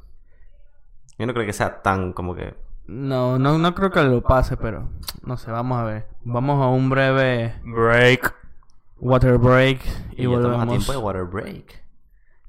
Yo 1.17 1.25
no 1.25 1.33
creo 1.33 1.45
que 1.45 1.53
sea 1.53 1.81
tan 1.81 2.13
como 2.13 2.35
que... 2.35 2.55
No, 2.87 3.39
no, 3.39 3.57
no 3.57 3.73
creo 3.73 3.89
que 3.91 4.03
lo 4.03 4.21
pase, 4.21 4.57
pero... 4.57 4.89
No 5.23 5.37
sé, 5.37 5.49
vamos 5.51 5.79
a 5.79 5.83
ver. 5.83 6.07
Vamos 6.23 6.61
a 6.61 6.67
un 6.67 6.89
breve 6.89 7.55
Break. 7.63 8.33
water 8.99 9.37
break 9.37 9.79
y, 10.17 10.23
Y 10.23 10.29
ya 10.29 10.35
estamos 10.35 10.45
a 10.45 10.65
volvemos. 10.65 10.67
tiempo 10.69 10.91
de 10.91 10.97
water 10.97 11.23
break. 11.23 11.67
Ya 11.67 11.83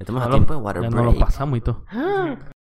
estamos 0.01 0.23
Ya 0.23 0.29
a 0.29 0.31
tiempo 0.31 0.55
de 0.55 0.61
water 0.61 0.83
ya 0.83 0.89
break. 0.91 1.05
no 1.05 1.13
lo 1.13 1.19
pasamos 1.19 1.59
y 1.59 1.61
todo. 1.63 1.85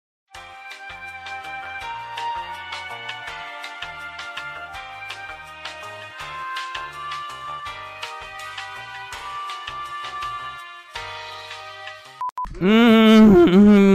Mm, 12.62 13.95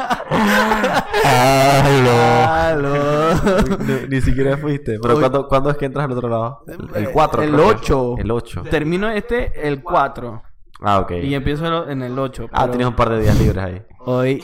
Aló. 1.25 2.11
ni, 3.79 4.07
ni 4.15 4.21
siquiera 4.21 4.57
fuiste. 4.57 4.99
¿Pero 5.01 5.19
¿cuándo, 5.19 5.47
¿cuándo 5.47 5.69
es 5.69 5.77
que 5.77 5.85
entras 5.85 6.05
al 6.05 6.11
otro 6.13 6.29
lado? 6.29 6.63
El 6.95 7.09
4. 7.11 7.43
El 7.43 7.59
8. 7.59 8.15
El 8.17 8.31
8. 8.31 8.63
Termino 8.69 9.09
este 9.09 9.67
el 9.67 9.81
4. 9.83 10.41
Ah, 10.81 10.99
ok. 10.99 11.11
Y 11.23 11.35
empiezo 11.35 11.87
en 11.89 12.01
el 12.01 12.17
8. 12.17 12.47
Ah, 12.51 12.67
tienes 12.67 12.87
un 12.87 12.95
par 12.95 13.09
de 13.09 13.21
días 13.21 13.37
libres 13.39 13.63
ahí. 13.63 13.81
Hoy, 13.99 14.43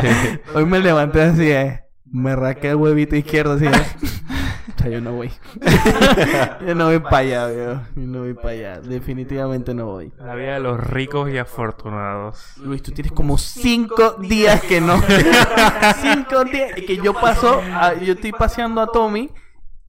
hoy 0.54 0.64
me 0.64 0.78
levanté 0.80 1.22
así, 1.22 1.50
eh. 1.50 1.80
Me 2.10 2.34
raqué 2.36 2.70
el 2.70 2.76
huevito 2.76 3.16
izquierdo 3.16 3.54
así. 3.54 3.66
eh. 3.66 3.70
O 4.76 4.82
sea, 4.82 4.90
yo 4.90 5.00
no 5.00 5.12
voy. 5.12 5.30
yo 6.66 6.74
no 6.74 6.86
voy 6.86 6.98
para 6.98 7.18
allá, 7.18 7.46
viejo. 7.46 7.80
Yo 7.94 8.02
no 8.06 8.18
voy 8.20 8.34
para 8.34 8.48
allá. 8.50 8.80
Definitivamente 8.80 9.72
no 9.74 9.86
voy. 9.86 10.12
La 10.18 10.34
vida 10.34 10.54
de 10.54 10.60
los 10.60 10.78
ricos 10.80 11.30
y 11.30 11.38
afortunados. 11.38 12.54
Luis, 12.58 12.82
tú 12.82 12.90
tienes 12.92 13.12
como 13.12 13.38
cinco 13.38 14.16
días 14.18 14.60
que 14.62 14.80
no. 14.80 15.00
cinco 16.02 16.44
días. 16.44 16.76
Y 16.76 16.86
que 16.86 16.96
yo 16.96 17.14
paso, 17.14 17.62
a- 17.74 17.94
yo 17.94 18.14
estoy 18.14 18.32
paseando 18.32 18.80
a 18.80 18.86
Tommy 18.88 19.30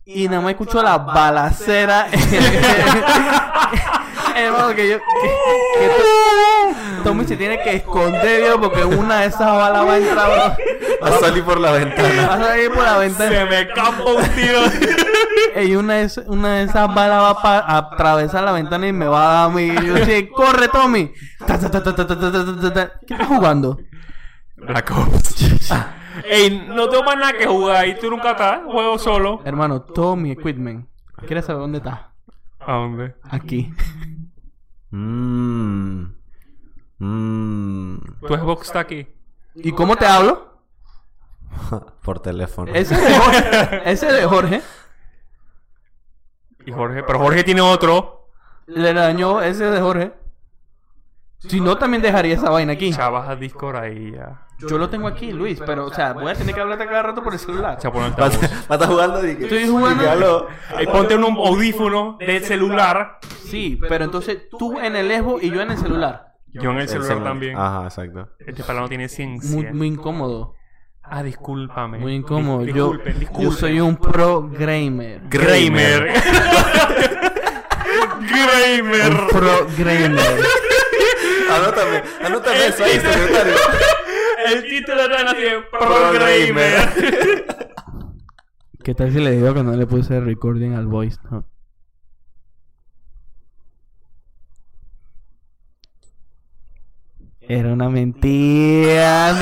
y 0.05 0.27
nada 0.27 0.41
más 0.41 0.51
escucho 0.51 0.83
la 0.83 0.97
balacera. 0.99 2.07
Hermano, 4.35 4.75
que 4.75 4.89
yo. 4.89 4.97
Que, 4.99 5.79
que 5.79 5.89
Tommy 7.05 7.23
se 7.25 7.37
tiene 7.37 7.61
que 7.61 7.75
esconder, 7.75 8.41
viejo, 8.41 8.59
porque 8.59 8.83
una 8.83 9.21
de 9.21 9.27
esas 9.27 9.55
balas 9.55 9.85
va 9.85 9.93
a 9.93 9.97
entrar. 9.97 10.57
Va, 11.03 11.07
a 11.07 11.19
salir 11.19 11.43
por 11.43 11.59
la 11.59 11.71
ventana. 11.71 12.27
Va 12.27 12.33
a 12.33 12.39
salir 12.39 12.71
por 12.71 12.83
la 12.83 12.97
ventana. 12.97 13.29
Se 13.29 13.45
me 13.45 13.61
escapa 13.61 14.03
un 14.03 14.23
tiro. 14.35 14.59
Y 15.63 15.75
una 15.75 15.95
de, 15.95 16.05
esas 16.05 16.93
balas 16.95 17.21
va 17.21 17.59
a 17.59 17.77
atravesar 17.77 18.43
la 18.43 18.51
ventana 18.51 18.87
y 18.87 18.93
me 18.93 19.05
va 19.05 19.21
a 19.21 19.33
dar 19.33 19.45
a 19.45 19.53
mí. 19.53 19.67
Yo 19.67 19.93
decía, 19.93 20.27
corre, 20.29 20.67
Tommy. 20.67 21.13
¿Qué 21.45 21.53
estás 21.53 23.27
jugando? 23.27 23.77
Black 24.57 24.91
Ops. 24.91 25.71
Ey, 26.29 26.65
no 26.67 26.89
tengo 26.89 27.03
más 27.03 27.17
nada 27.17 27.33
que 27.33 27.45
jugar 27.45 27.87
y 27.87 27.97
tú 27.99 28.09
nunca 28.09 28.31
estás, 28.31 28.61
juego 28.65 28.97
solo. 28.97 29.41
Hermano, 29.45 29.81
todo 29.81 30.15
mi 30.15 30.31
equipment. 30.31 30.87
¿Quieres 31.27 31.45
saber 31.45 31.61
dónde 31.61 31.77
está? 31.77 32.11
¿A 32.59 32.73
dónde? 32.73 33.15
Aquí. 33.29 33.71
Mmm. 34.91 36.14
Mmm. 36.99 37.97
Tu 38.21 38.27
Xbox 38.35 38.67
está 38.67 38.79
aquí. 38.81 39.07
¿Y 39.55 39.71
cómo 39.71 39.95
te 39.95 40.05
hablo? 40.05 40.59
por 42.03 42.19
teléfono. 42.19 42.71
Ese 42.73 42.95
es 42.95 43.01
de 43.01 43.13
Jorge. 43.19 43.91
Ese 43.91 44.11
de 44.11 44.25
Jorge. 44.25 44.61
Y 46.65 46.71
Jorge. 46.71 47.03
Pero 47.03 47.19
Jorge 47.19 47.43
tiene 47.43 47.61
otro. 47.61 48.29
Le 48.67 48.93
dañó 48.93 49.41
ese 49.41 49.65
es 49.67 49.71
de 49.73 49.81
Jorge. 49.81 50.13
Si 51.39 51.61
no, 51.61 51.77
también 51.77 52.01
dejaría 52.01 52.35
esa 52.35 52.49
vaina 52.49 52.73
aquí. 52.73 52.91
Chavas 52.91 53.29
a 53.29 53.35
Discord 53.35 53.75
ahí 53.75 54.13
ya. 54.13 54.41
Yo 54.57 54.77
lo 54.77 54.89
tengo 54.89 55.07
aquí, 55.07 55.33
Luis, 55.33 55.61
pero, 55.65 55.85
o 55.85 55.93
sea, 55.93 56.13
voy 56.13 56.31
a 56.31 56.33
tener 56.33 56.55
que 56.55 56.61
hablarte 56.61 56.85
cada 56.85 57.03
rato 57.03 57.21
por 57.21 57.33
el 57.33 57.39
celular. 57.39 57.77
El 57.83 57.91
Va 57.91 58.25
a 58.25 58.29
estar 58.29 58.87
jugando 58.87 59.19
Estoy 59.19 59.67
jugando. 59.67 60.47
ponte 60.91 61.15
un 61.15 61.25
audífono 61.25 62.17
del 62.19 62.43
celular. 62.43 63.19
Sí, 63.43 63.77
pero 63.87 64.05
entonces 64.05 64.49
tú 64.57 64.79
en 64.79 64.95
el 64.95 65.11
Xbox 65.11 65.43
y 65.43 65.51
yo 65.51 65.61
en 65.61 65.71
el 65.71 65.77
celular. 65.77 66.34
Yo 66.61 66.71
en 66.71 66.77
el 66.77 66.81
El 66.83 66.89
celular 66.89 67.07
celular. 67.09 67.29
también. 67.31 67.57
Ajá, 67.57 67.83
exacto. 67.85 68.29
Este 68.39 68.63
palo 68.63 68.81
no 68.81 68.89
tiene 68.89 69.07
ciencia. 69.09 69.49
Muy, 69.55 69.65
muy 69.73 69.87
incómodo. 69.87 70.53
Ah, 71.03 71.21
discúlpame. 71.21 71.99
Muy 71.99 72.15
incómodo. 72.15 72.61
Dis- 72.63 72.73
Yo, 72.73 72.85
disculpen, 72.91 73.13
yo 73.13 73.19
disculpen. 73.19 73.51
soy 73.53 73.79
un 73.79 73.95
pro 73.97 74.49
gamer. 74.49 75.21
Gramer. 75.29 76.13
Un 77.85 78.27
Gramer. 78.27 79.27
pro 79.31 79.67
gamer. 79.77 80.39
Anótame, 81.51 82.03
anótame 82.23 82.67
eso 82.67 82.83
ahí, 82.83 82.99
secretario. 82.99 83.53
El 84.47 84.63
título 84.63 85.01
está 85.01 85.31
así 85.31 85.41
de 85.41 85.61
Pro 85.71 86.11
Gramer. 86.13 87.45
¿Qué 88.83 88.93
tal 88.95 89.11
si 89.11 89.19
le 89.19 89.31
digo 89.31 89.53
que 89.53 89.63
no 89.63 89.73
le 89.73 89.85
puse 89.87 90.19
recording 90.19 90.73
al 90.73 90.87
voice? 90.87 91.17
No. 91.31 91.45
Era 97.47 97.73
una 97.73 97.89
mentira. 97.89 99.35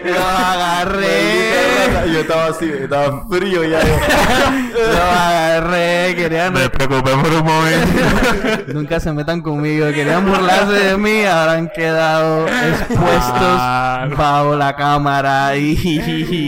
Lo 0.05 0.19
agarré. 0.27 2.13
Yo 2.13 2.19
estaba 2.19 2.45
así, 2.47 2.69
estaba 2.69 3.27
frío 3.27 3.63
ya. 3.63 3.79
Lo 3.81 5.01
agarré, 5.01 6.15
querían... 6.15 6.53
Me 6.53 6.69
preocupé 6.69 7.11
por 7.11 7.33
un 7.33 7.43
momento. 7.43 8.73
Nunca 8.73 8.99
se 8.99 9.11
metan 9.11 9.41
conmigo, 9.41 9.87
querían 9.87 10.23
burlarse 10.25 10.71
de 10.71 10.97
mí, 10.97 11.25
habrán 11.25 11.67
quedado 11.69 12.47
expuestos 12.47 14.17
bajo 14.17 14.55
la 14.55 14.75
cámara. 14.75 15.53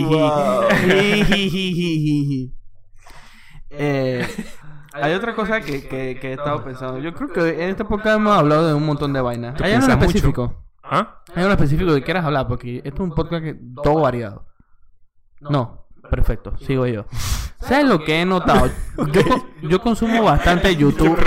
Wow. 0.05 0.67
Eh, 3.79 4.25
hay 5.01 5.13
otra 5.13 5.35
cosa 5.35 5.61
que, 5.61 5.87
que, 5.87 6.17
que 6.19 6.29
he 6.29 6.33
estado 6.33 6.63
pensando. 6.63 6.99
Yo 6.99 7.13
creo 7.13 7.29
que 7.29 7.63
en 7.63 7.69
este 7.69 7.85
podcast 7.85 8.17
hemos 8.17 8.37
hablado 8.37 8.67
de 8.67 8.73
un 8.73 8.85
montón 8.85 9.13
de 9.13 9.21
vainas. 9.21 9.59
¿Hay 9.61 9.73
algo 9.73 9.87
específico? 9.87 10.63
¿Ah? 10.83 11.21
¿Hay 11.35 11.43
algo 11.43 11.53
específico 11.53 11.93
que 11.93 12.03
quieras 12.03 12.25
hablar? 12.25 12.47
Porque 12.47 12.77
esto 12.77 13.03
es 13.03 13.09
un 13.09 13.11
podcast 13.15 13.43
que 13.43 13.55
todo 13.83 14.01
variado. 14.01 14.45
No, 15.41 15.85
perfecto, 16.09 16.57
sigo 16.57 16.85
yo. 16.87 17.05
¿Sabes 17.59 17.87
lo 17.87 18.03
que 18.03 18.21
he 18.21 18.25
notado? 18.25 18.69
Yo, 19.11 19.21
yo 19.63 19.81
consumo 19.81 20.23
bastante 20.23 20.67
Te 20.69 20.75
YouTube. 20.75 21.17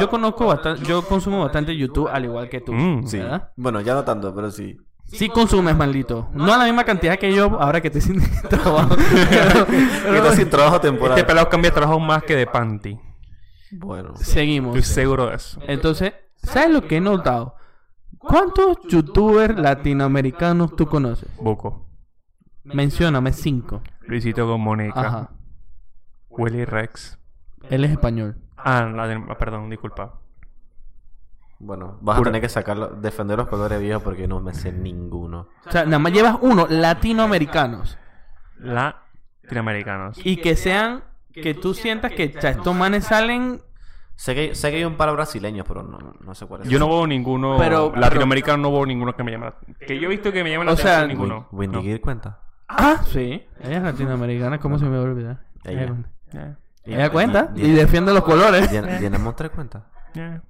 Yo 0.00 0.10
conozco 0.10 0.46
bastante, 0.46 0.84
yo 0.84 1.02
consumo 1.02 1.40
bastante 1.40 1.74
YouTube 1.74 2.08
al 2.12 2.24
igual 2.26 2.48
que 2.50 2.60
tú. 2.60 2.72
Mm, 2.72 3.06
Sí. 3.06 3.18
¿verdad? 3.18 3.50
Bueno, 3.56 3.80
ya 3.80 3.94
no 3.94 4.04
tanto, 4.04 4.34
pero 4.34 4.50
sí. 4.50 4.76
Sí 5.14 5.28
consumes, 5.28 5.76
maldito. 5.76 6.28
No 6.32 6.52
a 6.52 6.58
la 6.58 6.64
misma 6.64 6.84
cantidad 6.84 7.18
que 7.18 7.32
yo 7.34 7.60
ahora 7.60 7.80
que 7.80 7.90
te 7.90 8.00
sin 8.00 8.20
trabajo. 8.48 8.96
Pero- 9.30 9.66
Que 9.66 10.16
está 10.16 10.32
sin 10.36 10.50
trabajo 10.50 10.80
temporal. 10.80 11.16
Este 11.18 11.26
pelado 11.26 11.48
cambia 11.48 11.70
de 11.70 11.74
trabajo 11.76 12.00
más 12.00 12.22
que 12.24 12.34
de 12.36 12.46
panty. 12.46 12.98
Bueno. 13.72 14.16
Seguimos. 14.16 14.76
Estoy 14.76 14.94
seguro 14.94 15.26
de 15.30 15.36
eso. 15.36 15.60
Entonces, 15.66 16.12
¿sabes 16.36 16.70
lo 16.70 16.82
que 16.86 16.96
he 16.96 17.00
notado? 17.00 17.56
¿Cuántos 18.18 18.78
youtubers 18.88 19.58
latinoamericanos 19.58 20.76
tú 20.76 20.86
conoces? 20.86 21.28
Buco. 21.36 21.86
Mencióname 22.64 23.32
cinco. 23.32 23.82
Luisito 24.02 24.46
con 24.46 24.60
Mónica. 24.60 25.00
Ajá. 25.00 25.30
Willy 26.30 26.64
Rex. 26.64 27.18
Él 27.68 27.84
es 27.84 27.90
español. 27.90 28.36
Ah, 28.56 28.90
la 28.94 29.06
de- 29.06 29.22
ah, 29.28 29.36
perdón, 29.38 29.68
disculpa. 29.70 30.20
Bueno, 31.58 31.98
vas 32.02 32.16
Pura- 32.18 32.28
a 32.28 32.32
tener 32.32 32.40
que 32.42 32.48
sacarlo, 32.48 32.88
defender 32.88 33.38
los 33.38 33.48
colores 33.48 33.80
viejos 33.80 34.02
porque 34.02 34.26
no 34.28 34.40
me 34.40 34.52
sé 34.54 34.72
ninguno. 34.72 35.48
O 35.66 35.70
sea, 35.70 35.84
nada 35.84 35.98
más 35.98 36.12
llevas 36.12 36.36
uno, 36.40 36.66
latinoamericanos. 36.68 37.96
Latinoamericanos. 38.58 40.18
Y 40.24 40.36
que 40.38 40.56
sean, 40.56 41.04
que 41.32 41.54
tú 41.54 41.74
sientas 41.74 42.12
que 42.12 42.32
cha, 42.32 42.50
estos 42.50 42.74
manes 42.74 43.04
salen 43.04 43.62
Sé 44.16 44.32
que, 44.36 44.54
sé 44.54 44.70
que 44.70 44.76
hay 44.76 44.84
un 44.84 44.96
par 44.96 45.10
brasileños, 45.12 45.66
pero 45.66 45.82
no, 45.82 45.98
no 46.20 46.34
sé 46.36 46.46
cuál 46.46 46.62
es. 46.62 46.68
Yo 46.68 46.78
no 46.78 46.88
veo 46.88 47.04
ninguno 47.04 47.56
Pero- 47.58 47.92
latinoamericano, 47.96 48.58
no 48.62 48.70
veo 48.70 48.86
ninguno 48.86 49.16
que 49.16 49.24
me 49.24 49.32
llame 49.32 49.46
la 49.46 49.54
Que 49.86 49.98
yo 49.98 50.06
he 50.06 50.08
visto 50.10 50.30
que 50.30 50.44
me 50.44 50.52
llame 50.52 50.66
la 50.66 50.72
O 50.72 50.76
sea, 50.76 50.98
atención 51.00 51.18
ninguno. 51.18 51.48
Wendy 51.50 51.92
No. 51.94 52.00
Cuenta. 52.00 52.38
Ah, 52.68 53.00
sí. 53.08 53.44
Ella 53.60 53.76
es 53.78 53.82
latinoamericana, 53.82 54.60
¿cómo 54.60 54.78
se 54.78 54.84
me 54.84 54.92
va 54.96 54.98
a 54.98 55.06
olvidar? 55.06 55.40
Ella. 55.64 55.96
Ella 56.32 56.56
Ella 56.84 57.10
cuenta 57.10 57.50
y 57.56 57.72
defiende 57.72 58.12
los 58.14 58.22
colores. 58.22 58.70
Diana, 58.70 58.98
Diana 58.98 59.18
Montre 59.18 59.50
cuenta. 59.50 59.86
yeah. 60.14 60.42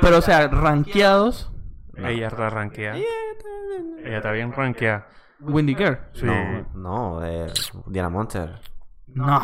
Pero, 0.00 0.18
o 0.18 0.22
sea, 0.22 0.48
rankeados. 0.48 1.50
Ella 1.96 2.26
está 2.28 2.50
rankeada. 2.50 2.96
Ella 2.96 4.16
está 4.16 4.32
bien 4.32 4.52
rankeada. 4.52 5.06
Windy 5.40 5.74
Girl. 5.74 5.98
Sí. 6.14 6.26
No, 6.26 6.66
no, 6.74 7.24
eh, 7.24 7.52
Diana 7.86 8.08
Monter. 8.08 8.60
No, 9.06 9.40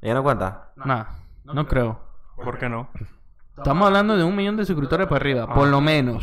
¿Ella 0.00 0.14
no 0.14 0.22
cuenta? 0.22 0.72
no, 0.76 1.06
no 1.44 1.66
creo. 1.66 2.00
¿Por 2.36 2.58
qué 2.58 2.68
no? 2.68 2.88
Estamos 3.56 3.86
hablando 3.86 4.16
de 4.16 4.22
un 4.22 4.36
millón 4.36 4.56
de 4.56 4.64
suscriptores 4.64 5.08
para 5.08 5.16
arriba, 5.16 5.52
por 5.52 5.66
lo 5.66 5.80
menos. 5.80 6.22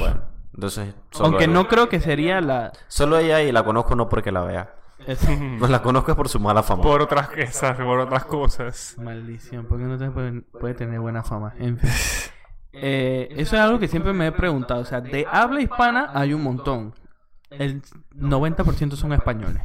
Entonces, 0.53 0.95
solo 1.11 1.27
Aunque 1.29 1.43
ella. 1.45 1.53
no 1.53 1.67
creo 1.67 1.89
que 1.89 1.99
sería 1.99 2.39
la. 2.39 2.71
Solo 2.87 3.17
ella 3.17 3.41
y 3.41 3.51
la 3.51 3.63
conozco 3.65 3.95
no 3.95 4.07
porque 4.07 4.31
la 4.31 4.41
vea. 4.45 4.75
es- 5.05 5.27
No 5.39 5.67
la 5.67 5.81
conozco 5.81 6.11
es 6.11 6.15
por 6.17 6.29
su 6.29 6.39
mala 6.39 6.63
fama. 6.63 6.81
Por 6.83 7.01
otras 7.01 7.27
cosas, 7.29 7.75
por 7.77 7.99
otras 7.99 8.23
cosas. 8.25 8.95
Maldición, 8.97 9.65
porque 9.65 9.83
no 9.83 9.97
te 9.97 10.09
puede, 10.11 10.41
puede 10.41 10.73
tener 10.75 11.01
buena 11.01 11.23
fama. 11.23 11.53
En 11.59 11.77
fin. 11.77 11.89
Eh, 12.81 13.27
eso 13.37 13.55
es 13.55 13.61
algo 13.61 13.79
que 13.79 13.87
siempre 13.87 14.13
me 14.13 14.27
he 14.27 14.31
preguntado. 14.31 14.81
O 14.81 14.85
sea, 14.85 15.01
de 15.01 15.25
habla 15.31 15.61
hispana 15.61 16.11
hay 16.13 16.33
un 16.33 16.43
montón. 16.43 16.93
El 17.49 17.81
90% 18.15 18.95
son 18.95 19.13
españoles. 19.13 19.63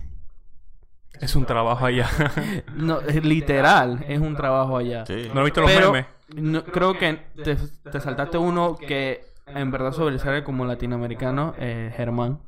Es 1.20 1.34
un 1.36 1.44
trabajo 1.44 1.84
allá. 1.86 2.08
No, 2.76 3.00
es 3.00 3.22
literal, 3.24 4.04
es 4.08 4.20
un 4.20 4.34
trabajo 4.36 4.76
allá. 4.78 5.04
Sí. 5.06 5.28
¿No 5.34 5.40
he 5.40 5.44
visto 5.44 5.60
los 5.60 5.70
Pero 5.70 5.92
memes? 5.92 6.06
no- 6.34 6.64
creo 6.64 6.96
que 6.96 7.14
te, 7.42 7.56
te 7.56 8.00
saltaste 8.00 8.38
uno 8.38 8.76
que 8.76 9.20
en 9.46 9.70
verdad 9.70 9.92
sobresale 9.92 10.42
como 10.44 10.64
latinoamericano, 10.64 11.54
eh, 11.58 11.92
Germán. 11.96 12.40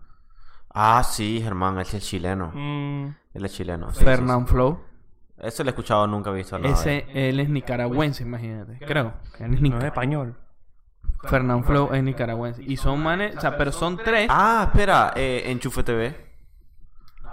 Ah, 0.71 1.03
sí, 1.05 1.41
Germán, 1.43 1.75
él 1.79 1.81
es 1.93 1.99
chileno. 2.01 2.51
Mm, 2.55 3.15
Él 3.35 3.45
es 3.45 3.53
chileno. 3.53 3.93
sí, 3.93 4.03
Fernán 4.05 4.47
Flow. 4.47 4.77
sí, 4.77 4.81
sí. 5.41 5.47
Ese 5.49 5.65
lo 5.65 5.69
he 5.71 5.73
escuchado, 5.73 6.07
nunca 6.07 6.31
he 6.31 6.35
visto 6.35 6.59
nada. 6.59 6.73
Ese, 6.73 7.05
él 7.13 7.41
es 7.41 7.49
nicaragüense, 7.51 8.23
imagínate. 8.23 8.79
Creo. 8.87 9.13
que 9.37 9.45
él 9.45 9.55
es 9.55 9.61
no 9.61 9.79
es 9.79 9.85
español. 9.85 10.37
Fernán 11.25 11.65
Flow 11.65 11.93
es 11.95 12.03
nicaragüense. 12.03 12.63
Y 12.67 12.77
son 12.77 13.03
manes, 13.03 13.37
o 13.37 13.41
sea, 13.41 13.57
pero 13.57 13.73
son 13.73 13.97
tres. 13.97 14.27
Ah, 14.31 14.69
espera, 14.71 15.13
eh, 15.17 15.45
Enchufe 15.47 15.83
TV. 15.83 16.33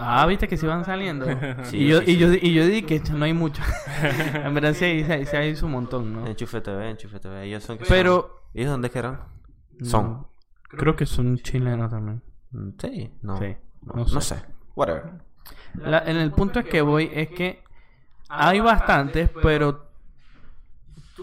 Ah, 0.02 0.26
viste 0.28 0.48
que 0.48 0.56
se 0.58 0.66
van 0.68 0.86
saliendo. 0.86 1.26
Sí, 1.64 1.78
y, 1.78 1.88
yo, 1.88 2.00
sí, 2.02 2.12
y, 2.12 2.18
yo, 2.18 2.34
y 2.34 2.54
yo 2.54 2.66
dije 2.66 2.86
que 2.86 3.02
no 3.12 3.26
hay 3.26 3.34
mucho. 3.34 3.62
en 4.34 4.54
verdad 4.54 4.74
sí 4.74 4.86
hay, 4.86 5.04
sí 5.04 5.12
hay, 5.12 5.26
sí 5.26 5.36
hay 5.36 5.58
un 5.62 5.72
montón, 5.72 6.14
¿no? 6.14 6.26
Enchufe 6.28 6.62
TV, 6.62 6.90
Enchufe 6.92 7.20
TV. 7.20 7.44
Ellos 7.44 7.64
son. 7.64 7.78
Pero- 7.88 8.44
¿Ellos 8.54 8.72
dónde 8.72 8.90
que 8.90 9.00
eran? 9.00 9.20
Son. 9.84 10.06
No, 10.12 10.30
creo 10.64 10.96
que 10.96 11.06
son 11.06 11.38
chilenos 11.40 11.90
también. 11.92 12.22
Mm, 12.52 12.70
Sí, 12.80 13.12
no. 13.22 13.38
Sí, 13.38 13.56
No, 13.82 13.94
no 13.94 14.06
no 14.06 14.22
sé. 14.22 14.36
sé. 14.36 14.46
Whatever. 14.76 15.04
La- 15.76 16.00
en 16.06 16.18
el 16.18 16.32
punto 16.32 16.60
es 16.60 16.66
que 16.66 16.82
voy 16.82 17.10
es 17.14 17.30
que 17.30 17.64
hay 18.30 18.60
bastantes, 18.60 19.30
pero 19.42 19.90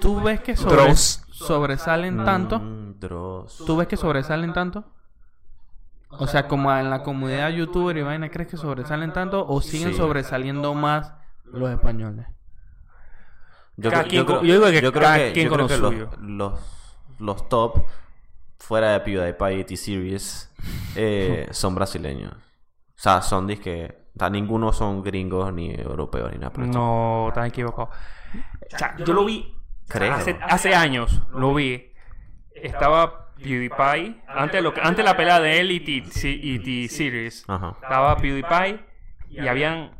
tú 0.00 0.20
ves 0.20 0.40
que 0.40 0.55
sobre- 0.57 0.76
Dross. 0.76 1.22
Sobresalen 1.44 2.25
tanto. 2.25 2.59
Mm, 2.61 2.99
Dross. 3.01 3.62
¿Tú 3.66 3.77
ves 3.77 3.87
que 3.88 3.96
sobresalen 3.96 4.53
tanto? 4.53 4.85
O 6.11 6.27
sea, 6.27 6.49
como 6.49 6.72
en 6.75 6.88
la 6.88 7.03
comunidad 7.03 7.51
youtuber 7.51 7.96
y 7.96 8.03
vaina, 8.03 8.31
¿crees 8.31 8.49
que 8.49 8.57
sobresalen 8.57 9.12
tanto 9.12 9.44
o 9.46 9.61
siguen 9.61 9.90
Sí. 9.90 9.96
sobresaliendo 9.99 10.72
más 10.75 11.12
los 11.44 11.68
españoles? 11.70 12.27
Yo, 13.77 13.90
Cada 13.90 14.05
creo- 14.05 14.11
quien 14.11 14.20
yo 14.22 14.27
creo, 14.27 14.38
con- 14.38 14.46
yo 14.46 14.55
digo 14.55 14.66
que 14.66 14.81
yo 14.83 14.92
creo 14.92 15.03
cada 15.03 15.16
que, 15.18 15.33
quien 15.33 15.44
yo 15.49 15.51
con 15.57 15.66
creo 15.66 15.79
lo 15.81 15.90
que 15.90 15.96
los, 15.99 16.18
los, 16.20 16.61
los 17.18 17.49
top, 17.49 17.85
fuera 18.59 18.92
de 18.92 19.01
PewDiePie 19.01 19.59
y 19.61 19.64
T-Series, 19.64 20.53
eh, 20.94 21.49
son 21.51 21.75
brasileños. 21.75 22.33
O 22.33 22.38
sea, 22.99 23.20
son 23.20 23.46
disque... 23.46 24.07
O 24.16 24.18
sea, 24.18 24.31
ninguno 24.31 24.72
son 24.72 25.03
gringos 25.03 25.53
ni 25.53 25.75
europeos 25.75 26.33
ni 26.33 26.38
nada 26.38 26.51
por. 26.51 26.66
No, 26.66 27.27
estás 27.29 27.49
equivocado. 27.49 27.90
O 27.92 28.79
sea, 28.79 28.96
yo 28.96 29.12
lo 29.12 29.27
vi 29.27 29.55
Creo. 29.88 30.12
hace, 30.14 30.37
hace 30.42 30.75
años. 30.75 31.22
Lo 31.33 31.55
vi. 31.55 31.92
Estaba 32.55 33.33
PewDiePie. 33.37 34.22
Antes 34.29 34.53
de, 34.55 34.62
lo 34.62 34.72
antes 34.83 35.05
la 35.05 35.16
pelea 35.16 35.40
de 35.40 35.61
él 35.61 35.70
y 35.72 35.81
T-Series. 35.81 37.44
Estaba 37.83 38.16
PewDiePie 38.16 38.81
y 39.31 39.46
habían 39.46 39.99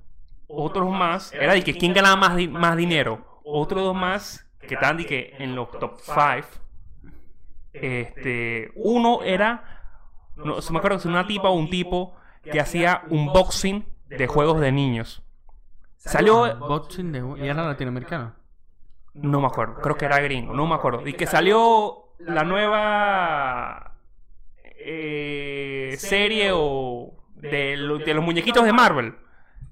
otros 0.49 0.91
más. 0.91 1.33
Era 1.33 1.53
de 1.55 1.63
que 1.63 1.75
quién 1.77 1.93
ganaba 1.93 2.17
más, 2.17 2.37
di- 2.37 2.49
más 2.49 2.77
dinero. 2.77 3.41
Otros 3.45 3.83
dos 3.83 3.95
más 3.95 4.47
que 4.61 4.75
estaban 4.75 4.97
de 4.97 5.07
que 5.07 5.35
en 5.39 5.55
los 5.55 5.71
top 5.79 5.99
5. 6.01 6.49
Este, 7.73 8.73
uno 8.75 9.23
era, 9.23 9.83
no 10.37 10.63
se 10.63 10.73
me 10.73 10.79
acuerdo 10.79 10.99
si 10.99 11.09
una 11.09 11.27
tipa 11.27 11.49
o 11.51 11.53
un 11.53 11.69
tipo 11.69 12.17
que 12.43 12.59
hacía 12.61 13.03
unboxing 13.11 13.85
de 14.07 14.27
juegos 14.27 14.61
de 14.61 14.73
niños. 14.73 15.23
Salió, 15.97 16.57
Boxing 16.59 17.11
de... 17.13 17.19
¿Y 17.45 17.49
era 17.49 17.65
latinoamericano? 17.67 18.35
No 19.17 19.41
me 19.41 19.47
acuerdo, 19.47 19.75
creo 19.81 19.97
que 19.97 20.05
era 20.05 20.19
gringo, 20.21 20.55
no 20.55 20.67
me 20.67 20.75
acuerdo. 20.75 21.07
Y 21.07 21.13
que 21.15 21.27
salió 21.27 22.11
la 22.19 22.45
nueva 22.45 23.93
eh, 24.79 25.95
serie 25.99 26.51
o 26.55 27.13
de, 27.35 27.77
lo- 27.77 27.99
de 27.99 28.15
los 28.15 28.25
muñequitos 28.25 28.65
de 28.65 28.73
Marvel. 28.73 29.15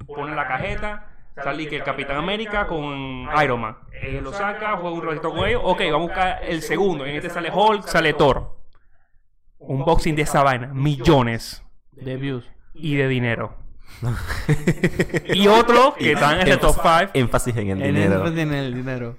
Pone 0.06 0.34
la 0.34 0.46
cajeta, 0.46 1.06
sale 1.42 1.66
que 1.68 1.76
el 1.76 1.82
Capitán 1.84 2.16
América 2.16 2.66
con 2.66 3.26
Iron 3.42 3.60
Man. 3.60 3.76
Él 4.02 4.22
lo 4.22 4.32
saca, 4.32 4.76
juega 4.76 4.96
un 4.96 5.02
ratito 5.02 5.30
con 5.32 5.46
ellos. 5.48 5.62
Ok, 5.64 5.80
vamos 5.90 6.10
a 6.10 6.14
buscar 6.14 6.38
el 6.44 6.62
segundo. 6.62 7.06
En 7.06 7.16
este 7.16 7.30
sale 7.30 7.50
Hulk, 7.52 7.86
sale 7.86 8.12
Thor. 8.12 8.56
Un 9.58 9.84
boxing 9.84 10.14
de 10.14 10.22
esa 10.22 10.42
vaina, 10.42 10.66
millones 10.74 11.64
De 11.92 12.16
views. 12.16 12.50
y 12.74 12.96
de 12.96 13.08
dinero. 13.08 13.56
y 15.32 15.46
otro 15.46 15.94
que 15.94 16.12
está 16.12 16.34
en 16.40 16.48
ese 16.48 16.56
top 16.58 16.74
5 16.82 17.10
Énfasis 17.14 17.56
en 17.56 17.70
el 17.70 17.82
En 17.82 17.94
dinero. 17.94 18.26
el, 18.26 18.38
en 18.38 18.52
el 18.52 18.74
dinero. 18.74 19.16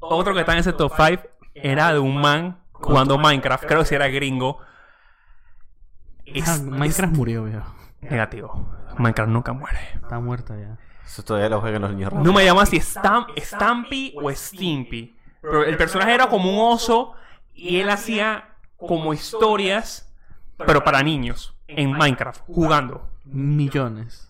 Otro 0.00 0.34
que 0.34 0.40
está 0.40 0.52
en 0.52 0.58
ese 0.58 0.72
top 0.72 0.92
5 0.96 1.22
era 1.54 1.92
de 1.92 1.98
un 1.98 2.20
man 2.20 2.58
jugando 2.72 3.18
Minecraft, 3.18 3.64
creo 3.66 3.80
que 3.80 3.86
si 3.86 3.94
era 3.94 4.08
gringo. 4.08 4.58
Es, 6.24 6.48
Ah, 6.48 6.58
Minecraft 6.62 7.14
murió, 7.14 7.44
viejo. 7.44 7.74
negativo. 8.00 8.70
Minecraft 8.96 9.30
nunca 9.30 9.52
muere. 9.52 9.78
Está 9.94 10.20
muerta 10.20 10.56
ya. 10.58 10.76
Eso 11.04 11.22
todavía 11.24 11.48
lo 11.48 11.60
juegan 11.60 11.82
los 11.82 11.90
niños. 11.92 12.12
No 12.12 12.32
me 12.32 12.44
llaman 12.44 12.66
si 12.66 12.78
Stamp, 12.80 13.30
Stampy 13.38 14.14
o 14.20 14.30
Stimpy. 14.30 15.16
Pero 15.40 15.64
el 15.64 15.76
personaje 15.76 16.12
era 16.14 16.28
como 16.28 16.50
un 16.50 16.74
oso 16.74 17.12
y 17.54 17.80
él 17.80 17.88
hacía 17.90 18.56
como 18.76 19.12
historias, 19.14 20.12
pero 20.58 20.84
para 20.84 21.02
niños, 21.02 21.56
en 21.66 21.92
Minecraft, 21.92 22.42
jugando. 22.46 23.08
Millones. 23.24 24.28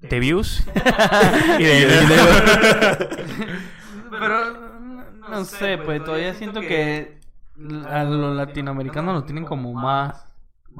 de 0.00 0.20
views 0.20 0.64
y 1.58 1.62
de 1.64 2.00
dinero. 2.00 2.24
Pero 4.18 4.80
no, 4.80 5.28
no 5.28 5.44
sé, 5.44 5.78
pues 5.78 6.04
todavía 6.04 6.34
siento 6.34 6.60
que 6.60 7.18
a 7.88 8.04
los 8.04 8.36
latinoamericanos 8.36 9.14
lo 9.14 9.24
tienen 9.24 9.44
como 9.44 9.72
más 9.72 10.28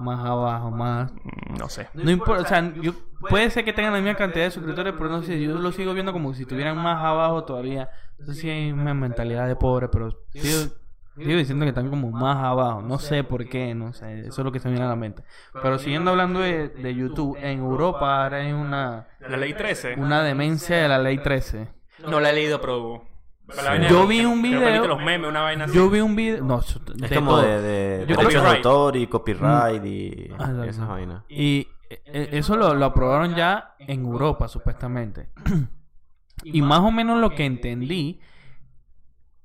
más 0.00 0.24
abajo, 0.24 0.70
más 0.70 1.12
No 1.58 1.68
sé. 1.68 1.88
no 1.94 2.10
importa, 2.10 2.42
o 2.42 2.46
sea, 2.46 2.72
yo, 2.74 2.92
puede 3.28 3.50
ser 3.50 3.64
que 3.64 3.72
tengan 3.72 3.92
la 3.92 4.00
misma 4.00 4.16
cantidad 4.16 4.44
de 4.44 4.50
suscriptores, 4.50 4.94
pero 4.96 5.10
no 5.10 5.22
sé, 5.22 5.40
yo 5.40 5.58
lo 5.58 5.72
sigo 5.72 5.92
viendo 5.92 6.12
como 6.12 6.34
si 6.34 6.42
estuvieran 6.42 6.76
más 6.78 7.02
abajo 7.02 7.44
todavía. 7.44 7.90
No 8.18 8.26
sé 8.26 8.34
si 8.34 8.50
hay 8.50 8.72
una 8.72 8.94
mentalidad 8.94 9.46
de 9.46 9.56
pobre, 9.56 9.88
pero 9.88 10.10
sigo, 10.32 10.72
sigo 11.16 11.38
diciendo 11.38 11.64
que 11.64 11.70
están 11.70 11.90
como 11.90 12.10
más 12.10 12.36
abajo. 12.36 12.82
No 12.82 12.98
sé 12.98 13.24
por 13.24 13.48
qué, 13.48 13.74
no 13.74 13.92
sé, 13.92 14.20
eso 14.20 14.40
es 14.40 14.44
lo 14.44 14.52
que 14.52 14.60
se 14.60 14.68
me 14.68 14.72
viene 14.72 14.86
a 14.86 14.90
la 14.90 14.96
mente. 14.96 15.22
Pero 15.62 15.78
siguiendo 15.78 16.10
hablando 16.10 16.40
de, 16.40 16.68
de 16.68 16.94
YouTube, 16.94 17.36
en 17.40 17.58
Europa 17.58 18.24
ahora 18.24 18.38
hay 18.38 18.52
una, 18.52 19.08
La 19.20 19.36
ley 19.36 19.54
13. 19.54 19.94
una 19.98 20.22
demencia 20.22 20.76
de 20.76 20.88
la 20.88 20.98
ley 20.98 21.18
13. 21.18 21.68
No 22.06 22.20
la 22.20 22.30
he 22.30 22.32
leído, 22.32 22.60
pero... 22.60 23.07
vaina 23.56 23.88
Yo 23.88 24.06
vi 24.06 24.24
un 24.24 24.42
video- 24.42 24.60
permite 24.60 24.88
los 24.88 24.98
memes, 25.02 25.28
una 25.28 25.40
vaina 25.42 25.64
así. 25.64 25.74
Yo 25.74 25.88
vi 25.90 26.00
un 26.00 26.14
video, 26.16 26.44
no, 26.44 26.60
Es 26.60 26.74
de 26.96 27.14
como 27.16 27.30
todo. 27.32 27.42
de, 27.42 28.06
derechos 28.06 28.42
de 28.42 28.48
autor 28.48 28.96
y 28.96 29.06
copyright 29.06 29.84
y, 29.84 30.30
Ah, 30.38 30.52
y 30.64 30.68
esas 30.68 30.88
vainas. 30.88 31.24
Y 31.28 31.68
eh, 31.90 32.28
eso 32.32 32.56
lo, 32.56 32.74
lo 32.74 32.84
aprobaron 32.84 33.34
ya 33.34 33.74
en 33.78 34.04
Europa, 34.04 34.48
supuestamente. 34.48 35.30
y 36.44 36.62
más 36.62 36.80
o 36.80 36.90
menos 36.90 37.20
lo 37.20 37.30
que 37.30 37.44
entendí, 37.46 38.20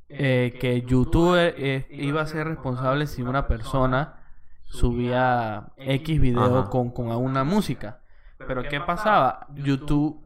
eh, 0.09 0.57
que 0.59 0.81
YouTube 0.83 1.37
eh, 1.39 1.87
iba 1.91 2.21
a 2.21 2.25
ser 2.27 2.47
responsable 2.47 3.07
si 3.07 3.21
una 3.23 3.47
persona 3.47 4.19
subía 4.65 5.67
X 5.77 6.19
video 6.19 6.59
Ajá. 6.59 6.69
con, 6.69 6.91
con 6.91 7.09
alguna 7.11 7.43
música. 7.43 8.01
Pero 8.47 8.63
¿qué 8.63 8.79
pasaba? 8.81 9.47
YouTube... 9.55 10.21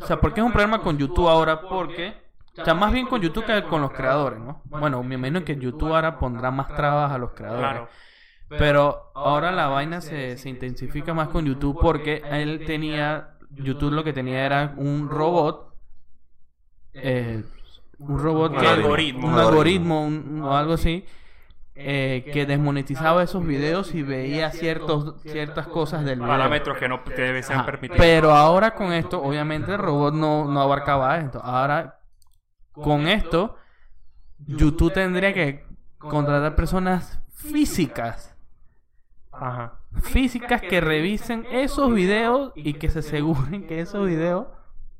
O 0.00 0.06
sea, 0.06 0.20
¿por 0.20 0.32
qué 0.34 0.40
es 0.40 0.46
un 0.46 0.52
problema 0.52 0.80
con 0.82 0.98
YouTube 0.98 1.28
ahora? 1.28 1.60
Porque... 1.60 2.27
O 2.60 2.64
sea, 2.64 2.74
más 2.74 2.92
bien 2.92 3.06
con 3.06 3.20
YouTube 3.20 3.44
que 3.46 3.62
con 3.64 3.80
los 3.80 3.92
creadores, 3.92 4.40
¿no? 4.40 4.62
Bueno, 4.64 5.02
me 5.02 5.14
imagino 5.14 5.44
que 5.44 5.56
YouTube 5.56 5.94
ahora 5.94 6.18
pondrá 6.18 6.50
más 6.50 6.68
trabas 6.74 7.12
a 7.12 7.18
los 7.18 7.30
creadores. 7.32 7.60
Claro. 7.70 7.88
Pero 8.48 9.12
ahora 9.14 9.52
la 9.52 9.68
vaina 9.68 10.00
se, 10.00 10.36
se 10.38 10.48
intensifica 10.48 11.12
más 11.14 11.28
con 11.28 11.44
YouTube 11.44 11.78
porque 11.80 12.22
él 12.30 12.62
tenía, 12.66 13.36
YouTube 13.50 13.92
lo 13.92 14.02
que 14.04 14.12
tenía 14.14 14.44
era 14.46 14.72
un 14.76 15.08
robot, 15.10 15.74
eh, 16.94 17.44
un 17.98 18.18
robot 18.18 18.52
Un 18.52 18.58
que, 18.60 18.66
algoritmo. 18.66 19.28
un 19.28 19.34
algoritmo 19.38 20.04
un- 20.06 20.40
o 20.42 20.56
algo 20.56 20.72
así, 20.74 21.04
eh, 21.74 22.28
que 22.32 22.46
desmonetizaba 22.46 23.22
esos 23.22 23.46
videos 23.46 23.94
y 23.94 24.02
veía 24.02 24.50
ciertos, 24.50 25.20
ciertas 25.22 25.66
cosas 25.68 26.04
del 26.04 26.16
video. 26.16 26.28
Parámetros 26.28 26.78
que 26.78 26.88
no 26.88 27.04
que 27.04 27.12
deben 27.14 27.42
ser 27.42 27.56
Ajá. 27.56 27.66
permitidos. 27.66 27.98
Pero 27.98 28.32
ahora 28.32 28.74
con 28.74 28.92
esto, 28.92 29.22
obviamente 29.22 29.72
el 29.72 29.78
robot 29.78 30.14
no, 30.14 30.46
no 30.46 30.60
abarcaba 30.60 31.18
esto. 31.18 31.40
Ahora, 31.42 31.97
con 32.82 33.08
esto, 33.08 33.56
YouTube 34.46 34.92
tendría 34.92 35.32
que 35.32 35.64
contratar 35.98 36.54
personas 36.54 37.20
físicas. 37.32 38.34
Ajá. 39.30 39.80
físicas 40.02 40.60
que 40.60 40.80
revisen 40.80 41.46
esos 41.52 41.94
videos 41.94 42.52
y 42.56 42.74
que 42.74 42.90
se 42.90 43.00
aseguren 43.00 43.68
que 43.68 43.78
esos 43.78 44.04
videos 44.04 44.48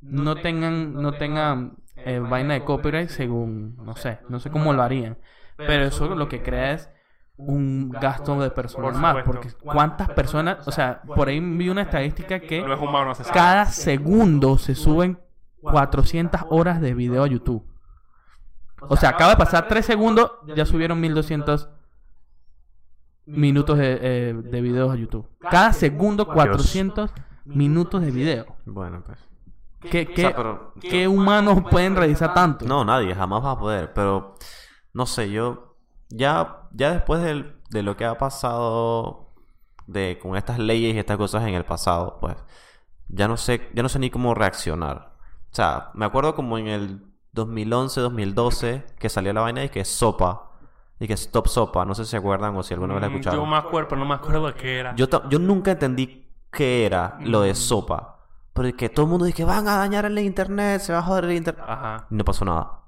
no 0.00 0.36
tengan 0.36 0.94
no 0.94 1.14
tengan 1.14 1.78
eh, 1.96 2.20
vaina 2.20 2.54
de 2.54 2.62
copyright 2.62 3.08
según 3.08 3.76
no 3.84 3.96
sé 3.96 4.20
no 4.28 4.38
sé 4.38 4.50
cómo 4.50 4.72
lo 4.72 4.82
harían. 4.82 5.18
Pero 5.56 5.84
eso 5.84 6.14
lo 6.14 6.28
que 6.28 6.40
crea 6.40 6.72
es 6.74 6.88
un 7.36 7.90
gasto 7.90 8.40
de 8.40 8.50
personas 8.50 8.92
Por 8.92 9.00
más 9.00 9.24
porque 9.24 9.48
cuántas 9.60 10.10
personas 10.10 10.66
o 10.68 10.72
sea 10.72 11.02
por 11.02 11.28
ahí 11.28 11.40
vi 11.40 11.68
una 11.68 11.82
estadística 11.82 12.38
que 12.38 12.62
No 12.62 12.74
es 12.74 12.80
humano, 12.80 13.12
cada 13.32 13.66
segundo 13.66 14.56
se 14.58 14.76
suben 14.76 15.18
400 15.60 16.42
horas 16.50 16.80
de 16.80 16.94
video 16.94 17.22
a 17.24 17.26
YouTube 17.26 17.64
o 18.80 18.96
sea 18.96 19.10
acaba 19.10 19.30
de 19.30 19.36
pasar 19.36 19.66
3 19.68 19.84
segundos 19.84 20.30
ya 20.54 20.64
subieron 20.64 21.00
1200 21.00 21.68
minutos 23.26 23.78
de, 23.78 23.98
eh, 24.00 24.34
de 24.34 24.60
videos 24.60 24.90
a 24.92 24.96
YouTube. 24.96 25.28
Cada 25.50 25.72
segundo 25.72 26.26
400 26.26 27.10
minutos 27.44 28.00
de 28.00 28.10
video. 28.10 28.46
Bueno, 28.64 29.02
pues. 29.04 29.18
¿Qué, 29.80 30.08
O 30.10 30.14
qué, 30.14 30.22
sea, 30.22 30.34
pero... 30.36 30.72
qué 30.80 31.06
humanos 31.06 31.62
pueden 31.70 31.94
realizar 31.94 32.32
tanto? 32.34 32.64
No, 32.64 32.84
nadie, 32.84 33.14
jamás 33.14 33.44
va 33.44 33.52
a 33.52 33.58
poder. 33.58 33.92
Pero, 33.92 34.34
no 34.94 35.06
sé, 35.06 35.30
yo... 35.30 35.76
Ya, 36.08 36.62
ya 36.72 36.92
después 36.92 37.22
del- 37.22 37.56
de 37.70 37.82
lo 37.82 37.96
que 37.98 38.06
ha 38.06 38.16
pasado 38.16 39.34
de, 39.86 40.18
con 40.20 40.34
estas 40.36 40.58
leyes 40.58 40.94
y 40.94 40.98
estas 40.98 41.18
cosas 41.18 41.46
en 41.46 41.54
el 41.54 41.64
pasado, 41.66 42.18
pues... 42.20 42.36
Ya 43.08 43.28
no 43.28 43.36
sé, 43.36 43.68
ya 43.74 43.82
no 43.82 43.88
sé 43.90 43.98
ni 43.98 44.08
cómo 44.10 44.34
reaccionar. 44.34 45.07
O 45.50 45.54
sea, 45.54 45.90
me 45.94 46.04
acuerdo 46.04 46.34
como 46.34 46.58
en 46.58 46.68
el 46.68 47.02
2011, 47.32 48.00
2012, 48.00 48.84
que 48.98 49.08
salió 49.08 49.32
la 49.32 49.40
vaina 49.42 49.64
y 49.64 49.68
que 49.68 49.84
Sopa. 49.84 50.44
Y 51.00 51.06
que 51.06 51.14
Stop 51.14 51.46
Sopa. 51.46 51.84
No 51.84 51.94
sé 51.94 52.04
si 52.04 52.10
se 52.12 52.16
acuerdan 52.16 52.56
o 52.56 52.62
si 52.62 52.74
alguna 52.74 52.94
vez 52.94 53.02
la 53.02 53.08
Mm, 53.08 53.12
escucharon. 53.12 53.40
Yo 53.40 53.46
me 53.46 53.56
acuerdo, 53.56 53.96
no 53.96 54.04
me 54.04 54.14
acuerdo 54.14 54.52
qué 54.54 54.80
era. 54.80 54.94
Yo, 54.96 55.06
yo 55.28 55.38
nunca 55.38 55.72
entendí 55.72 56.26
qué 56.50 56.86
era 56.86 57.18
lo 57.22 57.42
de 57.42 57.54
sopa. 57.54 58.16
Porque 58.52 58.88
todo 58.88 59.06
el 59.06 59.10
mundo 59.10 59.24
dice 59.24 59.36
que 59.36 59.44
van 59.44 59.68
a 59.68 59.76
dañar 59.76 60.04
el 60.06 60.18
internet, 60.18 60.80
se 60.80 60.92
va 60.92 60.98
a 60.98 61.02
joder 61.02 61.26
el 61.26 61.32
internet. 61.36 61.64
Ajá. 61.66 62.06
Y 62.10 62.14
no 62.16 62.24
pasó 62.24 62.44
nada. 62.44 62.80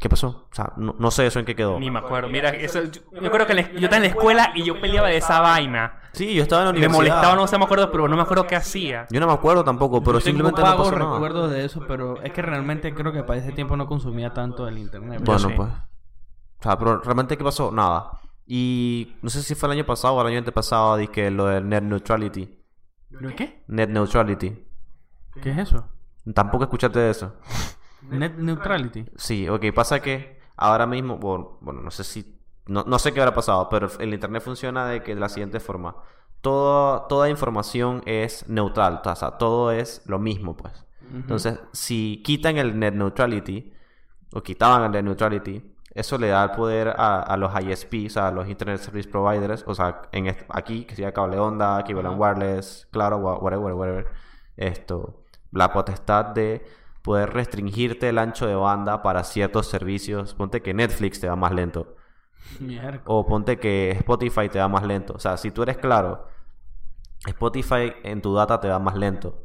¿Qué 0.00 0.08
pasó? 0.08 0.46
O 0.50 0.54
sea, 0.54 0.72
no, 0.76 0.94
no 0.98 1.10
sé 1.10 1.26
eso 1.26 1.40
en 1.40 1.44
qué 1.44 1.56
quedó. 1.56 1.78
Ni 1.80 1.90
me 1.90 1.98
acuerdo. 1.98 2.28
Mira, 2.28 2.50
eso, 2.50 2.82
yo, 2.84 3.00
yo 3.20 3.30
creo 3.32 3.46
que 3.46 3.54
la- 3.54 3.72
yo 3.72 3.78
estaba 3.80 3.96
en 3.96 4.02
la 4.02 4.08
escuela 4.08 4.52
y 4.54 4.62
yo 4.64 4.80
peleaba 4.80 5.08
de 5.08 5.16
esa 5.16 5.40
vaina. 5.40 6.00
Sí, 6.12 6.34
yo 6.34 6.42
estaba 6.42 6.62
en 6.62 6.66
la 6.68 6.72
Me 6.72 6.78
universidad. 6.78 6.98
molestaba, 7.16 7.34
no 7.36 7.46
sé, 7.48 7.58
me 7.58 7.64
acuerdo, 7.64 7.90
pero 7.90 8.06
no 8.08 8.14
me 8.16 8.22
acuerdo 8.22 8.46
qué 8.46 8.54
hacía. 8.56 9.06
Yo 9.10 9.18
no 9.18 9.26
me 9.26 9.32
acuerdo 9.32 9.64
tampoco, 9.64 10.00
pero 10.02 10.18
Yo 10.18 10.24
tengo 10.24 10.36
simplemente 10.38 10.60
no 10.62 10.66
vagos 10.68 10.92
pasó 10.92 10.98
nada. 11.38 11.48
de 11.48 11.64
eso, 11.64 11.84
pero 11.88 12.22
es 12.22 12.32
que 12.32 12.42
realmente 12.42 12.94
creo 12.94 13.12
que 13.12 13.24
para 13.24 13.40
ese 13.40 13.50
tiempo 13.52 13.76
no 13.76 13.86
consumía 13.88 14.32
tanto 14.32 14.68
el 14.68 14.78
internet. 14.78 15.20
Bueno, 15.24 15.38
sí. 15.48 15.54
pues. 15.56 15.68
O 15.68 16.62
sea, 16.62 16.78
pero 16.78 17.00
realmente 17.00 17.36
¿qué 17.36 17.42
pasó? 17.44 17.70
Nada. 17.72 18.12
Y 18.46 19.16
no 19.20 19.30
sé 19.30 19.42
si 19.42 19.54
fue 19.54 19.66
el 19.68 19.72
año 19.78 19.84
pasado 19.84 20.14
o 20.14 20.20
el 20.22 20.28
año 20.28 20.38
antepasado, 20.38 20.96
dije 20.96 21.30
lo 21.30 21.46
del 21.46 21.68
net 21.68 21.82
neutrality. 21.82 22.56
¿Pero 23.10 23.34
qué? 23.36 23.62
Net 23.68 23.90
neutrality. 23.90 24.64
¿Qué 25.42 25.50
es 25.50 25.58
eso? 25.58 25.88
Tampoco 26.34 26.64
escuchaste 26.64 26.98
de 26.98 27.10
eso. 27.10 27.34
Net 28.02 28.36
neutrality. 28.36 29.06
Sí, 29.16 29.48
ok, 29.48 29.64
pasa 29.74 30.00
que 30.00 30.38
ahora 30.56 30.86
mismo, 30.86 31.16
bueno, 31.18 31.58
bueno, 31.60 31.80
no 31.82 31.90
sé 31.90 32.04
si, 32.04 32.38
no, 32.66 32.84
no 32.86 32.98
sé 32.98 33.12
qué 33.12 33.20
habrá 33.20 33.34
pasado, 33.34 33.68
pero 33.68 33.88
el 33.98 34.12
internet 34.14 34.42
funciona 34.42 34.86
de 34.86 35.02
que 35.02 35.14
de 35.14 35.20
la 35.20 35.28
siguiente 35.28 35.60
forma. 35.60 35.96
Todo, 36.40 37.02
toda 37.08 37.28
información 37.28 38.02
es 38.06 38.48
neutral, 38.48 39.00
o 39.04 39.16
sea, 39.16 39.32
todo 39.32 39.72
es 39.72 40.02
lo 40.06 40.18
mismo, 40.18 40.56
pues. 40.56 40.84
Entonces, 41.12 41.58
si 41.72 42.22
quitan 42.24 42.58
el 42.58 42.78
net 42.78 42.94
neutrality, 42.94 43.72
o 44.34 44.42
quitaban 44.42 44.84
el 44.84 44.90
net 44.92 45.02
neutrality, 45.04 45.74
eso 45.94 46.18
le 46.18 46.28
da 46.28 46.44
el 46.44 46.50
poder 46.50 46.88
a, 46.96 47.20
a 47.22 47.36
los 47.36 47.50
ISP, 47.60 48.06
o 48.06 48.10
sea, 48.10 48.28
a 48.28 48.30
los 48.30 48.46
Internet 48.46 48.78
Service 48.80 49.08
Providers, 49.08 49.64
o 49.66 49.74
sea, 49.74 50.02
en 50.12 50.36
aquí, 50.50 50.84
que 50.84 50.94
sería 50.94 51.12
cable 51.12 51.38
onda, 51.38 51.82
cable 51.82 52.06
and 52.06 52.20
wireless, 52.20 52.86
claro, 52.92 53.16
wha- 53.16 53.38
whatever, 53.38 53.72
whatever, 53.72 54.06
esto, 54.56 55.24
la 55.50 55.72
potestad 55.72 56.26
de 56.26 56.64
poder 57.08 57.30
restringirte 57.32 58.10
el 58.10 58.18
ancho 58.18 58.46
de 58.46 58.54
banda 58.54 59.02
para 59.02 59.24
ciertos 59.24 59.66
servicios. 59.66 60.34
Ponte 60.34 60.60
que 60.60 60.74
Netflix 60.74 61.18
te 61.18 61.26
va 61.26 61.36
más 61.36 61.52
lento. 61.52 61.96
Mierda. 62.60 63.00
O 63.06 63.24
ponte 63.26 63.58
que 63.58 63.92
Spotify 63.92 64.50
te 64.50 64.58
va 64.58 64.68
más 64.68 64.84
lento. 64.84 65.14
O 65.14 65.18
sea, 65.18 65.38
si 65.38 65.50
tú 65.50 65.62
eres 65.62 65.78
claro, 65.78 66.26
Spotify 67.26 67.94
en 68.04 68.20
tu 68.20 68.34
data 68.34 68.60
te 68.60 68.68
va 68.68 68.78
más 68.78 68.94
lento. 68.94 69.42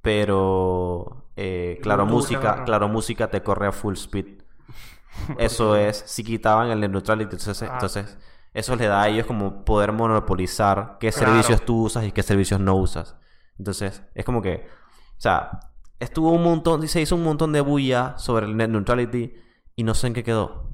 Pero 0.00 1.24
eh, 1.34 1.80
Claro 1.82 2.06
Música. 2.06 2.62
Claro 2.64 2.88
Música 2.88 3.28
te 3.28 3.42
corre 3.42 3.66
a 3.66 3.72
full 3.72 3.94
speed. 3.94 4.42
Eso 5.38 5.74
es, 5.74 6.04
si 6.06 6.22
quitaban 6.22 6.70
el 6.70 6.80
neutrality, 6.80 7.34
entonces, 7.34 7.62
Ah. 7.68 7.72
entonces 7.74 8.16
eso 8.54 8.76
les 8.76 8.88
da 8.88 9.02
a 9.02 9.08
ellos 9.08 9.26
como 9.26 9.64
poder 9.64 9.90
monopolizar 9.92 10.98
qué 11.00 11.10
Claro. 11.10 11.32
servicios 11.32 11.64
tú 11.64 11.82
usas 11.84 12.04
y 12.04 12.12
qué 12.12 12.22
servicios 12.22 12.60
no 12.60 12.76
usas. 12.76 13.16
Entonces, 13.58 14.02
es 14.14 14.24
como 14.24 14.40
que, 14.40 14.68
o 15.16 15.20
sea, 15.20 15.58
estuvo 16.00 16.32
un 16.32 16.42
montón, 16.42 16.86
se 16.88 17.00
hizo 17.00 17.16
un 17.16 17.24
montón 17.24 17.52
de 17.52 17.60
bulla 17.60 18.16
sobre 18.18 18.46
el 18.46 18.56
net 18.56 18.68
neutrality 18.70 19.34
y 19.76 19.82
no 19.84 19.94
sé 19.94 20.06
en 20.08 20.14
qué 20.14 20.24
quedó. 20.24 20.68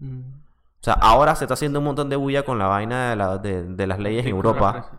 Mm. 0.00 0.20
O 0.20 0.84
sea, 0.84 0.94
ahora 0.94 1.34
se 1.36 1.44
está 1.44 1.54
haciendo 1.54 1.78
un 1.78 1.84
montón 1.84 2.08
de 2.08 2.16
bulla 2.16 2.44
con 2.44 2.58
la 2.58 2.66
vaina 2.66 3.10
de, 3.10 3.16
la- 3.16 3.38
de- 3.38 3.62
de 3.74 3.86
las 3.86 3.98
leyes 4.00 4.24
en 4.26 4.32
Europa. 4.32 4.90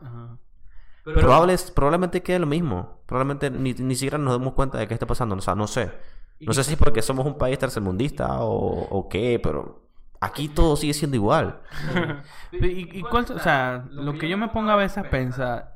Probable- 1.04 1.58
probablemente 1.76 2.24
quede 2.24 2.40
lo 2.40 2.46
mismo. 2.46 3.02
Probablemente 3.06 3.50
ni, 3.52 3.74
ni 3.74 3.96
siquiera 3.96 4.18
nos 4.18 4.40
demos 4.40 4.54
cuenta 4.54 4.78
de 4.78 4.88
qué 4.88 4.94
está 4.94 5.06
pasando. 5.06 5.36
O 5.36 5.42
sea, 5.42 5.56
no 5.56 5.68
sé. 5.68 5.92
No 6.40 6.54
sé 6.54 6.64
si 6.64 6.74
es 6.74 6.78
porque 6.80 7.02
somos 7.02 7.26
un 7.26 7.38
país 7.38 7.60
tercermundista 7.60 8.42
o, 8.44 8.88
o 8.90 9.10
qué, 9.10 9.40
pero 9.44 9.82
aquí 10.22 10.48
todo 10.48 10.76
sigue 10.78 10.94
siendo 10.94 11.16
igual. 11.18 11.60
¿Y, 12.54 13.00
y 13.00 13.02
cuál, 13.04 13.26
o 13.36 13.40
sea, 13.40 13.86
lo 13.92 14.14
que 14.14 14.30
yo 14.30 14.38
me 14.38 14.48
pongo 14.50 14.72
a 14.72 14.76
veces 14.78 15.00
a 15.00 15.10
pensar, 15.10 15.73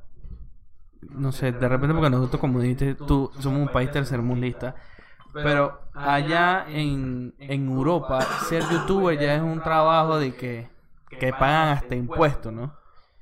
no 1.02 1.32
sé, 1.32 1.52
de 1.52 1.68
repente 1.70 1.94
porque 1.96 2.10
nosotros, 2.10 2.40
como 2.40 2.60
dijiste, 2.60 2.96
tú 2.96 3.32
somos 3.40 3.60
un 3.62 3.68
país 3.70 3.92
tercermundista, 3.92 4.76
pero 5.34 5.80
allá 5.94 6.66
en, 6.68 7.34
en 7.40 7.68
Europa, 7.68 8.22
ser 8.48 8.64
youtuber 8.70 9.18
ya 9.20 9.36
es 9.36 9.42
un 9.42 9.62
trabajo 9.62 10.18
de 10.18 10.34
que, 10.36 10.68
que 11.10 11.32
pagan 11.32 11.70
hasta 11.70 11.96
impuestos, 11.96 12.52
¿no? 12.52 12.74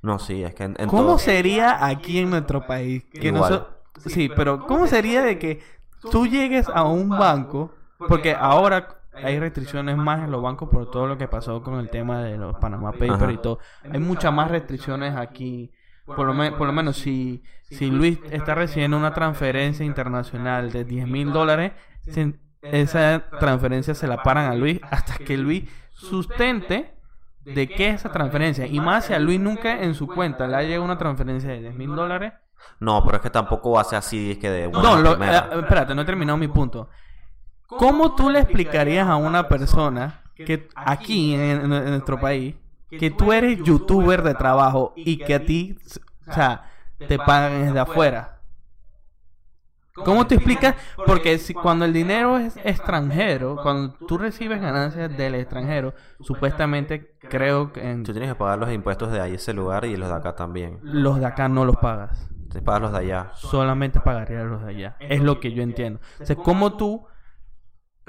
No, 0.02 0.18
sí, 0.18 0.42
es 0.44 0.54
que 0.54 0.64
en, 0.64 0.76
en 0.78 0.88
¿Cómo 0.88 1.02
todo- 1.02 1.18
sería 1.18 1.84
aquí 1.84 2.18
en 2.20 2.30
nuestro 2.30 2.66
país? 2.66 3.04
Que 3.12 3.28
Igual. 3.28 3.52
noso- 3.52 3.66
Sí, 4.06 4.28
pero 4.34 4.66
¿cómo 4.66 4.86
sería 4.86 5.22
de 5.22 5.38
que 5.38 5.62
tú 6.10 6.26
llegues 6.26 6.68
a 6.68 6.84
un 6.84 7.08
banco? 7.08 7.72
Porque 7.98 8.34
ahora 8.38 8.98
hay 9.14 9.40
restricciones 9.40 9.96
más 9.96 10.22
en 10.22 10.30
los 10.30 10.42
bancos 10.42 10.68
por 10.68 10.90
todo 10.90 11.06
lo 11.06 11.16
que 11.16 11.26
pasó 11.28 11.62
con 11.62 11.78
el 11.80 11.88
tema 11.88 12.20
de 12.22 12.36
los 12.36 12.54
Panama 12.56 12.92
Papers 12.92 13.32
y 13.32 13.38
todo. 13.38 13.58
Hay 13.90 13.98
muchas 13.98 14.32
más 14.32 14.50
restricciones 14.50 15.16
aquí. 15.16 15.72
Por 16.06 16.26
lo, 16.26 16.34
me- 16.34 16.52
por 16.52 16.66
lo 16.66 16.72
menos 16.72 16.96
si, 16.98 17.42
si 17.68 17.90
Luis 17.90 18.18
está 18.30 18.54
recibiendo 18.54 18.96
una 18.96 19.12
transferencia 19.12 19.84
internacional 19.84 20.70
de 20.72 20.84
10 20.84 21.06
mil 21.08 21.32
dólares, 21.32 21.72
esa 22.62 23.24
transferencia 23.40 23.94
se 23.94 24.06
la 24.06 24.22
paran 24.22 24.50
a 24.50 24.54
Luis 24.54 24.80
hasta 24.90 25.16
que 25.18 25.36
Luis 25.36 25.68
sustente 25.90 26.94
de 27.44 27.68
qué 27.68 27.88
es 27.90 27.94
esa 27.96 28.10
transferencia. 28.12 28.66
Y 28.66 28.80
más 28.80 29.06
si 29.06 29.14
a 29.14 29.18
Luis 29.18 29.38
nunca 29.40 29.82
en 29.82 29.94
su 29.94 30.06
cuenta 30.06 30.46
le 30.46 30.56
ha 30.56 30.62
llegado 30.62 30.84
una 30.84 30.98
transferencia 30.98 31.50
de 31.50 31.60
10 31.60 31.74
mil 31.74 31.94
dólares. 31.94 32.32
No, 32.80 33.04
pero 33.04 33.16
es 33.16 33.22
que 33.22 33.30
tampoco 33.30 33.72
va 33.72 33.82
a 33.82 33.84
ser 33.84 33.98
así, 33.98 34.32
es 34.32 34.38
que 34.38 34.50
de 34.50 34.68
No, 34.68 34.96
lo- 34.98 35.12
eh, 35.22 35.40
espérate, 35.60 35.94
no 35.94 36.02
he 36.02 36.04
terminado 36.04 36.36
mi 36.38 36.48
punto. 36.48 36.88
¿Cómo 37.66 38.14
tú 38.14 38.30
le 38.30 38.40
explicarías 38.40 39.06
a 39.08 39.16
una 39.16 39.48
persona 39.48 40.22
que 40.34 40.68
aquí 40.74 41.34
en 41.34 41.68
nuestro 41.68 42.18
país 42.20 42.54
que 42.90 43.10
tú 43.10 43.32
eres 43.32 43.62
youtuber 43.62 44.22
de 44.22 44.34
trabajo 44.34 44.92
y 44.96 45.18
que 45.18 45.34
a 45.34 45.44
ti, 45.44 45.76
o 46.28 46.32
sea, 46.32 46.70
te 46.98 47.18
pagan 47.18 47.64
desde 47.66 47.80
afuera? 47.80 48.32
¿Cómo 50.04 50.26
te 50.26 50.34
explicas? 50.34 50.74
Porque 51.06 51.38
si 51.38 51.54
cuando 51.54 51.86
el 51.86 51.92
dinero 51.94 52.36
es 52.36 52.58
extranjero, 52.58 53.56
cuando 53.62 53.94
tú 54.06 54.18
recibes 54.18 54.60
ganancias 54.60 55.16
del 55.16 55.34
extranjero, 55.36 55.94
supuestamente 56.20 57.16
creo 57.30 57.72
que 57.72 57.80
en- 57.90 58.04
Tú 58.04 58.12
tienes 58.12 58.28
que 58.30 58.34
pagar 58.34 58.58
los 58.58 58.70
impuestos 58.70 59.10
de 59.10 59.20
ahí 59.22 59.34
ese 59.34 59.54
lugar 59.54 59.86
y 59.86 59.96
los 59.96 60.10
de 60.10 60.14
acá 60.14 60.36
también. 60.36 60.80
los 60.82 61.18
de 61.18 61.24
acá 61.24 61.48
no 61.48 61.64
los 61.64 61.76
pagas. 61.78 62.28
Te 62.50 62.60
pagas 62.60 62.82
los 62.82 62.92
de 62.92 62.98
allá. 62.98 63.30
solamente 63.36 63.98
pagaría 64.00 64.44
los 64.44 64.62
de 64.64 64.68
allá. 64.70 64.96
Es 65.00 65.22
lo 65.22 65.40
que 65.40 65.52
yo 65.52 65.62
entiendo. 65.62 65.98
O 66.20 66.26
sea, 66.26 66.36
como 66.36 66.76
tú, 66.76 67.06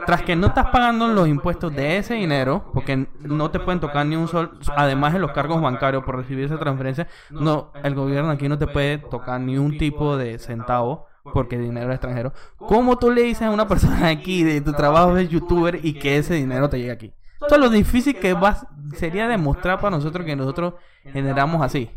tras 0.06 0.22
que 0.22 0.36
no 0.36 0.48
estás 0.48 0.68
pagando 0.68 1.08
los 1.08 1.28
impuestos 1.28 1.76
de 1.76 1.98
ese 1.98 2.14
dinero, 2.14 2.70
porque 2.74 3.08
no 3.22 3.50
te 3.50 3.60
pueden 3.60 3.80
tocar 3.80 4.06
ni 4.06 4.16
un 4.16 4.28
sol, 4.28 4.60
además 4.76 5.14
de 5.14 5.20
los 5.20 5.32
cargos 5.32 5.62
bancarios 5.62 6.04
por 6.04 6.16
recibir 6.18 6.45
esa 6.45 6.60
transferencia, 6.60 7.08
no, 7.30 7.72
el 7.84 7.95
gobierno 7.95 8.30
aquí 8.30 8.48
no 8.48 8.60
te 8.60 8.68
puede 8.68 9.00
tocar 9.00 9.41
ni 9.41 9.58
un 9.58 9.78
tipo 9.78 10.16
de 10.16 10.38
centavo 10.38 11.08
porque 11.34 11.58
dinero 11.58 11.89
es 11.89 11.95
extranjero. 11.95 12.32
¿Cómo 12.58 12.98
tú 12.98 13.12
le 13.12 13.24
dices 13.24 13.43
a 13.43 13.52
una 13.52 13.68
persona 13.68 14.08
aquí 14.08 14.43
de 14.43 14.62
tu 14.62 14.74
trabajo 14.74 15.14
de 15.14 15.28
youtuber 15.28 15.80
y 15.84 15.93
que 15.93 16.18
ese 16.18 16.36
dinero 16.36 16.70
te 16.70 16.78
llegue 16.78 16.91
aquí? 16.91 17.14
Eso 17.45 17.56
es 17.56 17.62
lo 17.62 17.70
difícil 17.70 18.16
que 18.20 18.34
vas, 18.34 18.66
sería 18.95 19.28
demostrar 19.28 19.80
para 19.80 19.95
nosotros 19.95 20.26
que 20.26 20.36
nosotros 20.36 20.76
generamos 21.04 21.62
así. 21.62 21.89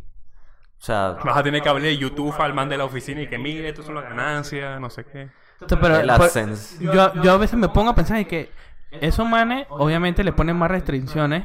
O 0.78 0.82
sea, 0.82 1.18
Vas 1.22 1.36
a 1.36 1.42
tener 1.42 1.62
que 1.62 1.68
hablar 1.68 1.84
de 1.84 1.96
YouTube 1.96 2.34
al 2.38 2.54
man 2.54 2.68
de 2.68 2.78
la 2.78 2.84
oficina 2.84 3.20
y 3.20 3.28
que 3.28 3.38
mire, 3.38 3.68
esto 3.68 3.82
son 3.82 3.94
las 3.94 4.04
ganancias, 4.04 4.80
no 4.80 4.88
sé 4.88 5.04
qué. 5.04 5.28
Pero- 5.68 6.00
el 6.00 6.10
AdSense. 6.10 6.84
yo, 6.84 7.22
yo 7.22 7.32
a 7.32 7.36
veces 7.36 7.58
me 7.58 7.68
pongo 7.68 7.90
a 7.90 7.94
pensar 7.94 8.16
en 8.18 8.24
que 8.26 8.50
esos 8.90 9.28
manes 9.28 9.66
obviamente 9.70 10.24
le 10.24 10.32
ponen 10.32 10.56
más 10.56 10.70
restricciones, 10.70 11.44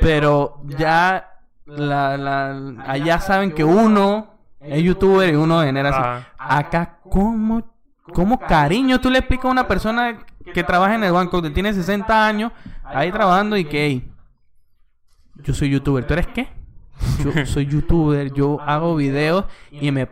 pero 0.00 0.60
ya 0.64 1.32
la, 1.66 2.16
la- 2.16 2.82
allá 2.86 3.20
saben 3.20 3.52
que 3.52 3.64
uno 3.64 4.34
es 4.60 4.82
youtuber 4.82 5.32
y 5.32 5.36
uno 5.36 5.62
genera 5.62 5.90
así. 5.90 6.26
Acá, 6.38 6.98
¿cómo, 7.08 7.62
¿cómo 8.12 8.38
cariño 8.38 9.00
tú 9.00 9.10
le 9.10 9.18
explicas 9.18 9.46
a 9.46 9.50
una 9.50 9.68
persona 9.68 10.18
que 10.52 10.62
trabaja 10.64 10.94
en 10.94 11.04
el 11.04 11.12
banco, 11.12 11.42
que 11.42 11.50
tiene 11.50 11.72
60 11.72 12.26
años, 12.26 12.52
ahí 12.84 13.10
trabajando 13.12 13.56
y 13.56 13.64
que, 13.64 13.86
"Ey, 13.86 14.10
yo 15.36 15.54
soy 15.54 15.70
youtuber, 15.70 16.06
¿tú 16.06 16.14
eres 16.14 16.26
qué? 16.28 16.48
Yo 17.22 17.46
soy 17.46 17.66
youtuber, 17.66 18.32
yo 18.32 18.60
hago 18.60 18.96
videos 18.96 19.44
y 19.70 19.90
me... 19.92 20.02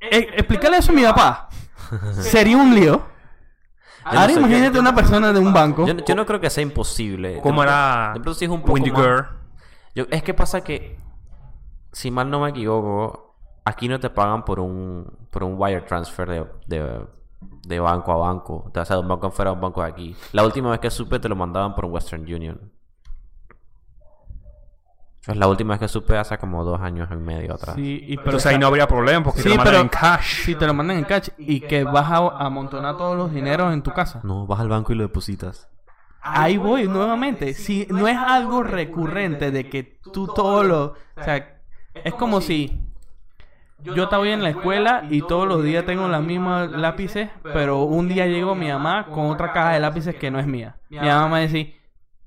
eh, 0.00 0.28
explicarle 0.36 0.78
eso 0.78 0.92
a 0.92 0.94
mi 0.94 1.02
papá 1.02 1.48
sería 2.20 2.56
un 2.56 2.74
lío. 2.74 2.96
no 2.96 3.02
Ahora 4.04 4.26
sé, 4.32 4.38
imagínate 4.40 4.74
yo- 4.74 4.80
una 4.80 4.94
persona 4.94 5.32
de 5.32 5.40
un 5.40 5.52
banco. 5.52 5.86
Yo, 5.86 5.94
yo 5.96 6.14
no 6.14 6.24
creo 6.26 6.40
que 6.40 6.50
sea 6.50 6.62
imposible. 6.62 7.40
¿Cómo 7.42 7.62
era 7.62 8.08
De 8.14 8.20
pronto 8.20 8.34
sí 8.34 8.44
es 8.46 8.50
un 8.50 8.60
poco 8.60 8.72
Windy 8.74 8.90
más- 8.90 9.00
Girl? 9.02 9.26
Yo- 9.94 10.04
es 10.10 10.22
que 10.22 10.34
pasa 10.34 10.62
que, 10.62 10.98
si 11.92 12.10
mal 12.10 12.30
no 12.30 12.40
me 12.40 12.50
equivoco, 12.50 13.36
aquí 13.64 13.88
no 13.88 13.98
te 14.00 14.08
pagan 14.10 14.44
por 14.44 14.60
un, 14.60 15.06
por 15.30 15.42
un 15.44 15.54
wire 15.58 15.82
transfer 15.82 16.28
de, 16.28 16.46
de, 16.66 17.00
de 17.66 17.80
banco 17.80 18.12
a 18.12 18.16
banco. 18.16 18.70
O 18.74 18.84
sea, 18.84 18.96
de 18.96 19.02
un 19.02 19.08
banco 19.08 19.26
afuera 19.26 19.50
a 19.50 19.54
un 19.54 19.60
banco 19.60 19.82
de 19.82 19.88
aquí. 19.88 20.16
La 20.32 20.44
última 20.44 20.70
vez 20.70 20.80
que 20.80 20.90
supe 20.90 21.18
te 21.18 21.28
lo 21.28 21.36
mandaban 21.36 21.74
por 21.74 21.84
un 21.84 21.92
Western 21.92 22.22
Union. 22.22 22.72
Pues 25.26 25.36
la 25.36 25.48
última 25.48 25.74
vez 25.74 25.80
que 25.80 25.88
supe 25.88 26.16
hace 26.16 26.38
como 26.38 26.64
dos 26.64 26.80
años 26.80 27.08
y 27.12 27.16
medio 27.16 27.54
atrás. 27.54 27.76
Sí, 27.76 28.00
y 28.02 28.16
pero, 28.16 28.30
Entonces 28.30 28.52
ahí 28.52 28.58
no 28.58 28.66
habría 28.68 28.88
problema 28.88 29.22
porque 29.22 29.42
Sí, 29.42 29.50
te 29.50 29.50
lo 29.50 29.56
mandan 29.56 29.72
pero 29.74 29.82
en 29.82 29.88
cash. 29.88 30.44
si 30.44 30.54
te 30.54 30.66
lo 30.66 30.74
mandan 30.74 30.96
en 30.98 31.04
cash 31.04 31.28
y 31.36 31.60
que 31.60 31.84
vas 31.84 32.10
a 32.10 32.16
amontonar 32.44 32.96
todos 32.96 33.16
los 33.16 33.32
dineros 33.32 33.72
en 33.72 33.82
tu 33.82 33.90
casa. 33.92 34.20
No, 34.22 34.46
vas 34.46 34.60
al 34.60 34.68
banco 34.68 34.92
y 34.92 34.96
lo 34.96 35.02
depositas. 35.02 35.68
Ahí 36.22 36.56
voy 36.56 36.88
nuevamente. 36.88 37.54
Si 37.54 37.86
no 37.90 38.08
es 38.08 38.16
algo 38.16 38.62
recurrente 38.62 39.50
de 39.50 39.68
que 39.68 39.98
tú 40.12 40.26
todo 40.26 40.62
lo... 40.62 40.84
O 41.16 41.22
sea, 41.22 41.60
es 41.94 42.14
como 42.14 42.40
si 42.40 42.80
yo 43.82 44.04
estaba 44.04 44.28
en 44.28 44.42
la 44.42 44.50
escuela 44.50 45.04
y 45.10 45.22
todos 45.22 45.48
los 45.48 45.62
días 45.62 45.86
tengo 45.86 46.08
las 46.08 46.22
mismas 46.22 46.70
lápices, 46.70 47.30
pero 47.42 47.82
un 47.82 48.08
día 48.08 48.26
llego 48.26 48.54
mi 48.54 48.68
mamá 48.68 49.06
con 49.06 49.26
otra 49.30 49.52
caja 49.52 49.72
de 49.72 49.80
lápices 49.80 50.14
que 50.16 50.30
no 50.30 50.38
es 50.38 50.46
mía. 50.46 50.76
Mi 50.90 50.98
mamá 50.98 51.28
me 51.28 51.46
dice, 51.46 51.79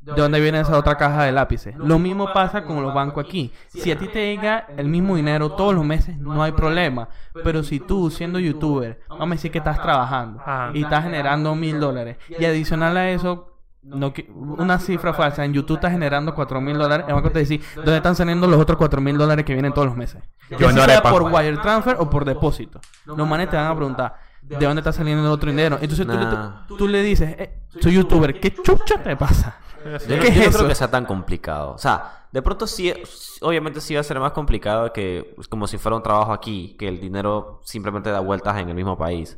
¿de 0.04 0.14
dónde 0.22 0.40
viene 0.40 0.60
esa 0.60 0.78
otra 0.78 0.96
caja 0.98 1.24
de 1.24 1.32
lápices? 1.32 1.76
Lo 1.78 1.98
mismo 2.00 2.32
pasa 2.34 2.64
con 2.64 2.82
los 2.84 2.94
bancos 2.94 3.26
aquí. 3.26 3.52
Si 3.68 3.92
a 3.92 3.98
ti 3.98 4.08
te 4.08 4.34
llega 4.36 4.68
el 4.78 4.88
mismo 4.88 5.16
dinero 5.16 5.52
todos 5.52 5.74
los 5.74 5.86
meses, 5.86 6.18
no 6.18 6.44
hay 6.44 6.52
problema. 6.52 7.08
Pero 7.44 7.64
si 7.64 7.80
tú, 7.80 8.10
siendo 8.10 8.40
youtuber, 8.40 9.02
vamos 9.10 9.28
a 9.28 9.32
decir 9.32 9.52
que 9.52 9.58
estás 9.60 9.82
trabajando 9.82 10.40
Ajá. 10.42 10.72
y 10.74 10.84
estás 10.84 11.04
generando 11.04 11.56
mil 11.56 11.80
dólares 11.80 12.18
y 12.30 12.46
adicional 12.46 12.98
a 12.98 13.10
eso 13.10 13.50
no 13.84 14.14
una 14.38 14.80
cifra 14.80 15.14
falsa 15.14 15.44
en 15.44 15.52
YouTube 15.52 15.76
está 15.76 15.92
generando 15.92 16.34
cuatro 16.34 16.62
mil 16.62 16.78
dólares 16.78 17.06
el 17.06 17.14
banco 17.16 17.32
te 17.32 17.40
dice 17.40 17.60
dónde 17.76 17.98
están 17.98 18.16
saliendo 18.16 18.48
los 18.48 18.58
otros 18.58 18.78
cuatro 18.78 19.02
mil 19.02 19.18
dólares 19.18 19.44
que 19.44 19.52
vienen 19.52 19.74
todos 19.74 19.88
los 19.88 19.98
meses 19.98 20.24
Yo 20.52 20.58
ya 20.58 20.72
no 20.72 20.86
sea 20.86 21.02
por 21.04 21.24
wire 21.24 21.58
transfer 21.58 21.98
o 22.00 22.10
por 22.10 22.24
depósito 22.24 22.80
los 23.06 23.28
manes 23.28 23.50
te 23.50 23.58
van 23.58 23.66
a 23.68 23.76
preguntar 23.76 24.16
de 24.42 24.66
dónde 24.66 24.80
está 24.80 24.94
saliendo 24.94 25.26
el 25.26 25.30
otro 25.32 25.50
dinero 25.50 25.78
entonces 25.82 26.08
tú, 26.08 26.14
Nah. 26.14 26.64
le, 26.70 26.78
tú 26.78 26.88
le 26.88 27.02
dices 27.04 27.36
eh, 27.38 27.60
soy 27.82 27.96
youtuber 27.96 28.40
¿qué 28.40 28.54
chucha 28.54 29.04
te 29.04 29.18
pasa? 29.18 29.58
Yo, 29.84 29.92
no- 29.92 30.22
¿Qué 30.22 30.32
yo 30.34 30.42
es 30.44 30.56
creo 30.56 30.68
que 30.68 30.76
sea 30.76 30.90
tan 30.92 31.06
complicado. 31.06 31.74
O 31.74 31.78
sea, 31.78 32.28
de 32.32 32.42
pronto 32.42 32.68
sí, 32.68 32.94
obviamente 33.42 33.82
sí 33.82 33.94
va 33.96 34.02
a 34.02 34.04
ser 34.04 34.20
más 34.20 34.32
complicado 34.32 34.92
que 34.94 35.36
es 35.40 35.48
como 35.48 35.68
si 35.68 35.78
fuera 35.78 35.96
un 35.96 36.04
trabajo 36.04 36.32
aquí, 36.34 36.76
que 36.78 36.88
el 36.88 37.00
dinero 37.00 37.60
simplemente 37.64 38.10
da 38.10 38.20
vueltas 38.20 38.58
en 38.60 38.70
el 38.70 38.76
mismo 38.76 38.98
país. 38.98 39.38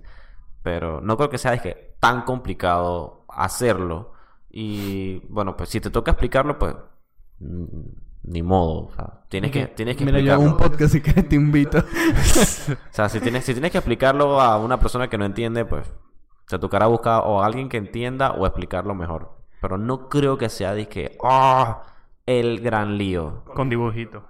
Pero 0.64 1.02
no 1.02 1.18
creo 1.18 1.30
que 1.30 1.38
sea 1.38 1.52
dije, 1.52 1.96
tan 2.00 2.24
complicado 2.24 3.26
hacerlo. 3.30 4.14
Y 4.50 5.20
bueno, 5.30 5.56
pues 5.58 5.70
si 5.70 5.80
te 5.82 5.89
toca 5.91 6.12
explicarlo, 6.12 6.58
pues 6.58 6.76
mm, 7.39 7.66
ni 8.24 8.41
modo. 8.41 8.86
O 8.88 8.91
sea, 8.96 9.26
tienes 9.30 9.52
que, 9.52 9.68
tienes 9.68 9.98
que 9.98 10.06
mira 10.06 10.20
yo 10.20 10.34
hago 10.34 10.43
explicarlo. 10.43 10.66
un 10.66 10.72
podcast 10.72 10.93
si 10.93 11.02
quieres 11.02 11.30
te 11.30 11.36
invito 11.36 11.78
O 11.80 12.93
sea, 12.93 13.10
si 13.10 13.20
tienes, 13.20 13.43
si 13.46 13.54
tienes 13.54 13.72
que 13.72 13.78
explicarlo 13.78 14.39
a 14.41 14.58
una 14.58 14.80
persona 14.80 15.08
que 15.10 15.18
no 15.18 15.26
entiende, 15.26 15.66
pues 15.66 15.91
te 16.48 16.58
tocará 16.60 16.88
buscar 16.88 17.24
o 17.26 17.41
a 17.41 17.46
alguien 17.46 17.70
que 17.70 17.78
entienda 17.78 18.32
o 18.32 18.46
explicarlo 18.46 18.96
mejor. 18.96 19.34
Pero 19.62 19.78
no 19.78 20.10
creo 20.10 20.38
que 20.38 20.49
sea 20.49 20.74
de 20.74 20.88
que, 20.88 21.18
¡ah! 21.24 21.84
el 22.26 22.60
gran 22.60 22.97
lío. 22.97 23.43
Con 23.45 23.70
dibujito. 23.70 24.24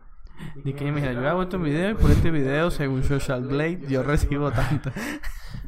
Dije, 0.64 0.92
mira, 0.92 1.14
yo 1.14 1.30
hago 1.30 1.44
este 1.44 1.56
video 1.58 1.92
y 1.92 1.94
por 1.94 2.12
este 2.12 2.30
video, 2.30 2.70
según 2.70 3.04
Social 3.04 3.44
Blade, 3.44 3.82
yo 3.88 4.04
recibo 4.04 4.52
tanto. 4.52 4.92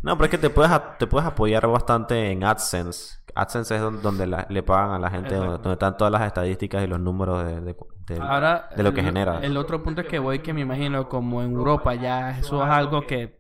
No, 0.04 0.16
pero 0.18 0.26
es 0.26 0.32
que 0.32 0.38
te 0.38 0.50
puedes, 0.50 0.72
a- 0.72 0.98
te 0.98 1.08
puedes 1.08 1.26
apoyar 1.28 1.66
bastante 1.68 2.32
en 2.32 2.44
AdSense. 2.44 3.18
AdSense 3.34 3.76
es 3.76 3.82
don- 3.82 4.02
donde 4.02 4.28
la- 4.28 4.46
le 4.50 4.64
pagan 4.64 4.92
a 4.92 5.00
la 5.00 5.10
gente, 5.10 5.36
donde, 5.36 5.72
están 5.72 5.96
todas 5.96 6.12
las 6.12 6.22
estadísticas 6.24 6.84
y 6.84 6.88
los 6.88 7.00
números 7.00 7.46
de, 7.46 7.62
de- 7.62 7.76
de- 8.08 8.20
Ahora, 8.22 8.68
de 8.76 8.84
lo 8.84 8.94
que 8.94 9.00
el- 9.00 9.06
genera. 9.06 9.40
El 9.42 9.56
otro 9.58 9.82
punto 9.84 10.02
es 10.02 10.08
que 10.08 10.20
voy, 10.20 10.40
que 10.40 10.54
me 10.54 10.62
imagino, 10.62 11.08
como 11.08 11.42
en 11.42 11.54
Europa 11.54 11.94
ya 11.96 12.38
eso 12.38 12.62
es 12.64 12.70
algo 12.70 13.02
que 13.08 13.37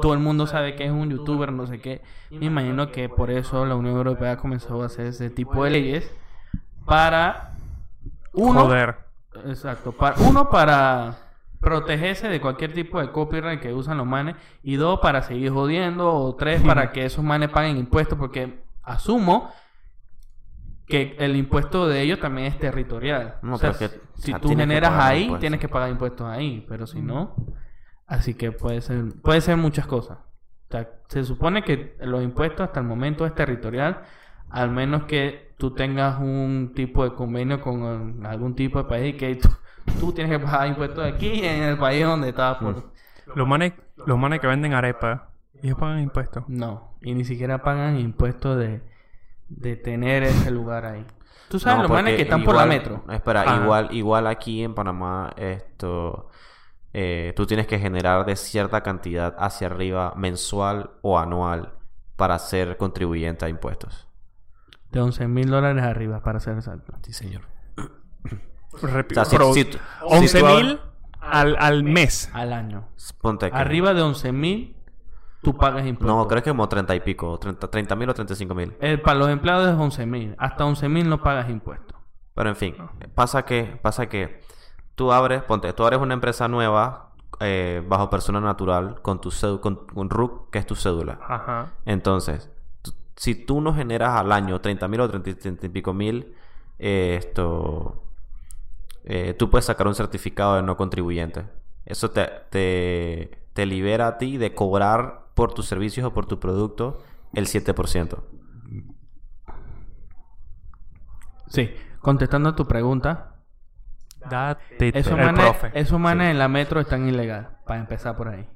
todo 0.00 0.14
el 0.14 0.18
mundo 0.20 0.46
sabe 0.46 0.74
que 0.74 0.84
es 0.86 0.90
un 0.90 1.10
youtuber, 1.10 1.52
no 1.52 1.66
sé 1.66 1.80
qué. 1.80 2.02
Me 2.30 2.46
imagino 2.46 2.90
que 2.90 3.08
por 3.08 3.30
eso 3.30 3.66
la 3.66 3.74
Unión 3.76 3.96
Europea 3.96 4.36
comenzó 4.38 4.82
a 4.82 4.86
hacer 4.86 5.06
ese 5.06 5.28
tipo 5.30 5.62
de 5.64 5.70
leyes 5.70 6.10
para 6.86 7.52
uno, 8.32 8.62
Joder. 8.62 8.96
exacto, 9.46 9.92
para 9.92 10.16
uno 10.20 10.48
para 10.48 11.16
protegerse 11.60 12.28
de 12.28 12.40
cualquier 12.40 12.72
tipo 12.72 13.00
de 13.00 13.12
copyright 13.12 13.60
que 13.60 13.72
usan 13.72 13.98
los 13.98 14.06
manes 14.06 14.34
y 14.64 14.74
dos 14.76 14.98
para 15.00 15.22
seguir 15.22 15.52
jodiendo 15.52 16.12
o 16.12 16.34
tres 16.34 16.60
para 16.66 16.90
que 16.92 17.04
esos 17.04 17.22
manes 17.24 17.50
paguen 17.50 17.76
impuestos 17.76 18.18
porque 18.18 18.62
asumo 18.82 19.50
que 20.86 21.14
el 21.18 21.36
impuesto 21.36 21.86
de 21.86 22.02
ellos 22.02 22.18
también 22.20 22.48
es 22.48 22.58
territorial. 22.58 23.36
No, 23.42 23.54
o 23.54 23.58
sea, 23.58 23.72
pero 23.72 23.90
que- 23.92 24.00
si 24.14 24.32
o 24.32 24.34
sea, 24.34 24.40
tú 24.40 24.48
generas 24.48 24.92
ahí, 24.92 25.22
impuestos. 25.22 25.40
tienes 25.40 25.60
que 25.60 25.68
pagar 25.68 25.90
impuestos 25.90 26.26
ahí, 26.26 26.64
pero 26.68 26.86
si 26.86 27.00
no, 27.00 27.34
así 28.12 28.34
que 28.34 28.52
puede 28.52 28.80
ser 28.80 29.04
puede 29.22 29.40
ser 29.40 29.56
muchas 29.56 29.86
cosas. 29.86 30.18
O 30.68 30.72
sea, 30.72 30.88
se 31.08 31.24
supone 31.24 31.62
que 31.62 31.96
los 32.00 32.22
impuestos 32.22 32.66
hasta 32.66 32.80
el 32.80 32.86
momento 32.86 33.26
es 33.26 33.34
territorial 33.34 34.02
Al 34.48 34.70
menos 34.70 35.04
que 35.04 35.54
tú 35.58 35.74
tengas 35.74 36.18
un 36.18 36.72
tipo 36.74 37.04
de 37.04 37.14
convenio 37.14 37.60
con 37.60 38.24
algún 38.26 38.54
tipo 38.54 38.78
de 38.82 38.84
país 38.88 39.14
y 39.14 39.16
que 39.16 39.34
tú, 39.36 39.48
tú 40.00 40.12
tienes 40.12 40.36
que 40.36 40.44
pagar 40.44 40.68
impuestos 40.68 41.04
aquí 41.04 41.44
en 41.44 41.62
el 41.62 41.78
país 41.78 42.04
donde 42.04 42.30
estás. 42.30 42.56
Por... 42.58 42.92
Los 43.34 43.46
manes, 43.46 43.72
los 44.06 44.18
manes 44.18 44.40
que 44.40 44.46
venden 44.46 44.74
arepa, 44.74 45.28
ellos 45.62 45.78
pagan 45.78 46.00
impuestos. 46.00 46.44
No, 46.48 46.96
y 47.00 47.14
ni 47.14 47.24
siquiera 47.24 47.62
pagan 47.62 47.98
impuestos 47.98 48.58
de, 48.58 48.82
de 49.48 49.76
tener 49.76 50.22
ese 50.22 50.50
lugar 50.50 50.84
ahí. 50.84 51.06
Tú 51.48 51.58
sabes 51.58 51.76
No, 51.76 51.82
los 51.84 51.92
manes 51.92 52.16
que 52.16 52.22
están 52.22 52.44
por 52.44 52.56
la 52.56 52.66
metro. 52.66 53.04
Espera, 53.10 53.42
Ajá. 53.42 53.62
igual, 53.62 53.88
igual 53.92 54.26
aquí 54.26 54.64
en 54.64 54.74
Panamá, 54.74 55.32
esto, 55.36 56.28
eh, 56.92 57.32
tú 57.36 57.46
tienes 57.46 57.66
que 57.66 57.78
generar 57.78 58.24
de 58.26 58.36
cierta 58.36 58.82
cantidad 58.82 59.34
hacia 59.38 59.66
arriba 59.68 60.12
mensual 60.16 60.90
o 61.02 61.18
anual 61.18 61.74
para 62.16 62.38
ser 62.38 62.76
contribuyente 62.76 63.44
a 63.44 63.48
impuestos. 63.48 64.08
De 64.90 65.00
11 65.00 65.26
mil 65.28 65.48
dólares 65.50 65.82
arriba, 65.82 66.22
para 66.22 66.38
ser 66.40 66.54
exacto. 66.56 66.92
Sí, 67.02 67.12
señor. 67.12 67.42
Repi- 68.74 69.12
O 69.12 69.14
sea, 69.14 69.24
si- 69.24 69.36
Pero 69.36 69.52
si 69.54 69.64
tú- 69.64 69.78
11 70.02 70.28
si 70.28 70.38
tú 70.38 70.46
abres- 70.46 70.64
mil 70.64 70.80
al, 71.20 71.56
al 71.58 71.84
mes. 71.84 72.30
Al 72.32 72.52
año. 72.52 72.88
Ponte 73.20 73.50
Arriba 73.52 73.94
de 73.94 74.02
11 74.02 74.32
mil, 74.32 74.76
tú 75.42 75.56
pagas 75.56 75.86
impuestos. 75.86 76.06
No, 76.16 76.26
creo 76.26 76.42
que 76.42 76.50
como 76.50 76.68
30 76.68 76.94
y 76.94 77.00
pico, 77.00 77.38
30 77.38 77.94
mil 77.96 78.08
o 78.10 78.14
35 78.14 78.54
mil. 78.54 78.74
Eh, 78.80 78.98
para 78.98 79.18
los 79.18 79.28
empleados 79.28 79.68
es 79.68 79.74
11 79.78 80.06
mil. 80.06 80.34
Hasta 80.38 80.64
11 80.64 80.88
mil 80.88 81.08
no 81.08 81.22
pagas 81.22 81.48
impuestos. 81.50 81.96
Pero 82.34 82.48
en 82.48 82.56
fin, 82.56 82.74
pasa 83.14 83.44
que, 83.44 83.78
pasa 83.82 84.08
que 84.08 84.40
tú 84.94 85.12
abres, 85.12 85.42
ponte, 85.42 85.72
tú 85.72 85.84
abres 85.84 86.00
una 86.00 86.14
empresa 86.14 86.48
nueva 86.48 87.10
eh, 87.40 87.82
bajo 87.86 88.10
persona 88.10 88.40
natural 88.40 89.00
con 89.02 89.20
tu 89.20 89.30
cédula, 89.30 89.60
con 89.60 89.86
un 89.94 90.10
RUC, 90.10 90.50
que 90.50 90.58
es 90.58 90.66
tu 90.66 90.74
cédula. 90.76 91.18
Ajá. 91.26 91.72
Entonces, 91.84 92.50
si 93.16 93.34
tú 93.34 93.60
no 93.60 93.74
generas 93.74 94.18
al 94.18 94.32
año 94.32 94.60
30 94.60 94.88
mil 94.88 95.00
o 95.00 95.08
30, 95.08 95.40
30 95.40 95.66
y 95.66 95.68
pico 95.68 95.92
mil, 95.92 96.34
eh, 96.78 97.16
esto, 97.18 98.02
eh, 99.04 99.34
tú 99.34 99.50
puedes 99.50 99.64
sacar 99.64 99.86
un 99.86 99.94
certificado 99.94 100.56
de 100.56 100.62
no 100.62 100.76
contribuyente. 100.76 101.46
Eso 101.84 102.10
te, 102.10 102.28
te, 102.50 103.46
te 103.52 103.66
libera 103.66 104.06
a 104.06 104.18
ti 104.18 104.36
de 104.36 104.54
cobrar 104.54 105.26
por 105.34 105.52
tus 105.52 105.66
servicios 105.66 106.06
o 106.06 106.12
por 106.12 106.26
tu 106.26 106.38
producto 106.38 107.02
el 107.34 107.46
7%. 107.46 108.18
Sí, 111.48 111.70
contestando 112.00 112.50
a 112.50 112.56
tu 112.56 112.66
pregunta, 112.66 113.31
Date 114.28 114.98
esos 114.98 115.16
manes, 115.16 115.44
profe. 115.44 115.70
esos 115.74 115.98
manes 115.98 116.30
en 116.30 116.38
la 116.38 116.48
metro 116.48 116.80
están 116.80 117.08
ilegal, 117.08 117.58
para 117.66 117.80
empezar 117.80 118.16
por 118.16 118.28
ahí. 118.28 118.48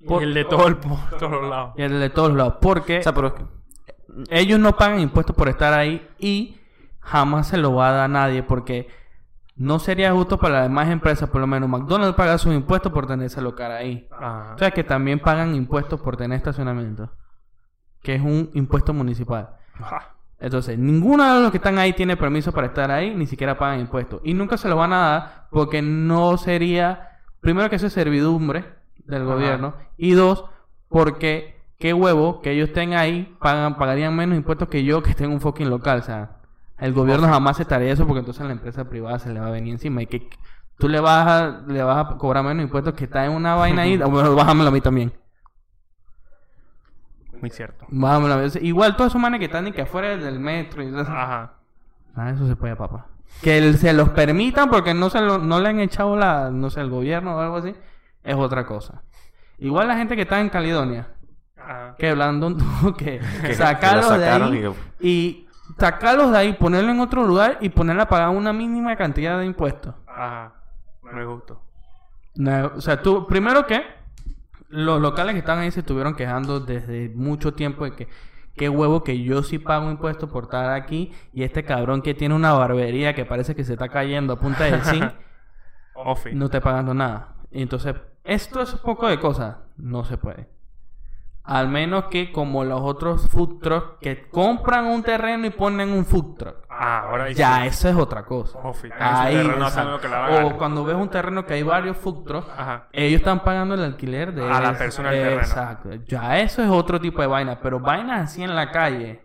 Y 0.00 0.14
el 0.22 0.34
de 0.34 0.44
todo 0.44 0.66
el 0.68 0.76
por 0.76 0.98
todos 1.18 1.48
lados. 1.48 1.74
Y 1.76 1.82
el 1.82 1.98
de 1.98 2.10
todos 2.10 2.32
lados, 2.32 2.56
porque 2.60 3.00
O 3.00 3.02
sea, 3.02 3.12
pero 3.14 3.34
ellos 4.30 4.58
no 4.58 4.76
pagan 4.76 5.00
impuestos 5.00 5.34
por 5.36 5.48
estar 5.48 5.72
ahí 5.74 6.08
y 6.18 6.60
jamás 7.00 7.48
se 7.48 7.56
lo 7.56 7.74
va 7.74 7.88
a 7.88 7.92
dar 7.92 8.04
a 8.04 8.08
nadie 8.08 8.42
porque 8.42 8.88
no 9.56 9.80
sería 9.80 10.12
justo 10.12 10.38
para 10.38 10.54
las 10.54 10.62
demás 10.64 10.88
empresas, 10.88 11.28
por 11.28 11.40
lo 11.40 11.46
menos 11.46 11.68
McDonald's 11.68 12.16
paga 12.16 12.38
sus 12.38 12.54
impuestos 12.54 12.92
por 12.92 13.06
tener 13.06 13.26
ese 13.26 13.40
local 13.40 13.72
ahí. 13.72 14.08
Ajá. 14.12 14.54
O 14.54 14.58
sea 14.58 14.70
que 14.70 14.84
también 14.84 15.18
pagan 15.18 15.54
impuestos 15.54 16.00
por 16.00 16.16
tener 16.16 16.36
estacionamiento, 16.36 17.10
que 18.02 18.14
es 18.14 18.22
un 18.22 18.50
impuesto 18.54 18.94
municipal. 18.94 19.56
Ajá. 19.74 20.14
Entonces, 20.40 20.78
ninguno 20.78 21.34
de 21.34 21.42
los 21.42 21.50
que 21.50 21.56
están 21.56 21.78
ahí 21.78 21.92
tiene 21.92 22.16
permiso 22.16 22.52
para 22.52 22.68
estar 22.68 22.90
ahí, 22.90 23.14
ni 23.14 23.26
siquiera 23.26 23.58
pagan 23.58 23.80
impuestos. 23.80 24.20
Y 24.24 24.34
nunca 24.34 24.56
se 24.56 24.68
lo 24.68 24.76
van 24.76 24.92
a 24.92 24.98
dar 24.98 25.46
porque 25.50 25.82
no 25.82 26.36
sería, 26.36 27.18
primero 27.40 27.68
que 27.68 27.76
eso 27.76 27.86
es 27.88 27.92
servidumbre 27.92 28.64
del 29.04 29.22
Ajá. 29.22 29.34
gobierno, 29.34 29.74
y 29.96 30.12
dos, 30.12 30.44
porque 30.88 31.58
qué 31.78 31.92
huevo 31.92 32.40
que 32.40 32.52
ellos 32.52 32.68
estén 32.68 32.94
ahí, 32.94 33.36
pagan, 33.40 33.76
pagarían 33.76 34.14
menos 34.14 34.36
impuestos 34.36 34.68
que 34.68 34.84
yo 34.84 35.02
que 35.02 35.10
esté 35.10 35.24
en 35.24 35.32
un 35.32 35.40
fucking 35.40 35.70
local. 35.70 35.98
O 36.00 36.02
sea, 36.02 36.36
el 36.78 36.92
gobierno 36.92 37.26
jamás 37.28 37.56
aceptaría 37.56 37.92
eso 37.92 38.06
porque 38.06 38.20
entonces 38.20 38.42
a 38.42 38.46
la 38.46 38.52
empresa 38.52 38.88
privada 38.88 39.18
se 39.18 39.32
le 39.32 39.40
va 39.40 39.48
a 39.48 39.50
venir 39.50 39.72
encima. 39.72 40.02
Y 40.02 40.06
que 40.06 40.28
tú 40.78 40.88
le 40.88 41.00
vas 41.00 41.26
a, 41.26 41.62
le 41.66 41.82
vas 41.82 42.06
a 42.06 42.16
cobrar 42.16 42.44
menos 42.44 42.62
impuestos 42.62 42.94
que 42.94 43.04
está 43.04 43.24
en 43.24 43.32
una 43.32 43.54
vaina 43.54 43.82
ahí, 43.82 43.96
bueno, 44.10 44.34
bájamelo 44.34 44.68
a 44.68 44.72
mí 44.72 44.80
también. 44.80 45.12
Muy 47.40 47.50
cierto. 47.50 47.86
A 47.86 48.18
mí. 48.18 48.36
Igual 48.62 48.96
todos 48.96 49.10
esos 49.12 49.20
manes 49.20 49.38
que 49.38 49.46
están 49.46 49.64
ni 49.64 49.72
que 49.72 49.82
afuera 49.82 50.16
del 50.16 50.38
metro 50.40 50.82
y. 50.82 50.94
Ajá. 50.98 51.52
Ah, 52.14 52.30
eso 52.30 52.46
se 52.46 52.56
puede, 52.56 52.74
papá. 52.76 53.06
Que 53.42 53.58
el- 53.58 53.76
se 53.78 53.92
los 53.92 54.08
permitan 54.10 54.70
porque 54.70 54.94
no 54.94 55.10
se 55.10 55.20
lo- 55.20 55.38
no 55.38 55.60
le 55.60 55.68
han 55.68 55.80
echado 55.80 56.16
la, 56.16 56.50
no 56.50 56.70
sé, 56.70 56.80
el 56.80 56.90
gobierno 56.90 57.36
o 57.36 57.40
algo 57.40 57.56
así, 57.58 57.74
es 58.24 58.34
otra 58.34 58.64
cosa. 58.66 59.02
Igual 59.58 59.86
la 59.88 59.96
gente 59.96 60.16
que 60.16 60.22
está 60.22 60.40
en 60.40 60.48
Caledonia, 60.48 61.08
Ajá. 61.56 61.94
que 61.98 62.12
Blandon 62.14 62.56
tuvo 62.58 62.94
que 62.96 63.20
que 63.42 63.54
sacarlos 63.54 64.10
lo 64.10 64.18
de 64.18 64.28
ahí 64.28 64.64
y- 65.00 65.08
y 65.08 65.48
sacarlos 65.78 66.32
de 66.32 66.38
ahí, 66.38 66.52
ponerlo 66.54 66.90
en 66.90 67.00
otro 67.00 67.24
lugar 67.26 67.58
y 67.60 67.68
ponerle 67.68 68.02
a 68.02 68.08
pagar 68.08 68.30
una 68.30 68.52
mínima 68.52 68.96
cantidad 68.96 69.38
de 69.38 69.44
impuestos. 69.46 69.94
Ajá. 70.06 70.54
Me 71.02 71.24
gustó. 71.24 71.62
No, 72.34 72.72
o 72.76 72.80
sea, 72.80 73.00
tú, 73.02 73.26
primero 73.26 73.66
que 73.66 73.82
los 74.68 75.00
locales 75.00 75.32
que 75.34 75.40
están 75.40 75.58
ahí 75.58 75.70
se 75.70 75.80
estuvieron 75.80 76.14
quejando 76.14 76.60
desde 76.60 77.08
mucho 77.10 77.54
tiempo 77.54 77.84
de 77.84 77.92
que 77.92 78.08
qué 78.54 78.68
huevo 78.68 79.04
que 79.04 79.22
yo 79.22 79.42
sí 79.42 79.58
pago 79.58 79.90
impuestos 79.90 80.28
por 80.30 80.44
estar 80.44 80.70
aquí 80.70 81.12
y 81.32 81.44
este 81.44 81.64
cabrón 81.64 82.02
que 82.02 82.14
tiene 82.14 82.34
una 82.34 82.52
barbería 82.52 83.14
que 83.14 83.24
parece 83.24 83.54
que 83.54 83.64
se 83.64 83.74
está 83.74 83.88
cayendo 83.88 84.34
a 84.34 84.40
punta 84.40 84.64
de 84.64 84.80
zinc 84.80 85.12
no 86.32 86.46
está 86.46 86.60
pagando 86.60 86.94
nada. 86.94 87.36
Y 87.50 87.62
entonces, 87.62 87.94
esto 88.24 88.60
es 88.60 88.74
un 88.74 88.80
poco 88.80 89.08
de 89.08 89.18
cosas, 89.18 89.56
no 89.76 90.04
se 90.04 90.18
puede. 90.18 90.48
Al 91.48 91.68
menos 91.68 92.04
que 92.10 92.30
como 92.30 92.62
los 92.62 92.80
otros 92.82 93.26
food 93.30 93.60
trucks 93.60 93.96
que 94.02 94.28
compran 94.28 94.84
un 94.84 95.02
terreno 95.02 95.46
y 95.46 95.50
ponen 95.50 95.90
un 95.92 96.04
food 96.04 96.36
truck. 96.36 96.56
Ah, 96.68 97.06
ahora 97.08 97.30
Ya, 97.32 97.62
sí. 97.62 97.66
eso 97.68 97.88
es 97.88 97.96
otra 97.96 98.24
cosa. 98.26 98.58
Ofi. 98.58 98.90
Ahí, 99.00 99.34
que 99.34 100.08
la 100.08 100.44
o 100.44 100.58
cuando 100.58 100.84
ves 100.84 100.94
un 100.96 101.08
terreno 101.08 101.46
que 101.46 101.54
hay 101.54 101.62
varios 101.62 101.96
food 101.96 102.24
trucks, 102.24 102.48
Ajá. 102.54 102.88
ellos 102.92 103.20
están 103.20 103.40
pagando 103.44 103.74
el 103.74 103.82
alquiler 103.82 104.34
de 104.34 104.42
A 104.48 104.60
la 104.60 104.76
persona 104.76 105.10
del 105.10 105.22
terreno. 105.22 105.40
Exacto. 105.40 105.88
Ya 106.06 106.38
eso 106.38 106.62
es 106.62 106.68
otro 106.68 107.00
tipo 107.00 107.22
de 107.22 107.28
vaina, 107.28 107.58
pero 107.62 107.80
vainas 107.80 108.20
así 108.24 108.42
en 108.42 108.54
la 108.54 108.70
calle. 108.70 109.22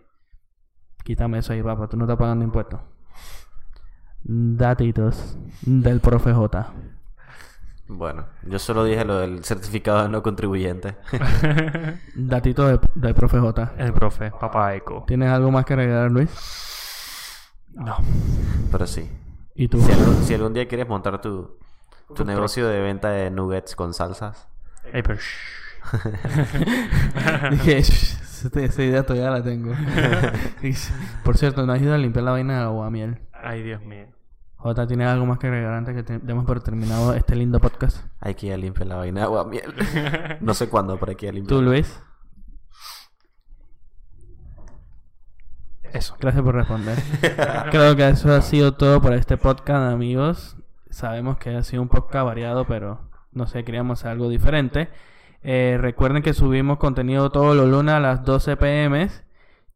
Quítame 1.04 1.38
eso 1.40 1.52
ahí, 1.52 1.62
papá, 1.62 1.86
tú 1.88 1.98
no 1.98 2.04
estás 2.04 2.16
pagando 2.16 2.42
impuestos. 2.42 2.80
Datitos 4.22 5.36
del 5.60 6.00
profe 6.00 6.32
J. 6.32 6.72
Bueno, 7.86 8.26
yo 8.42 8.58
solo 8.58 8.84
dije 8.84 9.04
lo 9.04 9.18
del 9.18 9.44
certificado 9.44 10.02
de 10.02 10.08
no 10.08 10.22
contribuyente. 10.22 10.96
Datitos 12.14 12.80
de- 12.80 12.88
del 12.94 13.14
profe 13.14 13.38
J. 13.38 13.72
El 13.76 13.92
profe, 13.92 14.30
papá 14.30 14.74
Eco. 14.74 15.04
¿Tienes 15.06 15.28
algo 15.30 15.50
más 15.50 15.64
que 15.66 15.74
agregar, 15.74 16.10
Luis? 16.10 16.30
No. 17.74 17.96
Pero 18.72 18.86
sí. 18.86 19.10
¿Y 19.54 19.68
tú? 19.68 19.80
Si 19.80 19.92
algún, 19.92 20.16
si 20.24 20.34
algún 20.34 20.54
día 20.54 20.66
quieres 20.66 20.88
montar 20.88 21.20
tu, 21.20 21.58
tu 22.16 22.24
negocio 22.24 22.66
de 22.68 22.80
venta 22.80 23.10
de 23.10 23.30
nuggets 23.30 23.76
con 23.76 23.92
salsas, 23.94 24.48
Ey, 24.92 25.02
pero 25.02 25.16
shh. 25.18 25.64
Dije, 27.50 27.82
"Shh, 27.82 28.46
esa 28.56 28.82
idea 28.82 29.02
todavía 29.04 29.30
la 29.30 29.42
tengo. 29.42 29.72
Por 31.24 31.36
cierto, 31.36 31.64
nos 31.66 31.76
ayuda 31.76 31.94
a 31.96 31.98
limpiar 31.98 32.24
la 32.24 32.30
vaina 32.32 32.58
de 32.58 32.64
aguamiel. 32.64 33.18
Ay, 33.32 33.62
Dios 33.62 33.82
mío. 33.82 34.06
J, 34.64 34.86
¿tienes 34.86 35.06
algo 35.08 35.26
más 35.26 35.38
que 35.38 35.46
agregar 35.48 35.74
antes 35.74 35.94
que 35.94 36.02
te- 36.02 36.18
demos 36.20 36.46
por 36.46 36.62
terminado 36.62 37.12
este 37.12 37.36
lindo 37.36 37.60
podcast? 37.60 37.98
hay 38.18 38.34
que 38.34 38.46
ir 38.46 38.54
a 38.54 38.56
limpiar 38.56 38.86
la 38.86 38.96
vaina 38.96 39.20
de 39.20 39.26
agua 39.26 39.44
miel. 39.44 39.74
No 40.40 40.54
sé 40.54 40.70
cuándo, 40.70 40.98
pero 40.98 41.10
hay 41.10 41.16
que 41.16 41.26
ir 41.26 41.30
a 41.30 41.34
limpiar. 41.34 41.58
¿Tú, 41.58 41.62
Luis? 41.62 42.02
Eso. 45.92 46.16
Gracias 46.18 46.42
por 46.42 46.54
responder. 46.54 46.98
Creo 47.70 47.94
que 47.94 48.08
eso 48.08 48.32
ha 48.34 48.40
sido 48.40 48.72
todo 48.72 49.02
por 49.02 49.12
este 49.12 49.36
podcast, 49.36 49.92
amigos. 49.92 50.56
Sabemos 50.88 51.36
que 51.36 51.54
ha 51.54 51.62
sido 51.62 51.82
un 51.82 51.88
podcast 51.88 52.24
variado, 52.24 52.66
pero 52.66 53.10
no 53.32 53.46
sé, 53.46 53.64
queríamos 53.64 54.00
hacer 54.00 54.12
algo 54.12 54.30
diferente. 54.30 54.88
Eh, 55.42 55.76
recuerden 55.78 56.22
que 56.22 56.32
subimos 56.32 56.78
contenido 56.78 57.30
todos 57.30 57.54
los 57.54 57.68
lunes 57.68 57.94
a 57.94 58.00
las 58.00 58.24
12 58.24 58.56
pm 58.56 59.10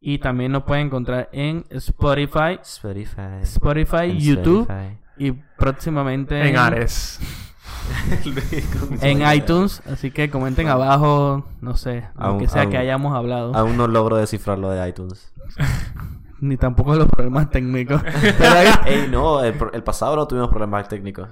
y 0.01 0.19
también 0.19 0.51
nos 0.51 0.63
pueden 0.63 0.87
encontrar 0.87 1.29
en 1.33 1.65
Spotify, 1.69 2.59
Spotify. 2.61 3.41
Spotify, 3.43 3.97
En 4.11 4.17
YouTube 4.19 4.61
Spotify. 4.61 4.97
y 5.17 5.31
próximamente 5.57 6.47
En 6.49 6.57
Ares. 6.57 7.19
en 9.01 9.35
iTunes. 9.35 9.81
Así 9.91 10.11
que 10.11 10.29
comenten 10.29 10.67
abajo, 10.67 11.45
no 11.61 11.75
sé, 11.75 12.07
lo 12.15 12.23
Aún- 12.25 12.39
que 12.39 12.47
sea 12.47 12.63
aún- 12.63 12.71
que 12.71 12.77
hayamos 12.77 13.15
hablado. 13.15 13.55
Aún 13.55 13.77
no 13.77 13.87
logro 13.87 14.17
descifrarlo 14.17 14.69
de 14.71 14.87
iTunes. 14.87 15.33
Ni 16.41 16.55
tampoco 16.55 16.95
los 16.95 17.07
problemas 17.07 17.49
técnicos. 17.49 18.01
Pero 18.37 18.53
ahí- 18.53 18.67
Ey, 18.85 19.07
no, 19.11 19.43
el 19.43 19.83
pasado 19.83 20.15
no 20.15 20.27
tuvimos 20.27 20.49
problemas 20.49 20.87
técnicos. 20.87 21.27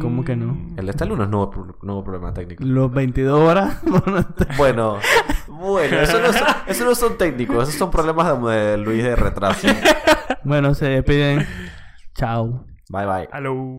¿Cómo 0.00 0.24
que 0.24 0.34
no? 0.36 0.54
Mm. 0.54 0.78
El 0.78 0.86
de 0.86 1.06
lunes 1.06 1.28
no 1.28 1.48
pro- 1.50 1.78
no 1.82 1.94
hubo 1.94 2.04
problema 2.04 2.32
técnico. 2.34 2.64
Los 2.64 2.90
22 2.92 3.38
horas. 3.40 3.80
Bueno, 4.58 4.98
bueno, 5.48 5.96
eso 6.00 6.20
no, 6.20 6.32
son, 6.32 6.46
eso 6.66 6.84
no 6.84 6.94
son 6.94 7.16
técnicos, 7.18 7.68
esos 7.68 7.74
son 7.78 7.90
problemas 7.90 8.40
de, 8.42 8.54
de 8.56 8.76
Luis 8.78 9.02
de 9.02 9.16
retraso. 9.16 9.66
bueno, 10.44 10.74
se 10.74 10.86
despiden. 10.86 11.46
Chao. 12.14 12.64
Bye 12.88 13.06
bye. 13.06 13.28
Hello. 13.32 13.74